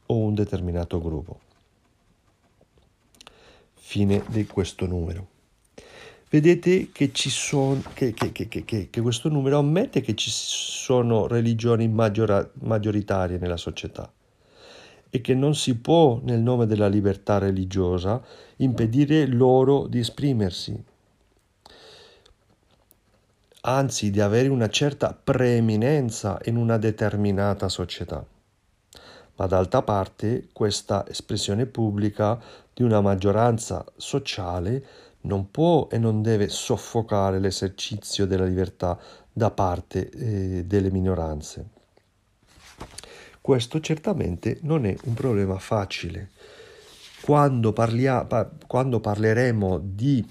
o 0.07 0.17
un 0.17 0.33
determinato 0.33 0.99
gruppo. 0.99 1.39
Fine 3.75 4.23
di 4.29 4.47
questo 4.47 4.87
numero. 4.87 5.34
Vedete 6.27 6.89
che, 6.91 7.11
son, 7.13 7.83
che, 7.93 8.13
che, 8.13 8.31
che, 8.31 9.01
questo 9.01 9.29
numero 9.29 9.59
ammette 9.59 10.01
che 10.01 10.15
ci 10.15 10.29
sono 10.31 11.27
religioni 11.27 11.87
maggiora, 11.87 12.49
maggioritarie 12.61 13.37
nella 13.37 13.57
società 13.57 14.11
e 15.15 15.21
che 15.21 15.33
non 15.33 15.55
si 15.55 15.77
può, 15.77 16.19
nel 16.23 16.41
nome 16.41 16.65
della 16.65 16.87
libertà 16.87 17.37
religiosa, 17.37 18.21
impedire 18.57 19.25
loro 19.27 19.87
di 19.87 19.99
esprimersi, 19.99 20.83
anzi 23.61 24.11
di 24.11 24.19
avere 24.19 24.49
una 24.49 24.67
certa 24.67 25.13
preeminenza 25.13 26.37
in 26.45 26.57
una 26.57 26.77
determinata 26.77 27.69
società. 27.69 28.25
Ma 29.37 29.47
d'altra 29.47 29.81
parte 29.83 30.49
questa 30.51 31.07
espressione 31.07 31.65
pubblica 31.65 32.37
di 32.73 32.83
una 32.83 32.99
maggioranza 32.99 33.85
sociale 33.95 34.85
non 35.25 35.51
può 35.51 35.87
e 35.91 35.97
non 35.97 36.21
deve 36.21 36.47
soffocare 36.49 37.39
l'esercizio 37.39 38.25
della 38.25 38.45
libertà 38.45 38.97
da 39.31 39.51
parte 39.51 40.09
eh, 40.09 40.63
delle 40.65 40.91
minoranze. 40.91 41.69
Questo 43.41 43.79
certamente 43.79 44.59
non 44.61 44.85
è 44.85 44.95
un 45.03 45.13
problema 45.13 45.59
facile. 45.59 46.31
Quando, 47.21 47.73
parlia, 47.73 48.25
quando 48.65 48.99
parleremo 48.99 49.79
di 49.79 50.27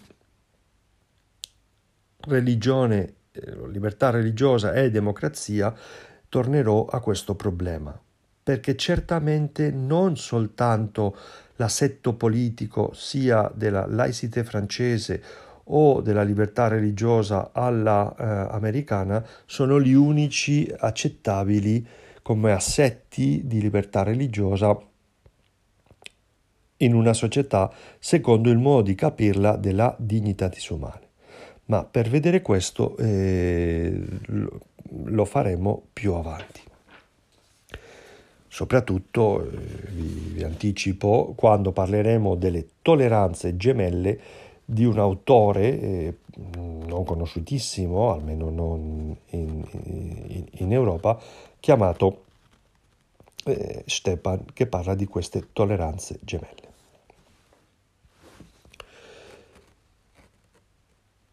religione, 2.20 3.14
eh, 3.32 3.68
libertà 3.68 4.10
religiosa 4.10 4.72
e 4.72 4.90
democrazia, 4.90 5.74
tornerò 6.28 6.86
a 6.86 7.00
questo 7.00 7.34
problema, 7.34 7.96
perché 8.42 8.74
certamente 8.76 9.70
non 9.70 10.16
soltanto 10.16 11.16
l'assetto 11.56 12.14
politico 12.14 12.92
sia 12.94 13.50
della 13.54 13.86
laicité 13.86 14.44
francese 14.44 15.22
o 15.64 16.00
della 16.00 16.22
libertà 16.22 16.68
religiosa 16.68 17.50
alla 17.52 18.14
eh, 18.14 18.54
americana 18.54 19.24
sono 19.46 19.80
gli 19.80 19.92
unici 19.92 20.70
accettabili 20.76 21.86
come 22.22 22.52
assetti 22.52 23.42
di 23.44 23.60
libertà 23.60 24.02
religiosa 24.02 24.76
in 26.78 26.94
una 26.94 27.12
società 27.12 27.72
secondo 27.98 28.50
il 28.50 28.58
modo 28.58 28.82
di 28.82 28.94
capirla 28.94 29.56
della 29.56 29.94
dignità 29.98 30.50
umane. 30.70 31.08
Ma 31.66 31.84
per 31.84 32.10
vedere 32.10 32.42
questo 32.42 32.96
eh, 32.98 34.02
lo 35.04 35.24
faremo 35.24 35.86
più 35.92 36.12
avanti. 36.12 36.60
Soprattutto, 38.54 39.50
eh, 39.50 39.56
vi, 39.90 40.34
vi 40.34 40.44
anticipo, 40.44 41.32
quando 41.34 41.72
parleremo 41.72 42.36
delle 42.36 42.68
tolleranze 42.82 43.56
gemelle 43.56 44.20
di 44.64 44.84
un 44.84 45.00
autore 45.00 45.80
eh, 45.80 46.14
non 46.86 47.02
conosciutissimo, 47.04 48.12
almeno 48.12 48.50
non 48.50 49.16
in, 49.30 49.64
in, 49.70 50.46
in 50.48 50.72
Europa, 50.72 51.20
chiamato 51.58 52.26
eh, 53.46 53.82
Stepan, 53.86 54.44
che 54.52 54.68
parla 54.68 54.94
di 54.94 55.06
queste 55.06 55.48
tolleranze 55.52 56.20
gemelle. 56.22 56.72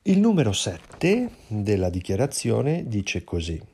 Il 0.02 0.18
numero 0.20 0.54
7 0.54 1.30
della 1.46 1.92
dichiarazione 1.92 2.88
dice 2.88 3.24
così. 3.24 3.71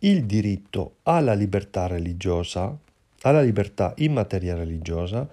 Il 0.00 0.26
diritto 0.26 0.96
alla 1.04 1.32
libertà 1.32 1.86
religiosa, 1.86 2.76
alla 3.22 3.40
libertà 3.40 3.94
in 3.96 4.12
materia 4.12 4.54
religiosa, 4.54 5.26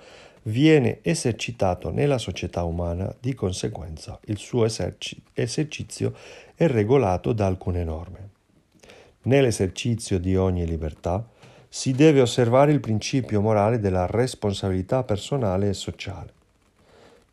viene 0.44 1.00
esercitato 1.02 1.92
nella 1.92 2.18
società 2.18 2.64
umana, 2.64 3.14
di 3.20 3.34
conseguenza 3.34 4.18
il 4.26 4.38
suo 4.38 4.66
eserci- 4.66 5.22
esercizio 5.34 6.14
è 6.56 6.68
regolato 6.68 7.34
da 7.34 7.46
alcune 7.46 7.84
norme. 7.84 8.30
Nell'esercizio 9.24 10.18
di 10.18 10.36
ogni 10.36 10.66
libertà 10.66 11.26
si 11.68 11.92
deve 11.92 12.22
osservare 12.22 12.72
il 12.72 12.80
principio 12.80 13.42
morale 13.42 13.80
della 13.80 14.06
responsabilità 14.06 15.04
personale 15.04 15.70
e 15.70 15.74
sociale. 15.74 16.32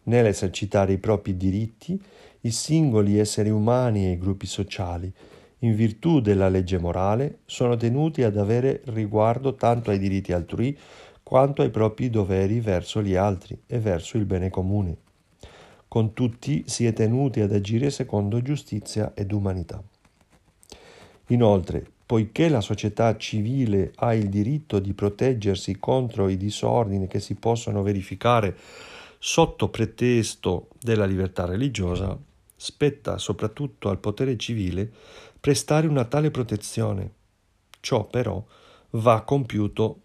Nell'esercitare 0.05 0.95
i 0.95 0.99
propri 0.99 1.37
diritti, 1.37 2.01
i 2.43 2.51
singoli 2.51 3.19
esseri 3.19 3.51
umani 3.51 4.07
e 4.07 4.13
i 4.13 4.19
gruppi 4.19 4.47
sociali, 4.47 5.13
in 5.61 5.75
virtù 5.75 6.21
della 6.21 6.49
legge 6.49 6.79
morale, 6.79 7.41
sono 7.45 7.77
tenuti 7.77 8.23
ad 8.23 8.37
avere 8.37 8.83
riguardo 8.87 9.55
tanto 9.55 9.91
ai 9.91 9.99
diritti 9.99 10.33
altrui 10.33 10.77
quanto 11.23 11.63
ai 11.63 11.71
propri 11.71 12.11
doveri 12.11 12.61
verso 12.61 13.03
gli 13.03 13.15
altri 13.15 13.61
e 13.67 13.79
verso 13.79 14.17
il 14.17 14.25
bene 14.25 14.51
comune. 14.51 14.97
Con 15.87 16.13
tutti 16.13 16.65
si 16.67 16.87
è 16.87 16.93
tenuti 16.93 17.41
ad 17.41 17.53
agire 17.53 17.91
secondo 17.91 18.41
giustizia 18.43 19.13
ed 19.15 19.33
umanità. 19.33 19.83
Inoltre, 21.29 21.85
poiché 22.07 22.49
la 22.49 22.61
società 22.61 23.17
civile 23.17 23.93
ha 23.97 24.15
il 24.15 24.29
diritto 24.29 24.81
di 24.81 24.93
proteggersi 24.95 25.79
contro 25.79 26.29
i 26.29 26.37
disordini 26.37 27.07
che 27.07 27.21
si 27.21 27.35
possono 27.35 27.83
verificare 27.83 28.57
sotto 29.19 29.69
pretesto 29.69 30.69
della 30.81 31.05
libertà 31.05 31.45
religiosa, 31.45 32.19
spetta 32.57 33.17
soprattutto 33.19 33.89
al 33.89 33.99
potere 33.99 34.37
civile 34.37 34.91
prestare 35.41 35.87
una 35.87 36.05
tale 36.05 36.31
protezione. 36.31 37.13
Ciò 37.81 38.07
però 38.07 38.45
va 38.91 39.23
compiuto 39.23 40.01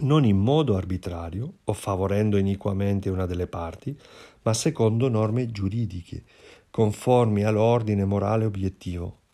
non 0.00 0.24
in 0.24 0.36
modo 0.36 0.76
arbitrario 0.76 1.54
o 1.64 1.72
favorendo 1.72 2.36
iniquamente 2.36 3.08
una 3.08 3.24
delle 3.26 3.46
parti, 3.46 3.98
ma 4.42 4.52
secondo 4.52 5.08
norme 5.08 5.50
giuridiche, 5.50 6.22
conformi 6.70 7.44
all'ordine 7.44 8.04
morale 8.04 8.44
obiettivo 8.44 9.24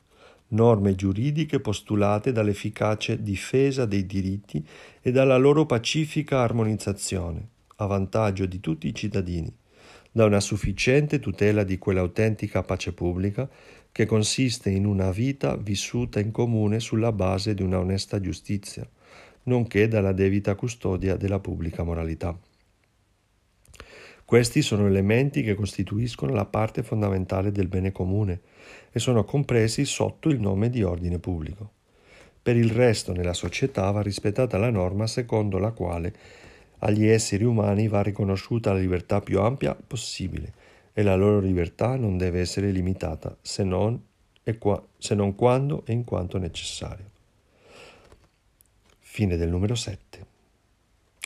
norme 0.52 0.94
giuridiche 0.94 1.60
postulate 1.60 2.32
dall'efficace 2.32 3.22
difesa 3.22 3.84
dei 3.84 4.06
diritti 4.06 4.66
e 5.00 5.10
dalla 5.10 5.36
loro 5.36 5.66
pacifica 5.66 6.40
armonizzazione, 6.40 7.48
a 7.76 7.86
vantaggio 7.86 8.46
di 8.46 8.60
tutti 8.60 8.86
i 8.86 8.94
cittadini, 8.94 9.54
da 10.10 10.24
una 10.24 10.40
sufficiente 10.40 11.20
tutela 11.20 11.64
di 11.64 11.78
quell'autentica 11.78 12.62
pace 12.62 12.92
pubblica 12.92 13.48
che 13.92 14.06
consiste 14.06 14.70
in 14.70 14.86
una 14.86 15.10
vita 15.10 15.54
vissuta 15.56 16.18
in 16.18 16.30
comune 16.30 16.80
sulla 16.80 17.12
base 17.12 17.52
di 17.52 17.62
una 17.62 17.78
onesta 17.78 18.20
giustizia, 18.20 18.88
nonché 19.44 19.86
dalla 19.86 20.12
debita 20.12 20.54
custodia 20.54 21.16
della 21.16 21.38
pubblica 21.38 21.82
moralità. 21.82 22.36
Questi 24.24 24.62
sono 24.62 24.86
elementi 24.86 25.42
che 25.42 25.54
costituiscono 25.54 26.32
la 26.32 26.46
parte 26.46 26.82
fondamentale 26.82 27.52
del 27.52 27.68
bene 27.68 27.92
comune 27.92 28.40
e 28.90 28.98
sono 28.98 29.24
compresi 29.24 29.84
sotto 29.84 30.30
il 30.30 30.40
nome 30.40 30.70
di 30.70 30.82
ordine 30.82 31.18
pubblico. 31.18 31.70
Per 32.40 32.56
il 32.56 32.70
resto 32.70 33.12
nella 33.12 33.34
società 33.34 33.90
va 33.90 34.00
rispettata 34.00 34.56
la 34.56 34.70
norma 34.70 35.06
secondo 35.06 35.58
la 35.58 35.72
quale 35.72 36.14
agli 36.78 37.06
esseri 37.06 37.44
umani 37.44 37.88
va 37.88 38.02
riconosciuta 38.02 38.72
la 38.72 38.78
libertà 38.78 39.20
più 39.20 39.38
ampia 39.38 39.74
possibile 39.74 40.61
e 40.92 41.02
la 41.02 41.14
loro 41.14 41.40
libertà 41.40 41.96
non 41.96 42.18
deve 42.18 42.40
essere 42.40 42.70
limitata 42.70 43.36
se 43.40 43.64
non, 43.64 44.00
qua, 44.58 44.84
se 44.98 45.14
non 45.14 45.34
quando 45.34 45.84
e 45.86 45.92
in 45.92 46.04
quanto 46.04 46.38
necessario. 46.38 47.10
Fine 48.98 49.36
del 49.36 49.48
numero 49.48 49.74
7. 49.74 50.26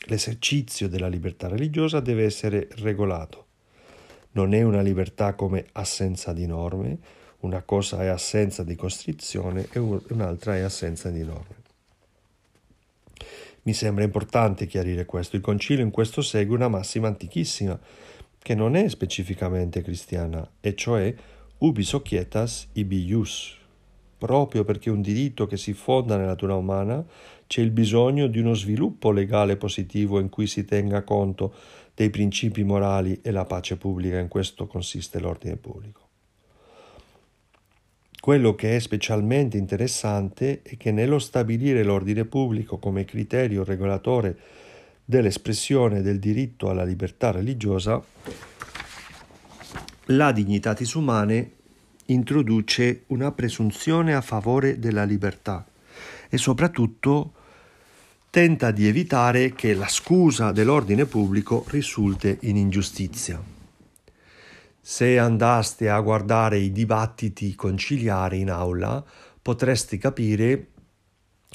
L'esercizio 0.09 0.89
della 0.89 1.09
libertà 1.09 1.49
religiosa 1.49 2.01
deve 2.01 2.25
essere 2.25 2.69
regolato. 2.77 3.45
Non 4.33 4.55
è 4.55 4.63
una 4.63 4.83
libertà 4.83 5.35
come 5.35 5.67
assenza 5.73 6.33
di 6.33 6.47
norme, 6.47 6.99
una 7.41 7.63
cosa 7.63 8.03
è 8.03 8.07
assenza 8.07 8.63
di 8.63 8.77
costrizione 8.77 9.69
e 9.71 9.79
un'altra 9.79 10.57
è 10.57 10.61
assenza 10.61 11.11
di 11.11 11.25
norme. 11.25 11.65
Mi 13.63 13.73
sembra 13.73 14.05
importante 14.05 14.67
chiarire 14.67 15.07
questo. 15.07 15.35
Il 15.35 15.43
concilio 15.43 15.83
in 15.83 15.91
questo 15.91 16.23
segue 16.23 16.55
una 16.55 16.69
massima 16.69 17.09
antichissima, 17.09 17.79
che 18.47 18.55
non 18.55 18.77
è 18.77 18.89
specificamente 18.89 19.83
cristiana, 19.83 20.49
e 20.61 20.77
cioè 20.77 21.13
ubi 21.59 21.83
societas 21.83 22.69
ibi 22.75 23.05
ius. 23.05 23.57
Proprio 24.17 24.63
perché 24.63 24.89
un 24.89 25.01
diritto 25.01 25.49
che 25.49 25.57
si 25.57 25.73
fonda 25.73 26.15
nella 26.15 26.29
natura 26.29 26.55
umana, 26.55 27.05
c'è 27.49 27.61
il 27.61 27.73
bisogno 27.73 28.29
di 28.29 28.39
uno 28.39 28.55
sviluppo 28.55 29.11
legale 29.11 29.57
positivo 29.57 30.21
in 30.21 30.29
cui 30.29 30.47
si 30.47 30.65
tenga 30.65 31.03
conto 31.03 31.53
dei 31.93 32.09
principi 32.09 32.63
morali 32.63 33.19
e 33.21 33.33
la 33.33 33.45
pace 33.45 33.77
pubblica, 33.77 34.21
in 34.21 34.29
questo 34.29 34.69
consiste 34.69 35.19
l'ordine 35.19 35.57
pubblico. 35.57 36.03
Quello 38.21 38.55
che 38.55 38.77
è 38.77 38.79
specialmente 38.79 39.57
interessante 39.57 40.63
è 40.63 40.77
che 40.77 40.93
nello 40.93 41.19
stabilire 41.19 41.83
l'ordine 41.83 42.25
pubblico 42.25 42.79
come 42.79 43.05
criterio 43.05 43.65
regolatore 43.65 44.39
dell'espressione 45.09 46.03
del 46.03 46.19
diritto 46.19 46.69
alla 46.69 46.83
libertà 46.83 47.31
religiosa, 47.31 48.03
la 50.07 50.33
Dignitatis 50.33 50.93
Humane 50.95 51.53
introduce 52.07 53.05
una 53.09 53.31
presunzione 53.31 54.15
a 54.15 54.21
favore 54.21 54.79
della 54.79 55.05
libertà 55.05 55.65
e 56.29 56.37
soprattutto 56.39 57.33
tenta 58.31 58.73
di 58.73 58.87
evitare 58.87 59.53
che 59.53 59.75
la 59.75 59.89
scusa 59.89 60.53
dell'ordine 60.53 61.07
pubblico 61.07 61.65
risulti 61.69 62.37
in 62.43 62.57
ingiustizia. 62.57 63.41
Se 64.81 65.19
andaste 65.19 65.89
a 65.89 65.99
guardare 66.01 66.59
i 66.59 66.71
dibattiti 66.71 67.55
conciliari 67.55 68.41
in 68.41 68.51
aula, 68.51 69.03
potresti 69.41 69.99
capire 69.99 70.67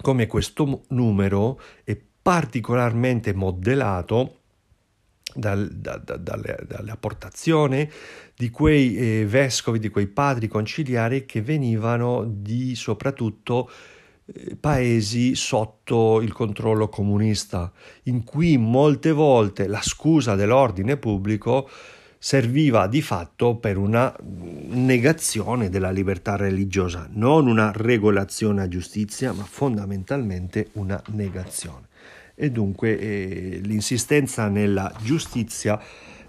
come 0.01 0.27
questo 0.27 0.83
numero 0.89 1.59
è 1.83 1.97
particolarmente 2.21 3.33
modellato 3.33 4.35
dal, 5.33 5.69
da, 5.69 5.97
da, 5.97 6.17
dalle, 6.17 6.59
dalle, 6.67 6.91
apportazioni 6.91 7.89
di 8.35 8.49
quei 8.49 8.95
eh, 8.95 9.25
vescovi, 9.25 9.79
di 9.79 9.89
quei 9.89 10.07
padri 10.07 10.47
conciliari 10.47 11.25
che 11.25 11.41
venivano 11.41 12.23
di 12.27 12.75
soprattutto 12.75 13.69
eh, 14.25 14.55
paesi 14.59 15.35
sotto 15.35 16.21
il 16.21 16.33
controllo 16.33 16.89
comunista, 16.89 17.71
in 18.03 18.23
cui 18.23 18.57
molte 18.57 19.11
volte 19.11 19.67
la 19.67 19.81
scusa 19.81 20.35
dell'ordine 20.35 20.97
pubblico 20.97 21.69
serviva 22.23 22.85
di 22.85 23.01
fatto 23.01 23.55
per 23.55 23.77
una 23.77 24.15
negazione 24.19 25.69
della 25.69 25.89
libertà 25.89 26.35
religiosa, 26.35 27.09
non 27.13 27.47
una 27.47 27.71
regolazione 27.73 28.61
a 28.61 28.67
giustizia, 28.67 29.33
ma 29.33 29.43
fondamentalmente 29.43 30.69
una 30.73 31.01
negazione 31.13 31.89
e 32.41 32.49
dunque 32.49 32.97
eh, 32.97 33.59
l'insistenza 33.61 34.47
nella 34.47 34.91
giustizia 35.03 35.79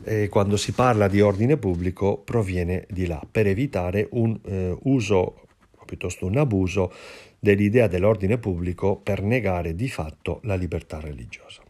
eh, 0.04 0.28
quando 0.28 0.58
si 0.58 0.72
parla 0.72 1.08
di 1.08 1.22
ordine 1.22 1.56
pubblico 1.56 2.18
proviene 2.18 2.84
di 2.90 3.06
là 3.06 3.18
per 3.30 3.46
evitare 3.46 4.08
un 4.10 4.38
eh, 4.44 4.76
uso 4.82 5.16
o 5.16 5.84
piuttosto 5.86 6.26
un 6.26 6.36
abuso 6.36 6.92
dell'idea 7.38 7.86
dell'ordine 7.86 8.36
pubblico 8.36 8.96
per 8.96 9.22
negare 9.22 9.74
di 9.74 9.88
fatto 9.88 10.40
la 10.42 10.54
libertà 10.54 11.00
religiosa. 11.00 11.62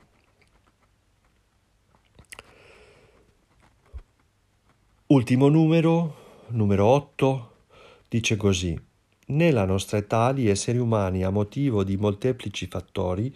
Ultimo 5.07 5.49
numero, 5.49 6.17
numero 6.49 6.87
8, 6.87 7.53
dice 8.09 8.37
così. 8.37 8.77
Nella 9.27 9.65
nostra 9.65 9.99
età 9.99 10.33
gli 10.33 10.49
esseri 10.49 10.79
umani, 10.79 11.23
a 11.23 11.31
motivo 11.31 11.85
di 11.85 11.97
molteplici 11.97 12.67
fattori, 12.67 13.35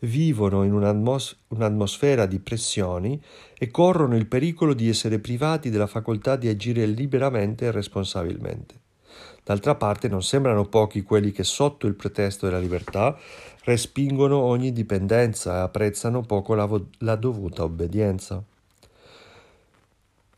vivono 0.00 0.62
in 0.64 0.72
un'atmos- 0.72 1.44
un'atmosfera 1.48 2.26
di 2.26 2.38
pressioni 2.38 3.20
e 3.56 3.70
corrono 3.70 4.16
il 4.16 4.26
pericolo 4.26 4.74
di 4.74 4.88
essere 4.88 5.18
privati 5.20 5.70
della 5.70 5.86
facoltà 5.86 6.36
di 6.36 6.48
agire 6.48 6.84
liberamente 6.86 7.66
e 7.66 7.70
responsabilmente. 7.70 8.80
D'altra 9.44 9.74
parte 9.74 10.08
non 10.08 10.22
sembrano 10.22 10.66
pochi 10.66 11.02
quelli 11.02 11.32
che 11.32 11.44
sotto 11.44 11.86
il 11.86 11.94
pretesto 11.94 12.46
della 12.46 12.60
libertà 12.60 13.18
respingono 13.64 14.38
ogni 14.38 14.72
dipendenza 14.72 15.56
e 15.56 15.60
apprezzano 15.60 16.22
poco 16.22 16.54
la, 16.54 16.64
vo- 16.64 16.88
la 16.98 17.16
dovuta 17.16 17.64
obbedienza. 17.64 18.42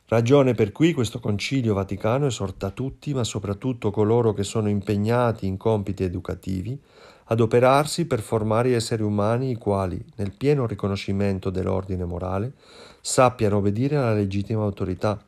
Ragione 0.07 0.53
per 0.53 0.71
cui 0.71 0.93
questo 0.93 1.19
Concilio 1.19 1.73
Vaticano 1.73 2.27
esorta 2.27 2.69
tutti, 2.71 3.15
ma 3.15 3.25
soprattutto 3.25 3.91
coloro 3.91 4.35
che 4.35 4.45
sono 4.45 4.69
impegnati 4.69 5.47
in 5.47 5.57
compiti 5.57 6.05
educativi, 6.05 6.79
adoperarsi 7.25 8.07
per 8.07 8.21
formare 8.21 8.75
esseri 8.75 9.03
umani 9.03 9.53
i 9.53 9.57
quali, 9.57 10.05
nel 10.17 10.33
pieno 10.37 10.67
riconoscimento 10.67 11.49
dell'ordine 11.49 12.05
morale, 12.05 12.53
sappiano 13.01 13.57
obbedire 13.57 13.97
alla 13.97 14.13
legittima 14.13 14.63
autorità 14.63 15.25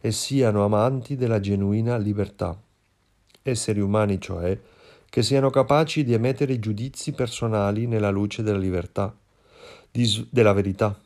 e 0.00 0.10
siano 0.10 0.64
amanti 0.64 1.14
della 1.14 1.38
genuina 1.38 1.96
libertà. 1.96 2.60
Esseri 3.42 3.78
umani, 3.78 4.20
cioè, 4.20 4.58
che 5.08 5.22
siano 5.22 5.50
capaci 5.50 6.02
di 6.02 6.14
emettere 6.14 6.58
giudizi 6.58 7.12
personali 7.12 7.86
nella 7.86 8.10
luce 8.10 8.42
della 8.42 8.58
libertà, 8.58 9.16
della 10.30 10.52
verità, 10.52 10.98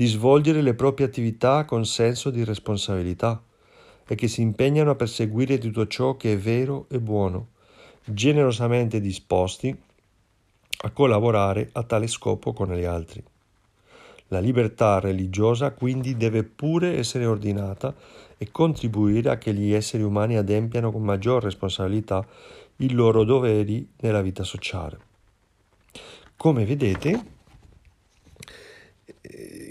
di 0.00 0.06
svolgere 0.06 0.62
le 0.62 0.72
proprie 0.72 1.04
attività 1.04 1.66
con 1.66 1.84
senso 1.84 2.30
di 2.30 2.42
responsabilità 2.42 3.38
e 4.06 4.14
che 4.14 4.28
si 4.28 4.40
impegnano 4.40 4.92
a 4.92 4.94
perseguire 4.94 5.58
tutto 5.58 5.86
ciò 5.88 6.16
che 6.16 6.32
è 6.32 6.38
vero 6.38 6.86
e 6.88 6.98
buono, 6.98 7.48
generosamente 8.02 8.98
disposti 8.98 9.78
a 10.84 10.90
collaborare 10.90 11.68
a 11.72 11.82
tale 11.82 12.06
scopo 12.06 12.54
con 12.54 12.74
gli 12.74 12.84
altri. 12.84 13.22
La 14.28 14.40
libertà 14.40 15.00
religiosa 15.00 15.72
quindi 15.72 16.16
deve 16.16 16.44
pure 16.44 16.96
essere 16.96 17.26
ordinata 17.26 17.94
e 18.38 18.50
contribuire 18.50 19.28
a 19.28 19.36
che 19.36 19.52
gli 19.52 19.70
esseri 19.74 20.02
umani 20.02 20.38
adempiano 20.38 20.90
con 20.90 21.02
maggior 21.02 21.42
responsabilità 21.42 22.26
i 22.76 22.90
loro 22.92 23.24
doveri 23.24 23.86
nella 24.00 24.22
vita 24.22 24.44
sociale. 24.44 24.98
Come 26.36 26.64
vedete, 26.64 27.38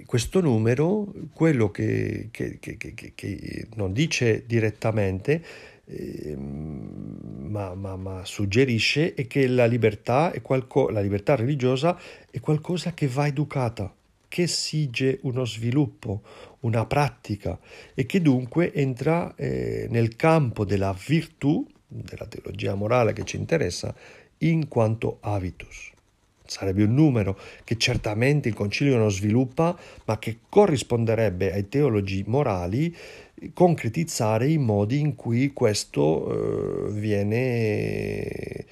questo 0.10 0.42
numero, 0.42 1.14
quello 1.34 1.70
che, 1.70 2.30
che, 2.32 2.58
che, 2.58 2.76
che 3.14 3.68
non 3.76 3.94
dice 3.94 4.44
direttamente, 4.48 5.44
Ehm, 5.92 7.48
ma, 7.50 7.74
ma, 7.74 7.96
ma, 7.96 8.26
suggerisce 8.26 9.14
è 9.14 9.26
che 9.28 9.48
la 9.48 9.66
libertà, 9.66 10.32
è 10.32 10.42
qualco, 10.42 10.90
la 10.90 11.00
libertà 11.00 11.36
religiosa 11.36 11.96
è 12.30 12.40
qualcosa 12.40 12.94
che 12.94 13.08
va 13.08 13.26
educata, 13.26 13.94
che 14.28 14.44
esige 14.44 15.20
uno 15.24 15.46
sviluppo, 15.46 16.22
una 16.62 16.86
pratica 16.86 17.60
e 17.96 18.06
che 18.06 18.22
dunque 18.22 18.72
entra 18.74 19.34
eh, 19.36 19.88
nel 19.90 20.16
campo 20.16 20.66
della 20.66 20.96
virtù, 21.08 21.68
della 21.88 22.26
teologia 22.28 22.76
morale 22.76 23.14
che 23.14 23.26
ci 23.26 23.38
interessa, 23.38 23.96
in 24.40 24.68
quanto 24.68 25.18
habitus. 25.22 25.89
Sarebbe 26.50 26.84
un 26.84 26.96
numero 26.96 27.38
che 27.64 27.78
certamente 27.78 28.50
il 28.50 28.56
concilio 28.56 28.98
non 28.98 29.12
sviluppa, 29.12 29.78
ma 30.06 30.18
che 30.18 30.40
corrisponderebbe 30.50 31.54
ai 31.54 31.70
teologi 31.70 32.24
morali 32.26 32.96
concretizzare 33.54 34.48
i 34.48 34.58
modi 34.58 35.00
in 35.00 35.16
cui 35.16 35.54
questo 35.54 36.88
eh, 36.88 36.92
viene 36.92 38.66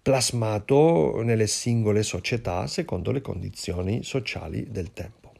plasmato 0.00 1.20
nelle 1.22 1.46
singole 1.46 2.02
società 2.02 2.66
secondo 2.66 3.12
le 3.12 3.20
condizioni 3.20 4.02
sociali 4.02 4.66
del 4.70 4.92
tempo. 4.92 5.32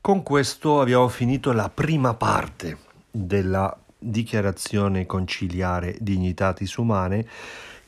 Con 0.00 0.24
questo 0.24 0.80
abbiamo 0.80 1.06
finito 1.08 1.52
la 1.52 1.70
prima 1.70 2.14
parte 2.14 2.76
della 3.08 3.74
Dichiarazione 4.04 5.06
conciliare 5.06 5.96
Dignitatis 6.00 6.74
Umane, 6.74 7.24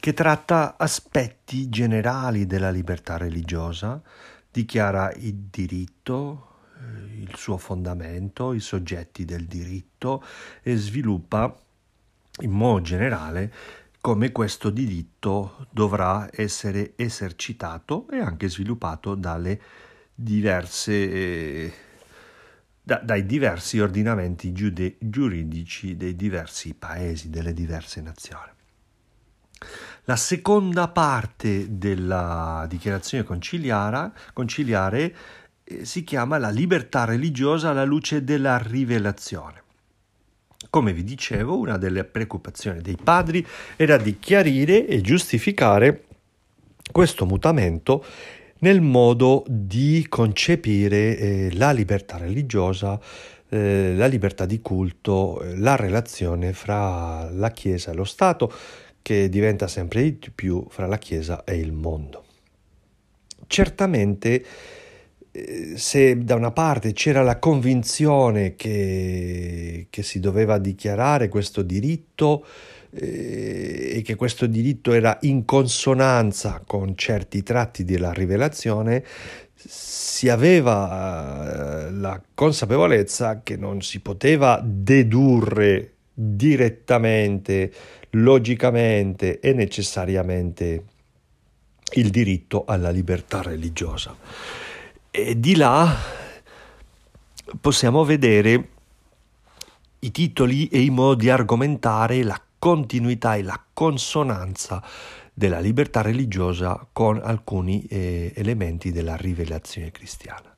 che 0.05 0.13
tratta 0.13 0.75
aspetti 0.77 1.71
generali 1.71 2.45
della 2.45 2.69
libertà 2.69 3.17
religiosa, 3.17 4.03
dichiara 4.51 5.11
il 5.15 5.47
diritto, 5.51 6.59
eh, 6.79 7.23
il 7.23 7.35
suo 7.37 7.57
fondamento, 7.57 8.53
i 8.53 8.61
soggetti 8.61 9.25
del 9.25 9.47
diritto 9.47 10.23
e 10.61 10.77
sviluppa 10.77 11.59
in 12.43 12.51
modo 12.51 12.83
generale 12.83 13.51
come 13.99 14.31
questo 14.31 14.69
diritto 14.69 15.69
dovrà 15.71 16.29
essere 16.31 16.93
esercitato 16.97 18.07
e 18.11 18.19
anche 18.19 18.51
sviluppato 18.51 19.15
dalle 19.15 19.59
diverse, 20.15 20.93
eh, 20.93 21.73
da, 22.83 22.99
dai 22.99 23.25
diversi 23.25 23.81
ordinamenti 23.81 24.53
giude, 24.53 24.97
giuridici 24.99 25.97
dei 25.97 26.15
diversi 26.15 26.75
paesi, 26.75 27.31
delle 27.31 27.55
diverse 27.55 28.03
nazioni. 28.03 28.54
La 30.07 30.17
seconda 30.17 30.89
parte 30.89 31.79
della 31.79 32.67
dichiarazione 32.69 33.25
conciliare 33.25 35.15
eh, 35.65 35.85
si 35.87 36.05
chiama 36.05 36.37
la 36.37 36.51
libertà 36.51 37.05
religiosa 37.05 37.71
alla 37.71 37.85
luce 37.85 38.23
della 38.23 38.59
rivelazione. 38.59 39.63
Come 40.69 40.93
vi 40.93 41.05
dicevo, 41.05 41.57
una 41.57 41.79
delle 41.79 42.05
preoccupazioni 42.05 42.83
dei 42.83 42.99
padri 43.03 43.47
era 43.77 43.97
di 43.97 44.19
chiarire 44.19 44.87
e 44.87 45.01
giustificare 45.01 46.05
questo 46.93 47.25
mutamento 47.25 48.05
nel 48.59 48.83
modo 48.83 49.43
di 49.47 50.05
concepire 50.09 51.17
eh, 51.17 51.49
la 51.55 51.71
libertà 51.73 52.19
religiosa, 52.19 53.01
eh, 53.49 53.95
la 53.97 54.07
libertà 54.07 54.45
di 54.45 54.61
culto, 54.61 55.41
eh, 55.41 55.57
la 55.57 55.77
relazione 55.77 56.53
fra 56.53 57.31
la 57.31 57.51
Chiesa 57.51 57.93
e 57.93 57.95
lo 57.95 58.05
Stato, 58.05 58.53
che 59.05 59.29
diventa 59.29 59.69
sempre 59.69 60.03
di 60.03 60.31
più 60.35 60.65
fra 60.71 60.87
la 60.87 60.97
Chiesa 60.97 61.45
e 61.45 61.59
il 61.59 61.73
mondo. 61.73 62.25
Certamente 63.47 64.43
eh, 65.31 65.75
se 65.77 66.25
da 66.25 66.37
una 66.37 66.53
parte 66.53 66.95
c'era 66.95 67.21
la 67.21 67.39
convinzione 67.39 68.55
che, 68.55 69.89
che 69.91 70.03
si 70.03 70.21
doveva 70.21 70.57
dichiarare 70.57 71.29
questo 71.29 71.61
diritto 71.61 72.47
eh, 72.93 73.93
e 73.97 74.01
che 74.03 74.15
questo 74.15 74.47
diritto 74.47 74.95
era 74.95 75.19
in 75.21 75.45
consonanza 75.45 76.63
con 76.67 76.97
certi 76.97 77.43
tratti 77.43 77.85
della 77.85 78.15
rivelazione, 78.15 79.05
si 79.55 80.31
aveva 80.31 81.89
eh, 81.89 81.91
la 81.91 82.23
consapevolezza 82.33 83.43
che 83.43 83.59
non 83.59 83.83
si 83.83 84.01
poteva 84.01 84.63
dedurre 84.65 85.91
direttamente, 86.15 87.73
logicamente 88.15 89.41
e 89.41 89.53
necessariamente 89.53 90.85
il 91.95 92.11
diritto 92.11 92.65
alla 92.67 92.91
libertà 92.91 93.43
religiosa. 93.43 94.17
E 95.11 95.39
di 95.39 95.55
là 95.55 95.97
possiamo 97.61 98.05
vedere 98.05 98.69
i 100.01 100.11
titoli 100.11 100.69
e 100.69 100.81
i 100.81 100.91
modi 100.91 101.25
di 101.25 101.31
argomentare 101.31 102.23
la 102.23 102.41
continuità 102.59 103.37
e 103.37 103.43
la 103.43 103.62
consonanza 103.73 104.83
della 105.33 105.59
libertà 105.59 106.01
religiosa 106.01 106.87
con 106.93 107.21
alcuni 107.23 107.85
eh, 107.87 108.33
elementi 108.35 108.93
della 108.93 109.17
rivelazione 109.17 109.91
cristiana. 109.91 110.55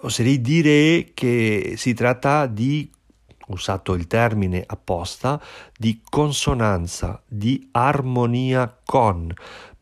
Oserei 0.00 0.40
dire 0.40 1.10
che 1.14 1.74
si 1.76 1.94
tratta 1.94 2.46
di, 2.46 2.90
usato 3.46 3.94
il 3.94 4.06
termine 4.06 4.62
apposta, 4.66 5.40
di 5.76 6.00
consonanza, 6.08 7.20
di 7.26 7.68
armonia 7.72 8.74
con, 8.84 9.32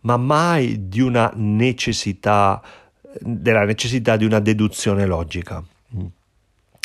ma 0.00 0.16
mai 0.16 0.88
di 0.88 1.00
una 1.00 1.30
necessità 1.34 2.62
della 3.20 3.64
necessità 3.64 4.16
di 4.16 4.24
una 4.24 4.40
deduzione 4.40 5.06
logica. 5.06 5.62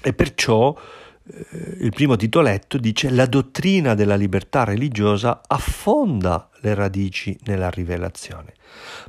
E 0.02 0.14
perciò 0.14 0.76
eh, 1.24 1.78
il 1.80 1.92
primo 1.92 2.16
titoletto 2.16 2.78
dice 2.78 3.10
la 3.10 3.26
dottrina 3.26 3.94
della 3.94 4.16
libertà 4.16 4.64
religiosa 4.64 5.42
affonda 5.46 6.50
le 6.62 6.74
radici 6.74 7.38
nella 7.46 7.70
rivelazione, 7.70 8.54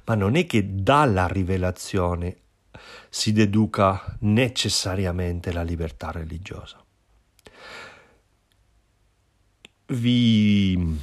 ma 0.04 0.14
non 0.14 0.36
è 0.36 0.46
che 0.46 0.66
dalla 0.74 1.26
rivelazione 1.26 2.36
si 3.08 3.32
deduca 3.32 4.16
necessariamente 4.20 5.52
la 5.52 5.62
libertà 5.62 6.10
religiosa. 6.10 6.82
Vi, 9.92 10.98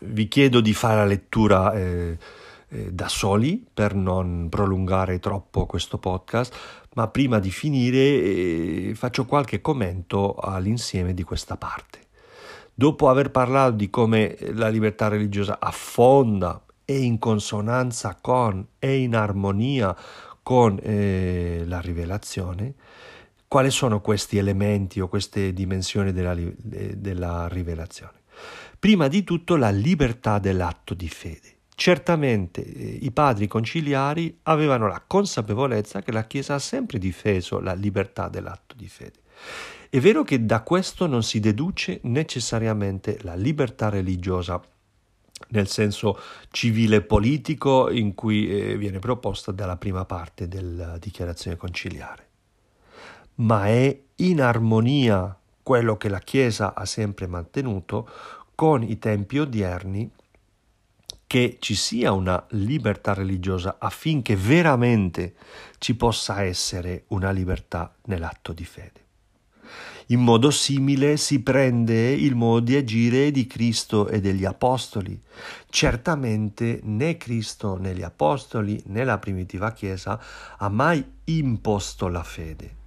vi 0.00 0.28
chiedo 0.28 0.60
di 0.60 0.74
fare 0.74 0.96
la 0.96 1.04
lettura 1.06 1.72
eh, 1.72 2.18
eh, 2.68 2.92
da 2.92 3.08
soli 3.08 3.64
per 3.72 3.94
non 3.94 4.48
prolungare 4.50 5.18
troppo 5.18 5.64
questo 5.64 5.96
podcast, 5.96 6.54
ma 6.94 7.08
prima 7.08 7.38
di 7.38 7.50
finire 7.50 7.98
eh, 7.98 8.92
faccio 8.94 9.24
qualche 9.24 9.62
commento 9.62 10.34
all'insieme 10.34 11.14
di 11.14 11.22
questa 11.22 11.56
parte. 11.56 12.00
Dopo 12.74 13.08
aver 13.08 13.30
parlato 13.30 13.76
di 13.76 13.88
come 13.88 14.36
la 14.52 14.68
libertà 14.68 15.08
religiosa 15.08 15.60
affonda 15.60 16.62
e 16.84 16.98
in 16.98 17.18
consonanza 17.18 18.18
con 18.20 18.66
e 18.78 18.98
in 18.98 19.14
armonia 19.14 19.96
con 20.42 20.78
eh, 20.82 21.62
la 21.64 21.80
rivelazione, 21.80 22.74
quali 23.52 23.70
sono 23.70 24.00
questi 24.00 24.38
elementi 24.38 24.98
o 24.98 25.08
queste 25.08 25.52
dimensioni 25.52 26.10
della, 26.10 26.34
della 26.34 27.48
rivelazione? 27.48 28.22
Prima 28.78 29.08
di 29.08 29.24
tutto 29.24 29.56
la 29.56 29.68
libertà 29.68 30.38
dell'atto 30.38 30.94
di 30.94 31.06
fede. 31.06 31.56
Certamente 31.74 32.64
eh, 32.64 32.98
i 33.02 33.10
padri 33.10 33.46
conciliari 33.48 34.38
avevano 34.44 34.88
la 34.88 35.04
consapevolezza 35.06 36.00
che 36.00 36.12
la 36.12 36.24
Chiesa 36.24 36.54
ha 36.54 36.58
sempre 36.58 36.96
difeso 36.96 37.60
la 37.60 37.74
libertà 37.74 38.30
dell'atto 38.30 38.74
di 38.74 38.88
fede. 38.88 39.20
È 39.90 40.00
vero 40.00 40.22
che 40.22 40.46
da 40.46 40.62
questo 40.62 41.06
non 41.06 41.22
si 41.22 41.38
deduce 41.38 42.00
necessariamente 42.04 43.18
la 43.20 43.34
libertà 43.34 43.90
religiosa 43.90 44.62
nel 45.48 45.68
senso 45.68 46.18
civile 46.50 47.02
politico 47.02 47.90
in 47.90 48.14
cui 48.14 48.48
eh, 48.48 48.78
viene 48.78 48.98
proposta 48.98 49.52
dalla 49.52 49.76
prima 49.76 50.06
parte 50.06 50.48
della 50.48 50.96
dichiarazione 50.96 51.58
conciliare, 51.58 52.28
ma 53.36 53.66
è 53.66 54.00
in 54.16 54.40
armonia 54.40 55.36
quello 55.62 55.96
che 55.96 56.08
la 56.08 56.18
Chiesa 56.18 56.74
ha 56.74 56.84
sempre 56.84 57.26
mantenuto 57.26 58.08
con 58.54 58.82
i 58.82 58.98
tempi 58.98 59.38
odierni 59.38 60.10
che 61.26 61.56
ci 61.60 61.74
sia 61.74 62.12
una 62.12 62.44
libertà 62.50 63.14
religiosa 63.14 63.76
affinché 63.78 64.36
veramente 64.36 65.34
ci 65.78 65.94
possa 65.96 66.42
essere 66.42 67.04
una 67.08 67.30
libertà 67.30 67.94
nell'atto 68.04 68.52
di 68.52 68.64
fede. 68.66 69.00
In 70.08 70.20
modo 70.20 70.50
simile 70.50 71.16
si 71.16 71.40
prende 71.40 72.10
il 72.10 72.34
modo 72.34 72.60
di 72.60 72.76
agire 72.76 73.30
di 73.30 73.46
Cristo 73.46 74.08
e 74.08 74.20
degli 74.20 74.44
Apostoli. 74.44 75.18
Certamente 75.70 76.80
né 76.82 77.16
Cristo 77.16 77.78
né 77.78 77.94
gli 77.94 78.02
Apostoli 78.02 78.82
né 78.88 79.02
la 79.04 79.16
primitiva 79.16 79.72
Chiesa 79.72 80.20
ha 80.58 80.68
mai 80.68 81.02
imposto 81.24 82.08
la 82.08 82.22
fede. 82.22 82.81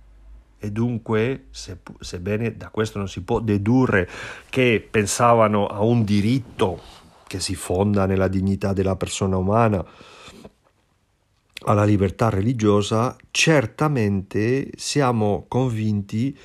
E 0.66 0.72
dunque, 0.72 1.46
se, 1.52 1.78
sebbene 2.00 2.58
da 2.58 2.70
questo 2.70 2.98
non 2.98 3.08
si 3.08 3.22
può 3.22 3.40
dedurre 3.40 4.10
che 4.50 4.86
pensavano 4.90 5.68
a 5.68 5.84
un 5.84 6.04
diritto 6.04 6.82
che 7.28 7.40
si 7.40 7.54
fonda 7.54 8.08
nella 8.08 8.28
dignità 8.28 8.74
della 8.74 8.96
persona 8.96 9.38
umana, 9.38 9.86
alla 11.68 11.84
libertà 11.84 12.30
religiosa, 12.30 13.16
certamente 13.30 14.70
siamo 14.76 15.46
convinti 15.48 16.36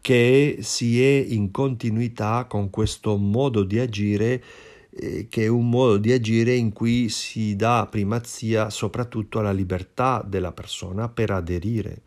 che 0.00 0.58
si 0.60 1.02
è 1.02 1.24
in 1.28 1.50
continuità 1.50 2.46
con 2.48 2.70
questo 2.70 3.16
modo 3.16 3.64
di 3.64 3.80
agire 3.80 4.42
eh, 4.90 5.26
che 5.28 5.44
è 5.44 5.48
un 5.48 5.68
modo 5.68 5.96
di 5.96 6.12
agire 6.12 6.54
in 6.54 6.72
cui 6.72 7.08
si 7.08 7.56
dà 7.56 7.88
primazia 7.90 8.70
soprattutto 8.70 9.40
alla 9.40 9.52
libertà 9.52 10.24
della 10.24 10.52
persona 10.52 11.08
per 11.08 11.32
aderire 11.32 12.02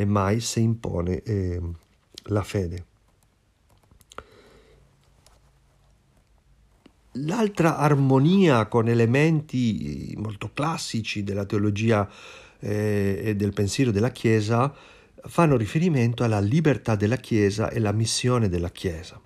e 0.00 0.06
mai 0.06 0.40
si 0.40 0.62
impone 0.62 1.22
eh, 1.22 1.60
la 2.28 2.42
fede. 2.42 2.84
L'altra 7.24 7.76
armonia 7.76 8.64
con 8.64 8.88
elementi 8.88 10.14
molto 10.16 10.52
classici 10.54 11.22
della 11.22 11.44
teologia 11.44 12.08
eh, 12.60 13.20
e 13.22 13.36
del 13.36 13.52
pensiero 13.52 13.90
della 13.90 14.10
Chiesa 14.10 14.72
fanno 15.22 15.58
riferimento 15.58 16.24
alla 16.24 16.40
libertà 16.40 16.96
della 16.96 17.16
Chiesa 17.16 17.68
e 17.68 17.78
la 17.78 17.92
missione 17.92 18.48
della 18.48 18.70
Chiesa. 18.70 19.20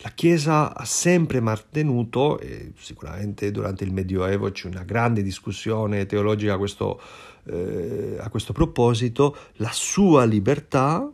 La 0.00 0.10
Chiesa 0.10 0.72
ha 0.72 0.84
sempre 0.84 1.40
mantenuto, 1.40 2.38
e 2.38 2.70
sicuramente 2.78 3.50
durante 3.50 3.82
il 3.82 3.92
Medioevo 3.92 4.52
c'è 4.52 4.68
una 4.68 4.84
grande 4.84 5.22
discussione 5.22 6.06
teologica 6.06 6.52
a 6.52 6.58
questo, 6.58 7.00
eh, 7.46 8.16
a 8.18 8.28
questo 8.28 8.52
proposito, 8.52 9.36
la 9.54 9.72
sua 9.72 10.24
libertà 10.24 11.10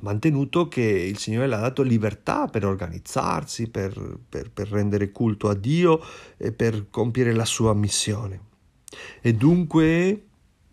mantenuto 0.00 0.68
che 0.68 0.82
il 0.82 1.18
Signore 1.18 1.46
le 1.46 1.54
ha 1.56 1.60
dato 1.60 1.82
libertà 1.82 2.46
per 2.46 2.64
organizzarsi, 2.64 3.68
per, 3.68 4.18
per, 4.28 4.50
per 4.50 4.68
rendere 4.68 5.12
culto 5.12 5.48
a 5.48 5.54
Dio 5.54 6.00
e 6.36 6.52
per 6.52 6.86
compiere 6.90 7.32
la 7.32 7.44
sua 7.44 7.74
missione. 7.74 8.48
E 9.20 9.34
dunque, 9.34 10.24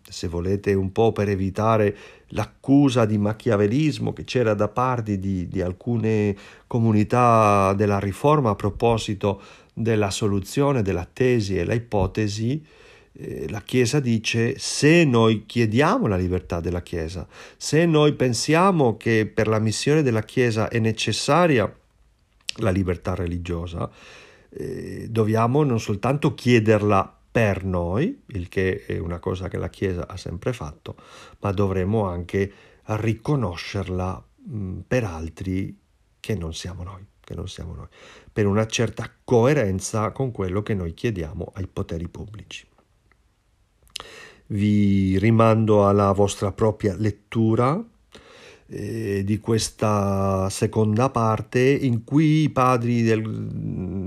se 0.02 0.28
volete, 0.28 0.74
un 0.74 0.92
po' 0.92 1.12
per 1.12 1.28
evitare 1.28 1.96
l'accusa 2.28 3.04
di 3.04 3.18
machiavelismo 3.18 4.12
che 4.12 4.24
c'era 4.24 4.54
da 4.54 4.68
parte 4.68 5.18
di, 5.18 5.48
di 5.48 5.60
alcune 5.60 6.36
comunità 6.66 7.74
della 7.74 7.98
Riforma 7.98 8.50
a 8.50 8.56
proposito 8.56 9.40
della 9.72 10.10
soluzione 10.10 10.82
della 10.82 11.08
tesi 11.10 11.56
e 11.56 11.64
la 11.64 11.74
ipotesi, 11.74 12.60
eh, 12.60 12.77
la 13.48 13.62
Chiesa 13.62 13.98
dice 13.98 14.58
se 14.58 15.04
noi 15.04 15.44
chiediamo 15.44 16.06
la 16.06 16.16
libertà 16.16 16.60
della 16.60 16.82
Chiesa, 16.82 17.26
se 17.56 17.84
noi 17.84 18.12
pensiamo 18.12 18.96
che 18.96 19.26
per 19.26 19.48
la 19.48 19.58
missione 19.58 20.02
della 20.02 20.22
Chiesa 20.22 20.68
è 20.68 20.78
necessaria 20.78 21.72
la 22.60 22.70
libertà 22.70 23.14
religiosa, 23.16 23.90
eh, 24.50 25.08
dobbiamo 25.10 25.64
non 25.64 25.80
soltanto 25.80 26.34
chiederla 26.34 27.12
per 27.30 27.64
noi, 27.64 28.22
il 28.26 28.48
che 28.48 28.84
è 28.86 28.98
una 28.98 29.18
cosa 29.18 29.48
che 29.48 29.58
la 29.58 29.68
Chiesa 29.68 30.06
ha 30.06 30.16
sempre 30.16 30.52
fatto, 30.52 30.94
ma 31.40 31.50
dovremo 31.50 32.06
anche 32.06 32.52
riconoscerla 32.84 34.24
mh, 34.44 34.78
per 34.86 35.02
altri 35.02 35.76
che 36.20 36.36
non 36.36 36.54
siamo 36.54 36.84
noi, 36.84 37.04
che 37.20 37.34
non 37.34 37.48
siamo 37.48 37.74
noi, 37.74 37.86
per 38.32 38.46
una 38.46 38.66
certa 38.66 39.10
coerenza 39.24 40.12
con 40.12 40.30
quello 40.30 40.62
che 40.62 40.74
noi 40.74 40.94
chiediamo 40.94 41.52
ai 41.56 41.66
poteri 41.66 42.08
pubblici 42.08 42.67
vi 44.48 45.18
rimando 45.18 45.86
alla 45.86 46.12
vostra 46.12 46.52
propria 46.52 46.94
lettura 46.96 47.82
eh, 48.70 49.22
di 49.24 49.38
questa 49.40 50.48
seconda 50.50 51.10
parte 51.10 51.60
in 51.60 52.04
cui 52.04 52.42
i 52.42 52.50
padri 52.50 53.02
del, 53.02 53.22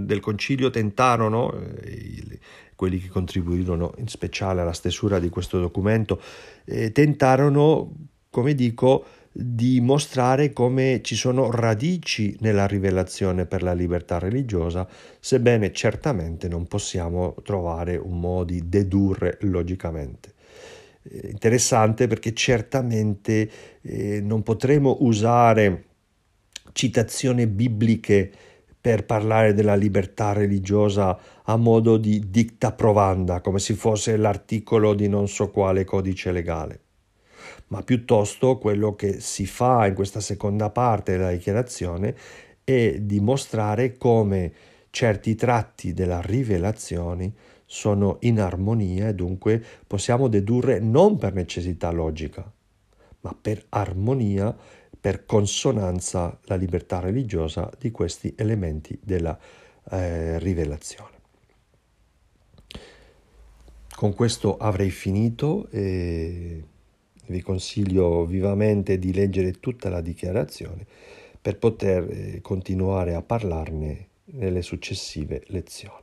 del 0.06 0.20
concilio 0.20 0.70
tentarono, 0.70 1.52
eh, 1.54 2.40
quelli 2.76 3.00
che 3.00 3.10
contribuirono 3.10 3.94
in 3.98 4.08
speciale 4.08 4.62
alla 4.62 4.74
stesura 4.74 5.20
di 5.20 5.30
questo 5.30 5.60
documento, 5.60 6.22
eh, 6.66 6.92
tentarono, 6.92 7.92
come 8.30 8.56
dico, 8.56 9.06
di 9.34 9.80
mostrare 9.80 10.52
come 10.52 11.00
ci 11.02 11.16
sono 11.16 11.50
radici 11.52 12.36
nella 12.42 12.68
rivelazione 12.68 13.46
per 13.46 13.64
la 13.64 13.74
libertà 13.74 14.20
religiosa, 14.20 14.88
sebbene 15.20 15.72
certamente 15.72 16.50
non 16.50 16.68
possiamo 16.68 17.36
trovare 17.44 17.96
un 17.96 18.20
modo 18.20 18.52
di 18.52 18.68
dedurre 18.68 19.38
logicamente. 19.42 20.34
Eh, 21.04 21.30
interessante 21.32 22.08
perché 22.08 22.34
certamente 22.34 23.50
eh, 23.82 24.22
non 24.22 24.44
potremo 24.44 24.98
usare 25.02 25.86
citazioni 26.74 27.48
bibliche 27.48 28.32
per 28.82 29.06
parlare 29.06 29.54
della 29.54 29.76
libertà 29.76 30.34
religiosa 30.34 31.18
a 31.44 31.56
modo 31.56 31.98
di 31.98 32.30
dicta 32.30 32.72
provanda, 32.74 33.40
come 33.40 33.60
se 33.60 33.76
fosse 33.76 34.18
l'articolo 34.18 34.94
di 34.94 35.08
non 35.08 35.28
so 35.28 35.52
quale 35.52 35.86
codice 35.86 36.32
legale 36.32 36.80
ma 37.72 37.82
piuttosto 37.84 38.58
quello 38.58 38.96
che 38.96 39.20
si 39.20 39.46
fa 39.46 39.88
in 39.88 39.94
questa 39.94 40.20
seconda 40.20 40.70
parte 40.70 41.14
della 41.14 41.32
dichiarazione 41.32 42.16
è 42.64 43.00
dimostrare 43.00 43.98
come 43.98 44.54
certi 44.90 45.36
tratti 45.36 45.94
della 45.94 46.22
rivelazione 46.22 47.34
sono 47.66 48.18
in 48.22 48.42
armonia 48.42 49.08
e 49.08 49.16
dunque 49.16 49.64
possiamo 49.88 50.28
dedurre 50.28 50.80
non 50.80 51.18
per 51.18 51.34
necessità 51.34 51.90
logica, 51.92 52.52
ma 53.22 53.36
per 53.40 53.66
armonia, 53.70 54.54
per 55.00 55.26
consonanza 55.26 56.38
la 56.44 56.56
libertà 56.56 57.00
religiosa 57.00 57.72
di 57.80 57.90
questi 57.90 58.34
elementi 58.36 59.00
della 59.02 59.38
eh, 59.90 60.38
rivelazione. 60.40 61.20
Con 63.96 64.14
questo 64.14 64.58
avrei 64.58 64.90
finito 64.90 65.70
e 65.70 66.64
vi 67.32 67.42
consiglio 67.42 68.26
vivamente 68.26 69.00
di 69.00 69.14
leggere 69.14 69.54
tutta 69.54 69.90
la 69.90 70.02
dichiarazione 70.02 70.86
per 71.42 71.58
poter 71.58 72.08
eh, 72.08 72.42
continuare 72.42 73.16
a 73.16 73.24
parlarne 73.24 74.08
nelle 74.26 74.62
successive 74.62 75.44
lezioni. 75.48 76.01